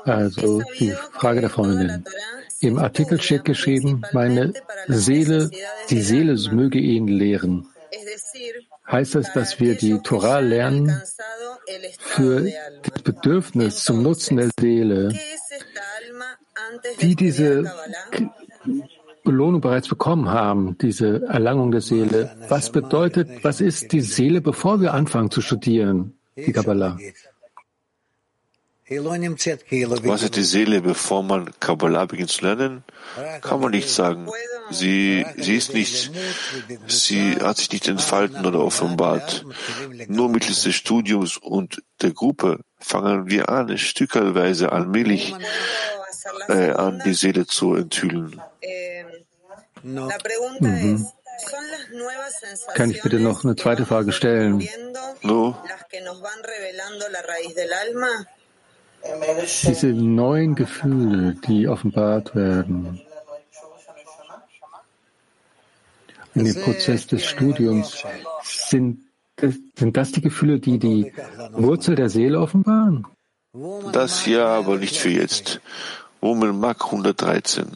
Also 0.04 0.62
die 0.78 0.92
Frage 1.12 1.40
der 1.40 1.50
Freundin. 1.50 2.04
Im 2.60 2.78
Artikel 2.78 3.20
steht 3.20 3.44
geschrieben, 3.44 4.02
meine 4.12 4.52
Seele, 4.88 5.50
die 5.90 6.00
Seele 6.00 6.36
möge 6.50 6.78
ihn 6.78 7.06
lehren. 7.06 7.68
Heißt 8.90 9.14
das, 9.14 9.32
dass 9.32 9.60
wir 9.60 9.74
die 9.74 9.98
Torah 9.98 10.38
lernen 10.38 11.02
für 11.98 12.48
das 12.82 13.02
Bedürfnis 13.02 13.84
zum 13.84 14.02
Nutzen 14.02 14.36
der 14.36 14.50
Seele, 14.58 15.12
die 17.00 17.16
diese 17.16 17.72
Belohnung 19.24 19.60
bereits 19.60 19.88
bekommen 19.88 20.30
haben, 20.30 20.78
diese 20.78 21.24
Erlangung 21.26 21.72
der 21.72 21.80
Seele? 21.80 22.36
Was 22.48 22.70
bedeutet, 22.70 23.28
was 23.42 23.60
ist 23.60 23.92
die 23.92 24.00
Seele, 24.00 24.40
bevor 24.40 24.80
wir 24.80 24.94
anfangen 24.94 25.30
zu 25.30 25.40
studieren, 25.40 26.14
die 26.36 26.52
Kabbalah? 26.52 26.96
Was 28.88 30.22
ist 30.22 30.36
die 30.36 30.44
Seele, 30.44 30.80
bevor 30.80 31.24
man 31.24 31.50
Kabbalah 31.58 32.06
beginnt 32.06 32.30
zu 32.30 32.44
lernen? 32.44 32.84
Kann 33.40 33.60
man 33.60 33.72
nicht 33.72 33.88
sagen. 33.88 34.28
Sie, 34.70 35.26
sie 35.36 35.56
ist 35.56 35.74
nicht, 35.74 36.12
sie 36.86 37.36
hat 37.40 37.56
sich 37.56 37.72
nicht 37.72 37.88
entfalten 37.88 38.46
oder 38.46 38.60
offenbart. 38.60 39.44
Nur 40.06 40.28
mittels 40.28 40.62
des 40.62 40.76
Studiums 40.76 41.36
und 41.36 41.82
der 42.00 42.12
Gruppe 42.12 42.60
fangen 42.78 43.28
wir 43.28 43.48
an, 43.48 43.76
stückelweise 43.76 44.70
allmählich 44.70 45.34
äh, 46.48 46.70
an, 46.70 47.02
die 47.04 47.14
Seele 47.14 47.46
zu 47.46 47.74
enthüllen. 47.74 48.40
Mhm. 49.82 51.06
Kann 52.74 52.90
ich 52.90 53.02
bitte 53.02 53.18
noch 53.18 53.42
eine 53.44 53.56
zweite 53.56 53.84
Frage 53.84 54.12
stellen? 54.12 54.66
No. 55.22 55.56
Diese 59.66 59.88
neuen 59.88 60.54
Gefühle, 60.54 61.36
die 61.46 61.68
offenbart 61.68 62.34
werden 62.34 63.00
in 66.34 66.44
dem 66.44 66.54
Prozess 66.62 67.06
des 67.06 67.24
Studiums, 67.24 68.04
sind 68.42 69.00
das, 69.36 69.54
sind 69.74 69.96
das 69.96 70.12
die 70.12 70.20
Gefühle, 70.20 70.60
die 70.60 70.78
die 70.78 71.12
Wurzel 71.52 71.94
der 71.94 72.08
Seele 72.08 72.40
offenbaren? 72.40 73.06
Das 73.92 74.26
ja, 74.26 74.46
aber 74.46 74.76
nicht 74.76 74.96
für 74.96 75.10
jetzt. 75.10 75.60
Woman 76.20 76.58
Mark 76.58 76.84
113. 76.84 77.66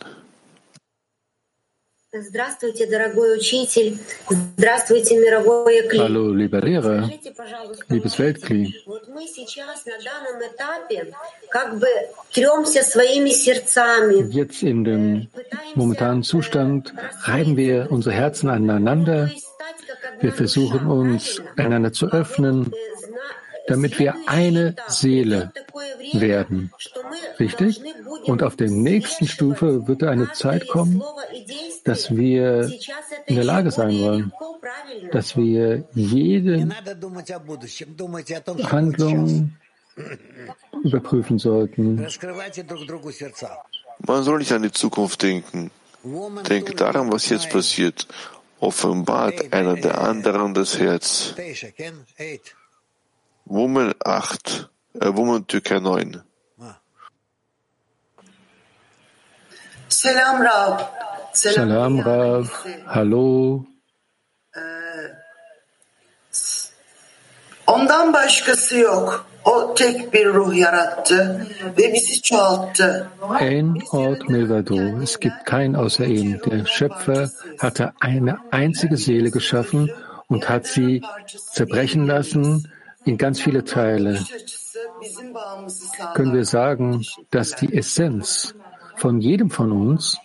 Hallo, 5.99 6.33
lieber 6.33 6.61
Lehrer, 6.61 7.09
liebes 7.89 8.19
Weltkli. 8.19 8.75
Jetzt 14.31 14.63
in 14.65 14.85
dem 14.85 15.29
momentanen 15.77 16.25
Zustand 16.25 16.93
reiben 17.23 17.57
wir 17.57 17.87
unsere 17.93 18.15
Herzen 18.17 18.49
aneinander. 18.49 19.31
Wir 20.21 20.33
versuchen 20.33 20.87
uns 20.89 21.41
einander 21.57 21.93
zu 21.93 22.09
öffnen, 22.09 22.73
damit 23.71 23.99
wir 24.01 24.15
eine 24.27 24.75
Seele 24.89 25.53
werden. 26.13 26.73
Richtig? 27.39 27.81
Und 28.25 28.43
auf 28.43 28.57
der 28.57 28.69
nächsten 28.69 29.29
Stufe 29.29 29.87
wird 29.87 30.03
eine 30.03 30.33
Zeit 30.33 30.67
kommen, 30.69 31.03
dass 31.85 32.15
wir 32.15 32.71
in 33.27 33.37
der 33.37 33.45
Lage 33.45 33.71
sein 33.71 33.99
wollen, 34.01 34.33
dass 35.13 35.37
wir 35.37 35.85
jede 35.95 36.69
Handlung 38.65 39.53
überprüfen 40.83 41.39
sollten. 41.39 42.07
Man 43.99 44.23
soll 44.25 44.39
nicht 44.39 44.53
an 44.53 44.63
die 44.63 44.73
Zukunft 44.73 45.23
denken. 45.23 45.71
Denke 46.49 46.75
daran, 46.75 47.13
was 47.13 47.29
jetzt 47.29 47.51
passiert. 47.51 48.09
Offenbart 48.59 49.53
einer 49.53 49.75
der 49.75 50.01
anderen 50.01 50.55
das 50.55 50.79
Herz. 50.79 51.35
Woman 53.51 53.93
8, 53.99 54.71
äh, 55.01 55.07
Woman 55.07 55.45
Türkei 55.45 55.81
9. 55.81 56.23
Selam 59.89 60.41
Rav. 60.41 60.79
Salam 61.33 61.99
Rav. 61.99 62.47
Hallo. 62.87 63.65
Ondan 67.67 68.13
başkası 68.13 68.79
yok. 68.79 69.27
O 69.45 69.75
tek 69.75 70.13
bir 70.13 70.27
ruh 70.27 70.57
yarattı 70.57 71.47
ve 71.79 71.93
bizi 71.93 72.23
çoğalttı. 72.23 73.09
Ein 73.41 73.79
Ort 73.93 74.29
Milvado. 74.29 75.03
Es 75.03 75.21
gibt 75.21 75.45
keinen 75.45 75.75
außer 75.75 76.07
ihm. 76.07 76.41
Der 76.51 76.67
Schöpfer 76.67 77.29
hatte 77.59 77.93
eine 78.01 78.37
einzige 78.53 78.97
Seele 78.97 79.31
geschaffen 79.31 79.91
und 80.29 80.45
hat 80.45 80.67
sie 80.67 81.03
zerbrechen 81.53 82.07
lassen 82.07 82.65
in 83.06 83.18
ganz 83.18 83.40
viele 83.40 83.64
Teile. 83.64 84.20
Können 86.16 86.34
wir 86.34 86.46
sagen, 86.46 87.06
dass 87.32 87.56
die 87.56 87.74
Essenz 87.74 88.56
von 88.96 89.22
jedem 89.22 89.50
von 89.50 89.72
uns 89.72 90.18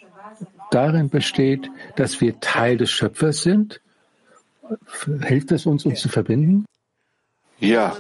darin 0.70 1.11
besteht, 1.11 1.68
dass 1.97 2.20
wir 2.20 2.41
Teil 2.41 2.76
des 2.76 2.91
Schöpfers 2.91 3.43
sind? 3.43 3.80
Hilft 5.22 5.53
es 5.53 5.66
uns, 5.66 5.84
uns 5.84 6.01
zu 6.01 6.09
verbinden? 6.09 6.64
Ja. 7.59 7.97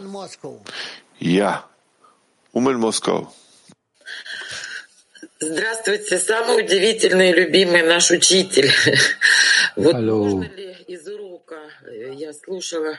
Ja. 1.18 1.68
Um 2.52 2.68
in 2.68 2.78
Moskau. 2.78 3.32
Здравствуйте, 5.42 6.18
самый 6.18 6.64
удивительный 6.64 7.30
и 7.30 7.32
любимый 7.32 7.82
наш 7.82 8.10
учитель. 8.10 8.70
Вот 9.76 9.94
Hallo. 9.94 10.42
из 10.86 11.06
урока 11.08 11.56
я 12.12 12.32
слушала 12.32 12.98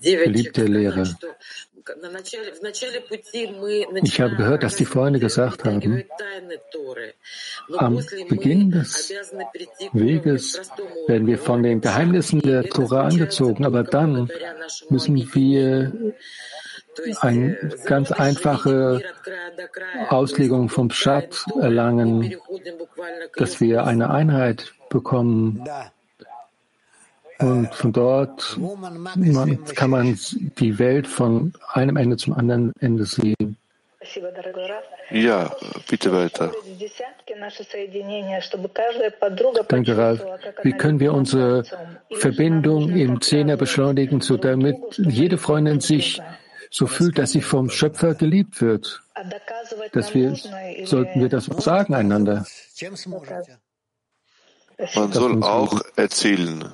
Geliebte 0.00 0.64
Lehrer, 0.64 1.06
ich 4.02 4.20
habe 4.20 4.36
gehört, 4.36 4.62
dass 4.62 4.76
die 4.76 4.84
Freunde 4.84 5.18
gesagt 5.18 5.64
haben, 5.64 6.04
am 7.76 7.98
Beginn 8.28 8.70
des 8.70 9.12
Weges 9.92 10.60
werden 11.08 11.26
wir 11.26 11.38
von 11.38 11.62
den 11.62 11.80
Geheimnissen 11.80 12.40
der 12.40 12.64
Tora 12.64 13.06
angezogen, 13.06 13.64
aber 13.64 13.82
dann 13.82 14.30
müssen 14.90 15.16
wir 15.34 16.14
eine 17.20 17.70
ganz 17.84 18.12
einfache 18.12 19.02
Auslegung 20.08 20.68
vom 20.68 20.88
Pshat 20.88 21.46
erlangen, 21.58 22.36
dass 23.36 23.60
wir 23.60 23.84
eine 23.84 24.10
Einheit 24.10 24.72
bekommen 24.88 25.64
und 27.42 27.74
von 27.74 27.92
dort 27.92 28.56
man, 28.58 29.64
kann 29.74 29.90
man 29.90 30.18
die 30.58 30.78
Welt 30.78 31.06
von 31.06 31.52
einem 31.72 31.96
Ende 31.96 32.16
zum 32.16 32.34
anderen 32.34 32.72
Ende 32.80 33.04
sehen. 33.04 33.56
Ja, 35.10 35.54
bitte 35.88 36.12
weiter. 36.12 36.52
Danke, 39.68 39.96
Ralf. 39.96 40.24
Wie 40.62 40.72
können 40.72 41.00
wir 41.00 41.12
unsere 41.12 41.64
Verbindung 42.12 42.90
im 42.90 43.20
Zehner 43.20 43.56
beschleunigen, 43.56 44.20
so 44.20 44.36
damit 44.36 44.76
jede 44.96 45.38
Freundin 45.38 45.80
sich 45.80 46.20
so 46.70 46.86
fühlt, 46.86 47.18
dass 47.18 47.32
sie 47.32 47.42
vom 47.42 47.68
Schöpfer 47.68 48.14
geliebt 48.14 48.60
wird. 48.60 49.02
Dass 49.92 50.14
wir, 50.14 50.34
sollten 50.84 51.20
wir 51.20 51.28
das 51.28 51.44
sagen 51.44 51.94
einander. 51.94 52.46
Man 54.94 55.12
soll 55.12 55.42
auch 55.44 55.80
erzählen. 55.96 56.72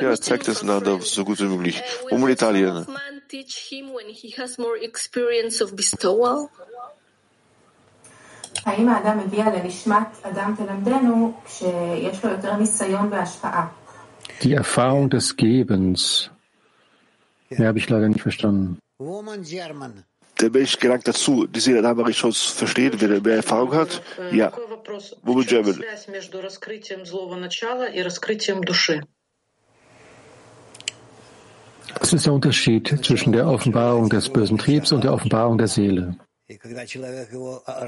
Ja, 0.00 0.20
zeigt 0.20 0.48
es 0.48 0.62
einander 0.62 1.00
so 1.00 1.24
gut 1.24 1.40
wie 1.40 1.48
möglich. 1.48 1.82
Woman 2.10 2.30
Italien. 2.30 2.86
האם 8.66 8.88
האדם 8.88 9.18
מגיע 9.18 9.44
לנשמת 9.44 10.06
אדם 10.22 10.54
תלמדנו 10.56 11.40
כשיש 11.44 12.24
לו 12.24 12.30
יותר 12.30 12.56
ניסיון 12.56 13.10
בהשפעה? 13.10 13.68
Die 14.40 14.54
Erfahrung 14.54 15.10
des 15.10 15.36
Gebens. 15.36 16.30
Mehr 17.50 17.68
habe 17.68 17.78
ich 17.78 17.88
leider 17.88 18.08
nicht 18.08 18.22
verstanden. 18.22 18.78
Der 20.39 20.49
Mensch 20.49 20.77
gelangt 20.79 21.07
dazu, 21.07 21.45
die 21.47 21.59
Seele 21.59 21.81
Namarichos 21.81 22.45
versteht, 22.45 23.01
wenn 23.01 23.11
er 23.11 23.21
mehr 23.21 23.37
Erfahrung 23.37 23.73
hat. 23.73 24.01
Ja. 24.31 24.51
Woman 25.23 25.45
German. 25.45 25.83
Was 31.99 32.13
ist 32.13 32.25
der 32.25 32.33
Unterschied 32.33 33.05
zwischen 33.05 33.33
der 33.33 33.47
Offenbarung 33.47 34.09
des 34.09 34.29
bösen 34.29 34.57
Triebs 34.57 34.91
und 34.91 35.03
der 35.03 35.13
Offenbarung 35.13 35.57
der 35.57 35.67
Seele? 35.67 36.15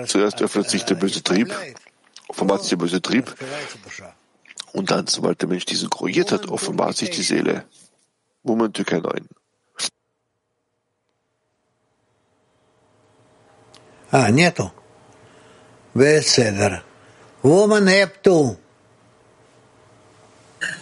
Zuerst 0.06 0.42
öffnet 0.42 0.70
sich 0.70 0.84
der 0.86 0.96
böse 0.96 1.24
Trieb, 1.24 1.56
offenbart 2.28 2.62
sich 2.62 2.70
der 2.72 2.78
böse 2.78 3.02
Trieb, 3.02 3.34
und 4.74 4.92
dann, 4.92 5.08
sobald 5.08 5.42
der 5.42 5.50
Mensch 5.50 5.66
diesen 5.66 5.90
kreiert 5.90 6.32
hat, 6.32 6.48
offenbart 6.50 6.96
sich 6.96 7.10
die 7.10 7.24
Seele. 7.24 7.66
Moment 8.44 8.76
Türkei 8.76 9.00
9. 9.00 9.28
אה, 14.15 14.31
נטו. 14.31 14.69
בסדר. 15.97 16.69
וומן 17.45 17.89
הפטו. 17.89 18.55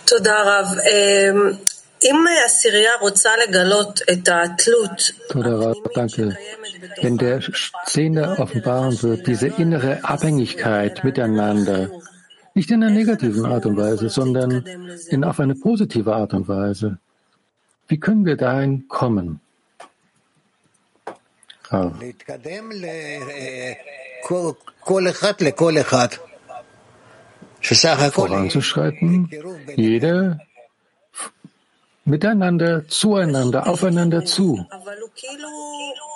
תודה 0.05 0.35
רב. 0.43 0.67
אם 2.05 2.25
עשירייה 2.47 2.91
רוצה 3.01 3.31
לגלות 3.49 4.01
את 4.13 4.29
התלות 4.29 5.11
Danke. 5.97 6.37
Wenn 7.03 7.17
der 7.19 7.41
Szene 7.87 8.39
offenbaren 8.39 9.03
wird, 9.03 9.27
diese 9.27 9.49
innere 9.49 9.93
Abhängigkeit 10.15 11.03
miteinander, 11.05 11.81
nicht 12.55 12.71
in 12.71 12.83
einer 12.83 12.93
negativen 12.93 13.45
Art 13.47 13.65
und 13.67 13.77
Weise, 13.77 14.09
sondern 14.09 14.51
in 15.15 15.25
auf 15.25 15.41
eine 15.41 15.55
positive 15.55 16.13
Art 16.15 16.35
und 16.35 16.47
Weise. 16.49 16.99
Wie 17.89 17.99
können 17.99 18.25
wir 18.27 18.37
dahin 18.37 18.87
kommen? 18.89 19.41
Ah. 21.70 21.92
Voranzuschreiten, 28.12 29.30
jeder 29.76 30.40
miteinander, 32.06 32.88
zueinander, 32.88 33.68
aufeinander 33.68 34.26
zu. 34.26 34.66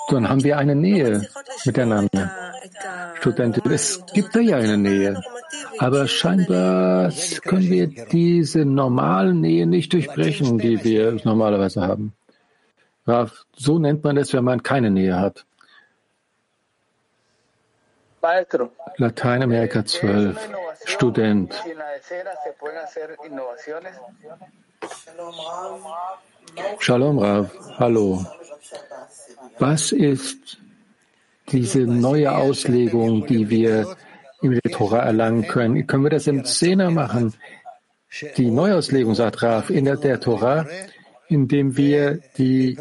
Dann 0.09 0.27
haben 0.27 0.43
wir 0.43 0.57
eine 0.57 0.75
Nähe 0.75 1.27
miteinander. 1.65 2.31
Studentin, 3.19 3.71
es 3.71 4.03
gibt 4.13 4.35
ja 4.35 4.57
eine 4.57 4.77
Nähe. 4.77 5.21
Aber 5.79 6.07
scheinbar 6.07 7.11
können 7.43 7.69
wir 7.69 7.87
diese 7.87 8.65
normalen 8.65 9.41
Nähe 9.41 9.65
nicht 9.67 9.93
durchbrechen, 9.93 10.57
die 10.57 10.83
wir 10.83 11.19
normalerweise 11.23 11.81
haben. 11.81 12.13
So 13.05 13.79
nennt 13.79 14.03
man 14.03 14.17
es, 14.17 14.33
wenn 14.33 14.43
man 14.43 14.63
keine 14.63 14.89
Nähe 14.89 15.19
hat. 15.19 15.45
Lateinamerika 18.97 19.85
12, 19.85 20.49
Student. 20.85 21.53
Shalom 26.79 27.19
Rav, 27.19 27.51
hallo. 27.77 28.25
Was 29.59 29.91
ist 29.91 30.57
diese 31.51 31.79
neue 31.79 32.31
Auslegung, 32.31 33.27
die 33.27 33.49
wir 33.49 33.97
in 34.41 34.51
der 34.51 34.71
Tora 34.71 34.99
erlangen 34.99 35.47
können? 35.47 35.85
Können 35.87 36.03
wir 36.03 36.09
das 36.09 36.27
im 36.27 36.45
Zehner 36.45 36.91
machen? 36.91 37.33
Die 38.37 38.49
Neuauslegung, 38.49 39.15
sagt 39.15 39.43
Rav, 39.43 39.69
in 39.69 39.85
der, 39.85 39.97
der 39.97 40.19
Tora, 40.21 40.65
indem 41.27 41.77
wir 41.77 42.19
die 42.37 42.77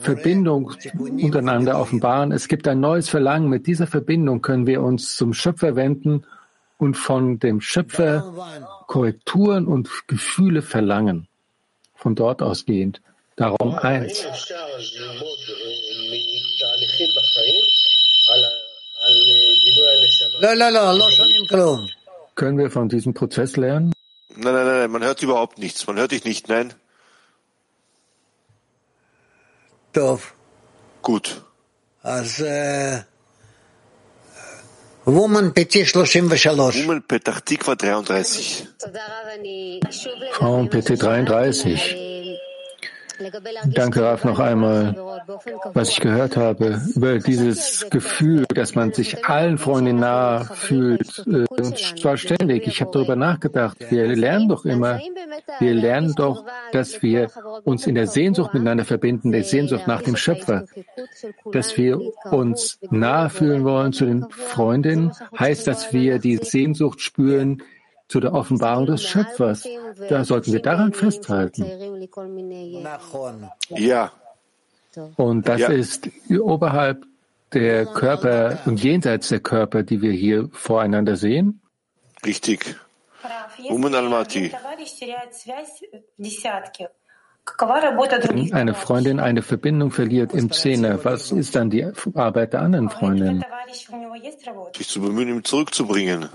Verbindung 0.00 0.74
untereinander 0.98 1.78
offenbaren. 1.78 2.32
Es 2.32 2.48
gibt 2.48 2.68
ein 2.68 2.80
neues 2.80 3.08
Verlangen. 3.08 3.48
Mit 3.48 3.66
dieser 3.66 3.86
Verbindung 3.86 4.42
können 4.42 4.66
wir 4.66 4.82
uns 4.82 5.16
zum 5.16 5.32
Schöpfer 5.32 5.76
wenden 5.76 6.24
und 6.78 6.96
von 6.96 7.38
dem 7.38 7.60
Schöpfer 7.60 8.32
Korrekturen 8.86 9.66
und 9.66 9.88
Gefühle 10.08 10.62
verlangen. 10.62 11.28
Von 11.94 12.14
dort 12.14 12.42
ausgehend. 12.42 13.00
Darum 13.36 13.74
eins. 13.76 14.26
Können 22.34 22.58
wir 22.58 22.70
von 22.70 22.88
diesem 22.88 23.14
Prozess 23.14 23.56
lernen? 23.56 23.92
Nein, 24.36 24.54
nein, 24.54 24.66
nein, 24.66 24.90
man 24.90 25.04
hört 25.04 25.22
überhaupt 25.22 25.58
nichts. 25.58 25.86
Man 25.86 25.96
hört 25.96 26.10
dich 26.10 26.24
nicht, 26.24 26.48
nein. 26.48 26.74
Gut. 31.02 31.42
Woman 35.04 35.52
PT33. 35.52 36.86
Woman 36.86 37.02
Petach 37.02 37.40
Tikva 37.40 37.76
33. 37.76 38.66
Frauen 40.32 40.68
PT 40.68 40.96
33. 40.98 42.33
Danke, 43.74 44.02
Raf, 44.02 44.24
noch 44.24 44.38
einmal, 44.40 44.96
was 45.72 45.90
ich 45.90 46.00
gehört 46.00 46.36
habe 46.36 46.80
über 46.94 47.18
dieses 47.18 47.86
Gefühl, 47.90 48.44
dass 48.54 48.74
man 48.74 48.92
sich 48.92 49.24
allen 49.26 49.58
Freunden 49.58 49.96
nahe 49.96 50.44
fühlt. 50.44 51.24
Äh, 51.26 51.44
und 51.48 51.78
zwar 51.78 52.16
ständig. 52.16 52.66
Ich 52.66 52.80
habe 52.80 52.90
darüber 52.92 53.16
nachgedacht. 53.16 53.76
Wir 53.90 54.06
lernen 54.16 54.48
doch 54.48 54.64
immer, 54.64 55.00
wir 55.60 55.74
lernen 55.74 56.14
doch, 56.16 56.44
dass 56.72 57.02
wir 57.02 57.28
uns 57.64 57.86
in 57.86 57.94
der 57.94 58.06
Sehnsucht 58.06 58.52
miteinander 58.52 58.84
verbinden, 58.84 59.32
der 59.32 59.44
Sehnsucht 59.44 59.86
nach 59.86 60.02
dem 60.02 60.16
Schöpfer. 60.16 60.64
Dass 61.52 61.76
wir 61.76 62.00
uns 62.30 62.78
nahe 62.90 63.30
fühlen 63.30 63.64
wollen 63.64 63.92
zu 63.92 64.06
den 64.06 64.26
Freundinnen, 64.30 65.12
heißt, 65.38 65.66
dass 65.66 65.92
wir 65.92 66.18
die 66.18 66.36
Sehnsucht 66.36 67.00
spüren, 67.00 67.62
zu 68.14 68.20
der 68.20 68.32
Offenbarung 68.32 68.86
des 68.86 69.02
Schöpfers. 69.02 69.66
Da 70.08 70.24
sollten 70.24 70.52
wir 70.52 70.62
daran 70.62 70.92
festhalten. 70.92 71.64
Ja. 73.70 74.12
Und 75.16 75.48
das 75.48 75.60
ja. 75.60 75.68
ist 75.70 76.08
oberhalb 76.38 77.04
der 77.52 77.86
Körper 77.86 78.60
und 78.66 78.80
jenseits 78.84 79.30
der 79.30 79.40
Körper, 79.40 79.82
die 79.82 80.00
wir 80.00 80.12
hier 80.12 80.48
voreinander 80.52 81.16
sehen. 81.16 81.60
Richtig. 82.24 82.76
Uman 83.68 83.96
Almaty. 83.96 84.52
Wenn 87.46 88.52
eine 88.52 88.74
Freundin 88.74 89.20
eine 89.20 89.42
Verbindung 89.42 89.90
verliert 89.90 90.32
im 90.32 90.50
Zehner, 90.50 91.04
was 91.04 91.30
ist 91.30 91.54
dann 91.54 91.70
die 91.70 91.84
Arbeit 92.14 92.52
der 92.54 92.62
anderen 92.62 92.90
Freundin? 92.90 93.44
Sich 94.76 94.88
zu 94.88 95.00
bemühen, 95.00 95.28
ihn 95.28 95.44
zurückzubringen. 95.44 96.28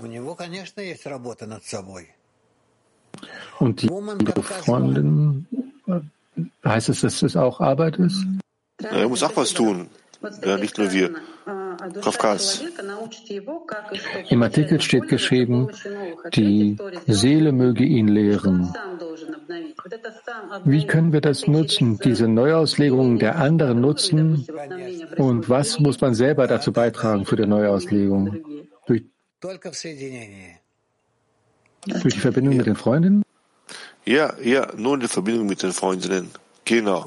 Und 3.58 3.82
die 3.82 3.88
Freundin, 4.42 5.46
heißt 6.64 6.88
es, 6.88 7.00
dass 7.00 7.20
das 7.20 7.36
auch 7.36 7.60
Arbeit 7.60 7.96
ist? 7.96 8.24
er 8.78 9.08
muss 9.08 9.22
auch 9.22 9.36
was 9.36 9.52
tun. 9.52 9.88
Ja, 10.44 10.56
nicht 10.56 10.78
nur 10.78 10.92
wir. 10.92 11.14
Kafkas. 12.02 12.62
Im 14.28 14.42
Artikel 14.42 14.80
steht 14.80 15.08
geschrieben, 15.08 15.68
die 16.34 16.76
Seele 17.06 17.52
möge 17.52 17.84
ihn 17.84 18.08
lehren. 18.08 18.72
Wie 20.64 20.86
können 20.86 21.12
wir 21.12 21.20
das 21.20 21.46
nutzen, 21.46 21.98
diese 21.98 22.28
Neuauslegungen 22.28 23.18
der 23.18 23.36
anderen 23.36 23.80
nutzen? 23.80 24.46
Und 25.16 25.48
was 25.48 25.80
muss 25.80 26.00
man 26.00 26.14
selber 26.14 26.46
dazu 26.46 26.72
beitragen 26.72 27.26
für 27.26 27.36
die 27.36 27.46
Neuauslegung? 27.46 28.36
Durch, 28.86 29.02
durch 29.40 29.60
die 32.14 32.20
Verbindung 32.20 32.56
mit 32.56 32.66
den 32.66 32.76
Freundinnen? 32.76 33.22
Ja, 34.04 34.34
ja, 34.42 34.72
nur 34.76 34.94
in 34.94 35.00
der 35.00 35.08
Verbindung 35.08 35.46
mit 35.46 35.62
den 35.62 35.72
Freundinnen. 35.72 36.30
Genau. 36.64 37.04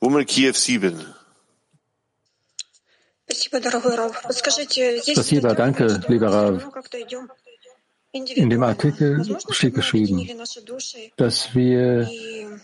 Woman 0.00 0.26
Kiew 0.26 0.52
7. 0.52 1.23
Спасибо, 3.31 3.59
danke, 5.53 6.01
lieber 6.07 6.31
Rav. 6.31 6.67
In 8.11 8.49
dem 8.49 8.63
Artikel 8.63 9.23
steht 9.51 9.75
geschrieben, 9.75 10.27
dass 11.15 11.53
wir 11.53 12.09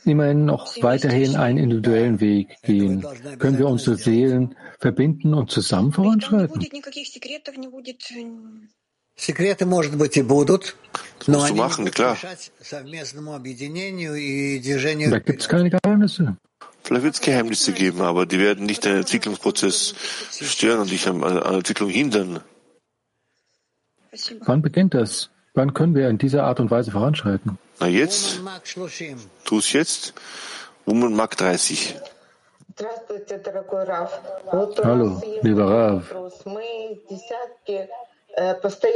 immerhin 0.04 0.46
noch 0.46 0.76
weiterhin 0.82 1.36
einen 1.36 1.60
individuellen 1.60 2.20
Weg 2.20 2.60
gehen. 2.64 3.06
Können 3.38 3.60
wir 3.60 3.68
unsere 3.68 3.96
Seelen 3.96 4.56
verbinden 4.80 5.36
und 5.36 5.52
zusammen 5.52 5.94
voranschreiten? 5.94 6.66
Секреты, 9.18 9.66
может 9.66 9.96
быть, 9.96 10.18
и 10.18 10.24
будут, 10.24 10.76
но 11.26 11.42
они 11.42 11.58
machen, 11.58 11.90
klar. 11.90 12.18
Da 12.70 12.82
gibt 15.20 15.42
es 15.42 15.48
keine 15.48 15.70
Geheimnisse. 15.70 16.36
Vielleicht 16.83 17.05
wird 17.05 17.15
es 17.15 17.21
Geheimnisse 17.21 17.73
geben, 17.73 18.01
aber 18.01 18.27
die 18.27 18.39
werden 18.39 18.67
nicht 18.67 18.85
den 18.85 18.97
Entwicklungsprozess 18.97 19.95
stören 20.31 20.81
und 20.81 20.91
dich 20.91 21.07
an 21.07 21.21
der 21.21 21.47
Entwicklung 21.47 21.91
hindern. 21.91 22.41
Wann 24.41 24.63
beginnt 24.63 24.95
das? 24.95 25.31
Wann 25.55 25.75
können 25.75 25.95
wir 25.95 26.09
in 26.09 26.19
dieser 26.19 26.45
Art 26.45 26.61
und 26.61 26.71
Weise 26.71 26.91
voranschreiten? 26.91 27.59
Na 27.81 27.87
jetzt? 27.87 28.41
Tu 29.45 29.59
es 29.59 29.73
jetzt? 29.73 30.15
Woman 30.87 31.15
Mark 31.15 31.37
30. 31.37 31.97
Hallo, 34.83 35.23
lieber 35.43 35.65
Rav. 35.69 36.15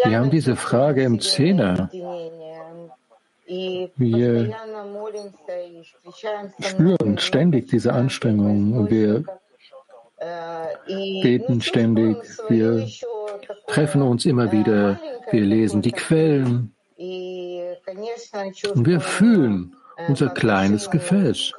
Wir 0.05 0.19
haben 0.19 0.31
diese 0.31 0.57
Frage 0.57 1.03
im 1.03 1.21
Zehner. 1.21 1.91
Wir 3.47 4.55
spüren 6.61 7.19
ständig 7.19 7.69
diese 7.69 7.93
Anstrengungen 7.93 8.75
wir 8.91 9.25
beten 11.23 11.61
ständig, 11.61 12.17
wir 12.49 12.89
treffen 13.67 14.03
uns 14.03 14.25
immer 14.25 14.51
wieder, 14.53 14.99
wir 15.31 15.43
lesen 15.43 15.83
die 15.83 15.93
Quellen. 15.93 16.75
Und 18.75 18.87
wir 18.87 19.01
fühlen 19.01 19.77
unser 20.09 20.31
kleines 20.31 20.91
Gefäß. 20.91 21.53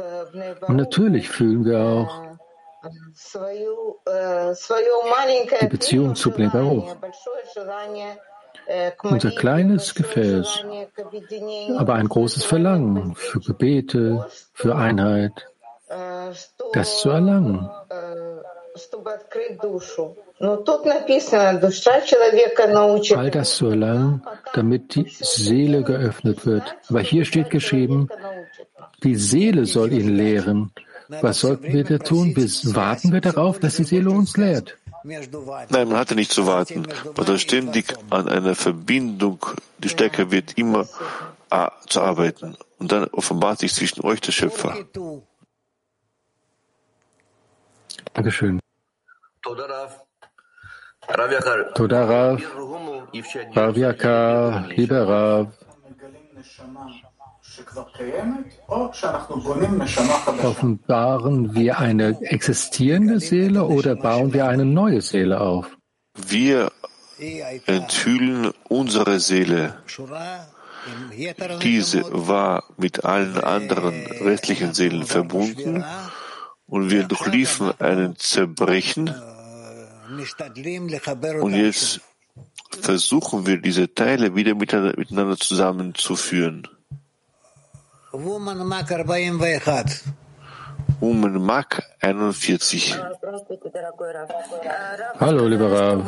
Und 0.68 0.76
natürlich 0.78 1.30
fühlen 1.30 1.66
wir 1.66 1.80
auch 1.80 2.24
die 5.62 5.68
Beziehung 5.68 6.16
zu 6.16 6.32
Bnei 6.32 6.96
Unser 9.04 9.32
kleines 9.32 9.94
Gefäß, 9.94 10.66
aber 11.78 11.94
ein 11.96 12.08
großes 12.08 12.44
Verlangen 12.46 13.16
für 13.16 13.40
Gebete, 13.40 14.28
für 14.54 14.76
Einheit, 14.76 15.48
das 16.74 17.00
zu 17.00 17.10
erlangen. 17.10 17.70
All 23.16 23.32
das 23.32 23.56
zu 23.56 23.68
erlangen, 23.68 24.24
damit 24.54 24.96
die 24.96 25.08
Seele 25.10 25.84
geöffnet 25.84 26.46
wird. 26.46 26.76
Aber 26.90 27.00
hier 27.00 27.26
steht 27.26 27.50
geschrieben, 27.50 28.10
die 29.04 29.16
Seele 29.16 29.66
soll 29.66 29.94
ihn 29.94 30.10
lehren. 30.10 30.72
Was 31.08 31.40
sollten 31.40 31.72
wir 31.74 31.84
da 31.84 31.98
tun? 31.98 32.34
Bis 32.34 32.76
warten 32.76 33.12
wir 33.12 33.22
darauf, 33.22 33.60
dass 33.60 33.76
die 33.76 33.84
Seele 33.84 34.10
uns 34.10 34.38
lehrt. 34.38 34.78
Nein, 35.04 35.88
man 35.88 35.98
hatte 35.98 36.16
nicht 36.16 36.32
zu 36.32 36.48
warten. 36.48 36.88
Man 37.16 37.26
soll 37.26 37.38
ständig 37.38 37.94
an 38.10 38.28
einer 38.28 38.56
Verbindung, 38.56 39.46
die 39.78 39.90
stärker 39.90 40.32
wird, 40.32 40.58
immer 40.58 40.88
ah, 41.52 41.72
zu 41.88 42.02
arbeiten. 42.02 42.58
Und 42.80 42.92
dann 42.92 43.06
offenbart 43.06 43.60
sich 43.60 43.74
zwischen 43.74 44.04
euch 44.04 44.20
der 44.22 44.32
Schöpfer. 44.32 44.86
Dankeschön. 48.14 48.60
Toda 49.44 49.66
Rav, 49.66 50.02
Rav 53.56 53.78
Yakar, 53.78 54.68
lieber 54.70 55.08
Rav. 55.08 55.52
Offenbaren 60.44 61.56
wir 61.56 61.80
eine 61.80 62.18
existierende 62.22 63.20
Seele 63.20 63.66
oder 63.66 63.96
bauen 63.96 64.34
wir 64.34 64.48
eine 64.48 64.66
neue 64.66 65.02
Seele 65.02 65.42
auf? 65.42 65.78
Wir 66.28 66.72
enthüllen 67.66 68.52
unsere 68.68 69.20
Seele. 69.20 69.78
Diese 71.62 72.04
war 72.12 72.64
mit 72.78 73.06
allen 73.06 73.40
anderen 73.40 74.06
restlichen 74.22 74.74
Seelen 74.74 75.06
verbunden 75.06 75.84
und 76.68 76.92
wir 76.92 77.04
durchliefen 77.04 77.74
einen 77.80 78.16
Zerbrechen 78.18 79.14
und 81.42 81.54
jetzt 81.54 82.02
versuchen 82.82 83.48
wir 83.48 83.58
diese 83.58 83.94
Teile 83.94 84.36
wieder 84.36 84.54
miteinander 84.56 85.38
zusammenzuführen. 85.38 86.68
Woman 88.18 88.66
Mac 88.66 88.92
41. 88.92 90.04
Woman 91.02 91.42
Mac 91.42 91.84
41. 92.00 92.96
Hallo, 95.20 95.48
lieber 95.48 95.70
Rav. 95.70 96.04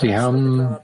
Sie 0.00 0.16
haben 0.16 0.76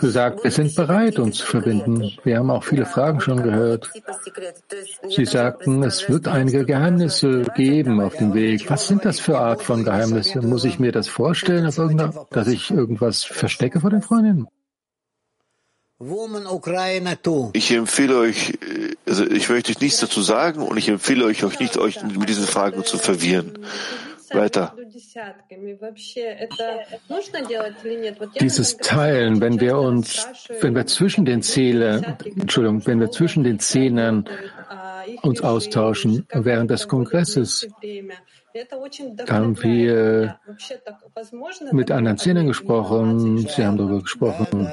gesagt, 0.00 0.42
wir 0.42 0.50
sind 0.50 0.74
bereit, 0.74 1.18
uns 1.20 1.36
zu 1.38 1.46
verbinden. 1.46 2.18
Wir 2.24 2.38
haben 2.38 2.50
auch 2.50 2.64
viele 2.64 2.84
Fragen 2.84 3.20
schon 3.20 3.40
gehört. 3.42 3.92
Sie 5.08 5.24
sagten, 5.26 5.84
es 5.84 6.08
wird 6.08 6.26
einige 6.26 6.64
Geheimnisse 6.64 7.44
geben 7.54 8.00
auf 8.00 8.16
dem 8.16 8.34
Weg. 8.34 8.68
Was 8.68 8.88
sind 8.88 9.04
das 9.04 9.20
für 9.20 9.38
Art 9.38 9.62
von 9.62 9.84
Geheimnisse? 9.84 10.42
Muss 10.42 10.64
ich 10.64 10.80
mir 10.80 10.90
das 10.90 11.06
vorstellen, 11.06 11.64
dass 12.30 12.48
ich 12.48 12.70
irgendwas 12.72 13.22
verstecke 13.22 13.78
vor 13.80 13.90
den 13.90 14.02
Freundinnen? 14.02 14.48
Ich 17.54 17.70
empfehle 17.70 18.18
euch, 18.18 18.58
also 19.06 19.24
ich 19.24 19.48
möchte 19.48 19.70
euch 19.70 19.80
nichts 19.80 20.00
dazu 20.00 20.20
sagen 20.20 20.60
und 20.60 20.76
ich 20.76 20.88
empfehle 20.90 21.24
euch, 21.24 21.42
euch 21.42 21.58
nicht 21.58 21.78
euch 21.78 22.02
mit 22.02 22.28
diesen 22.28 22.46
Fragen 22.46 22.84
zu 22.84 22.98
verwirren. 22.98 23.58
Weiter. 24.30 24.76
Dieses 28.40 28.76
Teilen, 28.76 29.40
wenn 29.40 29.60
wir 29.60 29.78
uns, 29.78 30.28
wenn 30.60 30.74
wir 30.74 30.86
zwischen 30.86 31.24
den 31.24 31.42
Zählen, 31.42 32.16
Entschuldigung, 32.24 32.84
wenn 32.86 33.00
wir 33.00 33.10
zwischen 33.10 33.44
den 33.44 33.58
Zähnen 33.58 34.28
uns 35.22 35.40
austauschen 35.40 36.26
während 36.32 36.70
des 36.70 36.88
Kongresses, 36.88 37.68
haben 39.28 39.62
wir 39.62 40.38
mit 41.72 41.90
anderen 41.90 42.18
Zähnen 42.18 42.48
gesprochen, 42.48 43.38
sie 43.38 43.64
haben 43.64 43.76
darüber 43.78 44.02
gesprochen, 44.02 44.70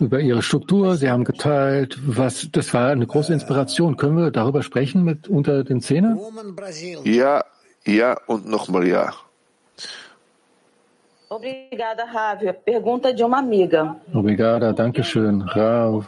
über 0.00 0.20
ihre 0.20 0.42
Struktur. 0.42 0.96
Sie 0.96 1.10
haben 1.10 1.24
geteilt, 1.24 1.98
was, 2.06 2.48
das 2.52 2.72
war 2.74 2.88
eine 2.88 3.06
große 3.06 3.32
Inspiration. 3.32 3.96
Können 3.96 4.16
wir 4.16 4.30
darüber 4.30 4.62
sprechen 4.62 5.04
mit 5.04 5.28
unter 5.28 5.64
den 5.64 5.80
Zähnen? 5.80 6.18
Ja, 7.04 7.44
ja 7.84 8.16
und 8.26 8.48
nochmal 8.48 8.86
ja. 8.86 9.12
Obrigada, 11.28 12.04
Rávia. 12.04 12.52
Pergunta 12.52 13.12
de 13.12 13.24
uma 13.24 13.38
amiga. 13.38 13.96
Obrigada, 14.14 14.72
danke 14.72 15.02
schön, 15.02 15.42
Rav. 15.42 16.06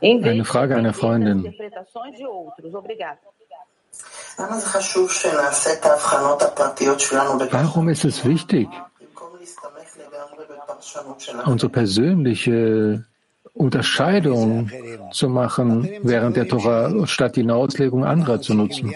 Eine 0.00 0.44
Frage 0.44 0.76
einer 0.76 0.94
Freundin. 0.94 1.54
Warum 7.50 7.88
ist 7.90 8.04
es 8.04 8.24
wichtig, 8.24 8.68
unsere 11.44 11.70
persönliche 11.70 13.04
Unterscheidung 13.54 14.70
zu 15.12 15.28
machen 15.28 15.88
während 16.02 16.36
der 16.36 16.48
Tora, 16.48 17.06
statt 17.06 17.36
die 17.36 17.48
Auslegung 17.48 18.04
anderer 18.04 18.40
zu 18.40 18.54
nutzen. 18.54 18.92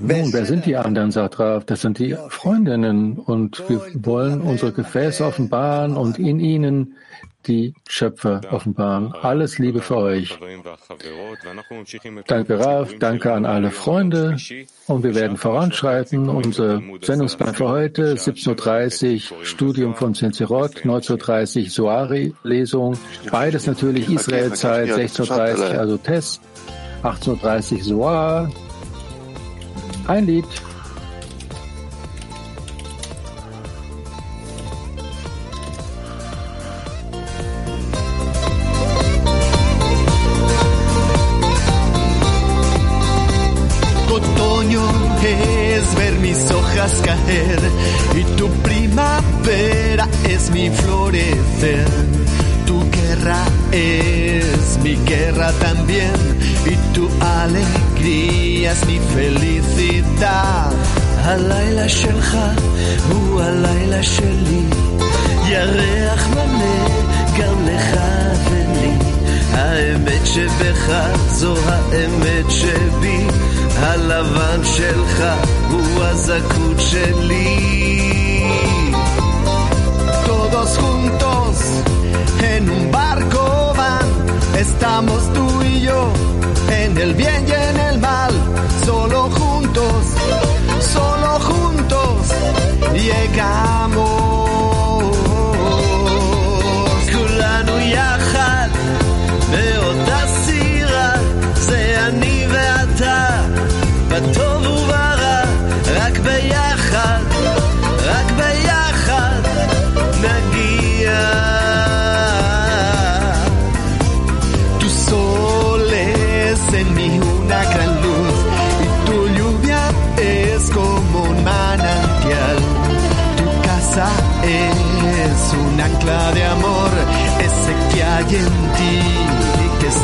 Nun, 0.00 0.32
wer 0.32 0.44
sind 0.44 0.66
die 0.66 0.76
anderen, 0.76 1.10
sagt 1.10 1.38
Rav? 1.38 1.64
Das 1.64 1.82
sind 1.82 1.98
die 1.98 2.16
Freundinnen 2.28 3.16
und 3.18 3.62
wir 3.68 3.80
wollen 3.94 4.40
unsere 4.40 4.72
Gefäße 4.72 5.24
offenbaren 5.24 5.96
und 5.96 6.18
in 6.18 6.40
ihnen 6.40 6.96
die 7.46 7.74
Schöpfer 7.88 8.40
offenbaren. 8.50 9.12
Alles 9.12 9.58
Liebe 9.58 9.80
für 9.80 9.96
euch. 9.96 10.38
Danke, 12.26 12.58
Rav. 12.58 12.94
Danke 12.98 13.32
an 13.32 13.44
alle 13.44 13.70
Freunde. 13.70 14.36
Und 14.86 15.04
wir 15.04 15.14
werden 15.14 15.36
voranschreiten. 15.36 16.28
Unser 16.28 16.82
Sendungsplan 17.02 17.54
für 17.54 17.68
heute, 17.68 18.14
17.30 18.14 19.32
Uhr, 19.32 19.44
Studium 19.44 19.94
von 19.94 20.14
Senzirot, 20.14 20.84
19.30 20.84 21.64
Uhr, 21.64 21.70
Soari-Lesung. 21.70 22.98
Beides 23.30 23.66
natürlich 23.66 24.08
Israelzeit, 24.08 24.88
16.30 24.88 25.58
Uhr, 25.58 25.78
also 25.78 25.96
Test, 25.98 26.40
18.30 27.02 27.74
Uhr, 27.74 27.82
Soar. 27.82 28.50
Ein 30.06 30.26
Lied. 30.26 30.44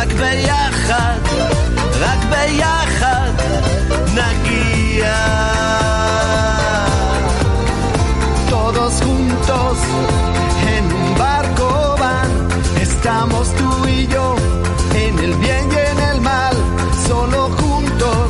רק 0.00 0.08
ביחד, 0.12 1.18
רק 2.00 2.18
ביחד 2.30 3.32
נגיע. 4.14 5.16
Todos 8.50 8.94
juntos 9.06 9.76
en 10.74 10.84
un 11.00 11.08
barco 11.18 11.68
van, 12.02 12.30
estamos 12.86 13.46
tú 13.58 13.70
y 13.88 14.06
yo, 14.14 14.26
en 15.04 15.14
el 15.26 15.34
bien 15.44 15.66
y 15.76 15.78
en 15.90 15.98
el 16.10 16.18
mal, 16.20 16.56
solo 17.08 17.40
juntos, 17.60 18.28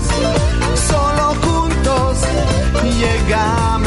solo 0.90 1.26
juntos 1.44 2.16
llegamos. 3.00 3.86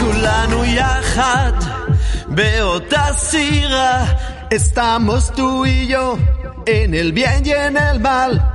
כולנו 0.00 0.64
יחד 0.64 1.52
באותה 2.28 3.04
סירה, 3.16 4.04
estamos 4.53 5.33
tú 5.33 5.65
y 5.65 5.87
yo, 5.87 6.15
en 6.67 6.93
el 6.93 7.11
bien 7.11 7.43
y 7.43 7.51
en 7.51 7.75
el 7.75 7.99
mal, 7.99 8.53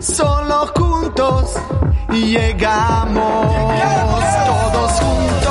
solo 0.00 0.72
juntos 0.74 1.56
llegamos 2.12 3.52
todos 4.46 4.92
juntos. 4.92 5.45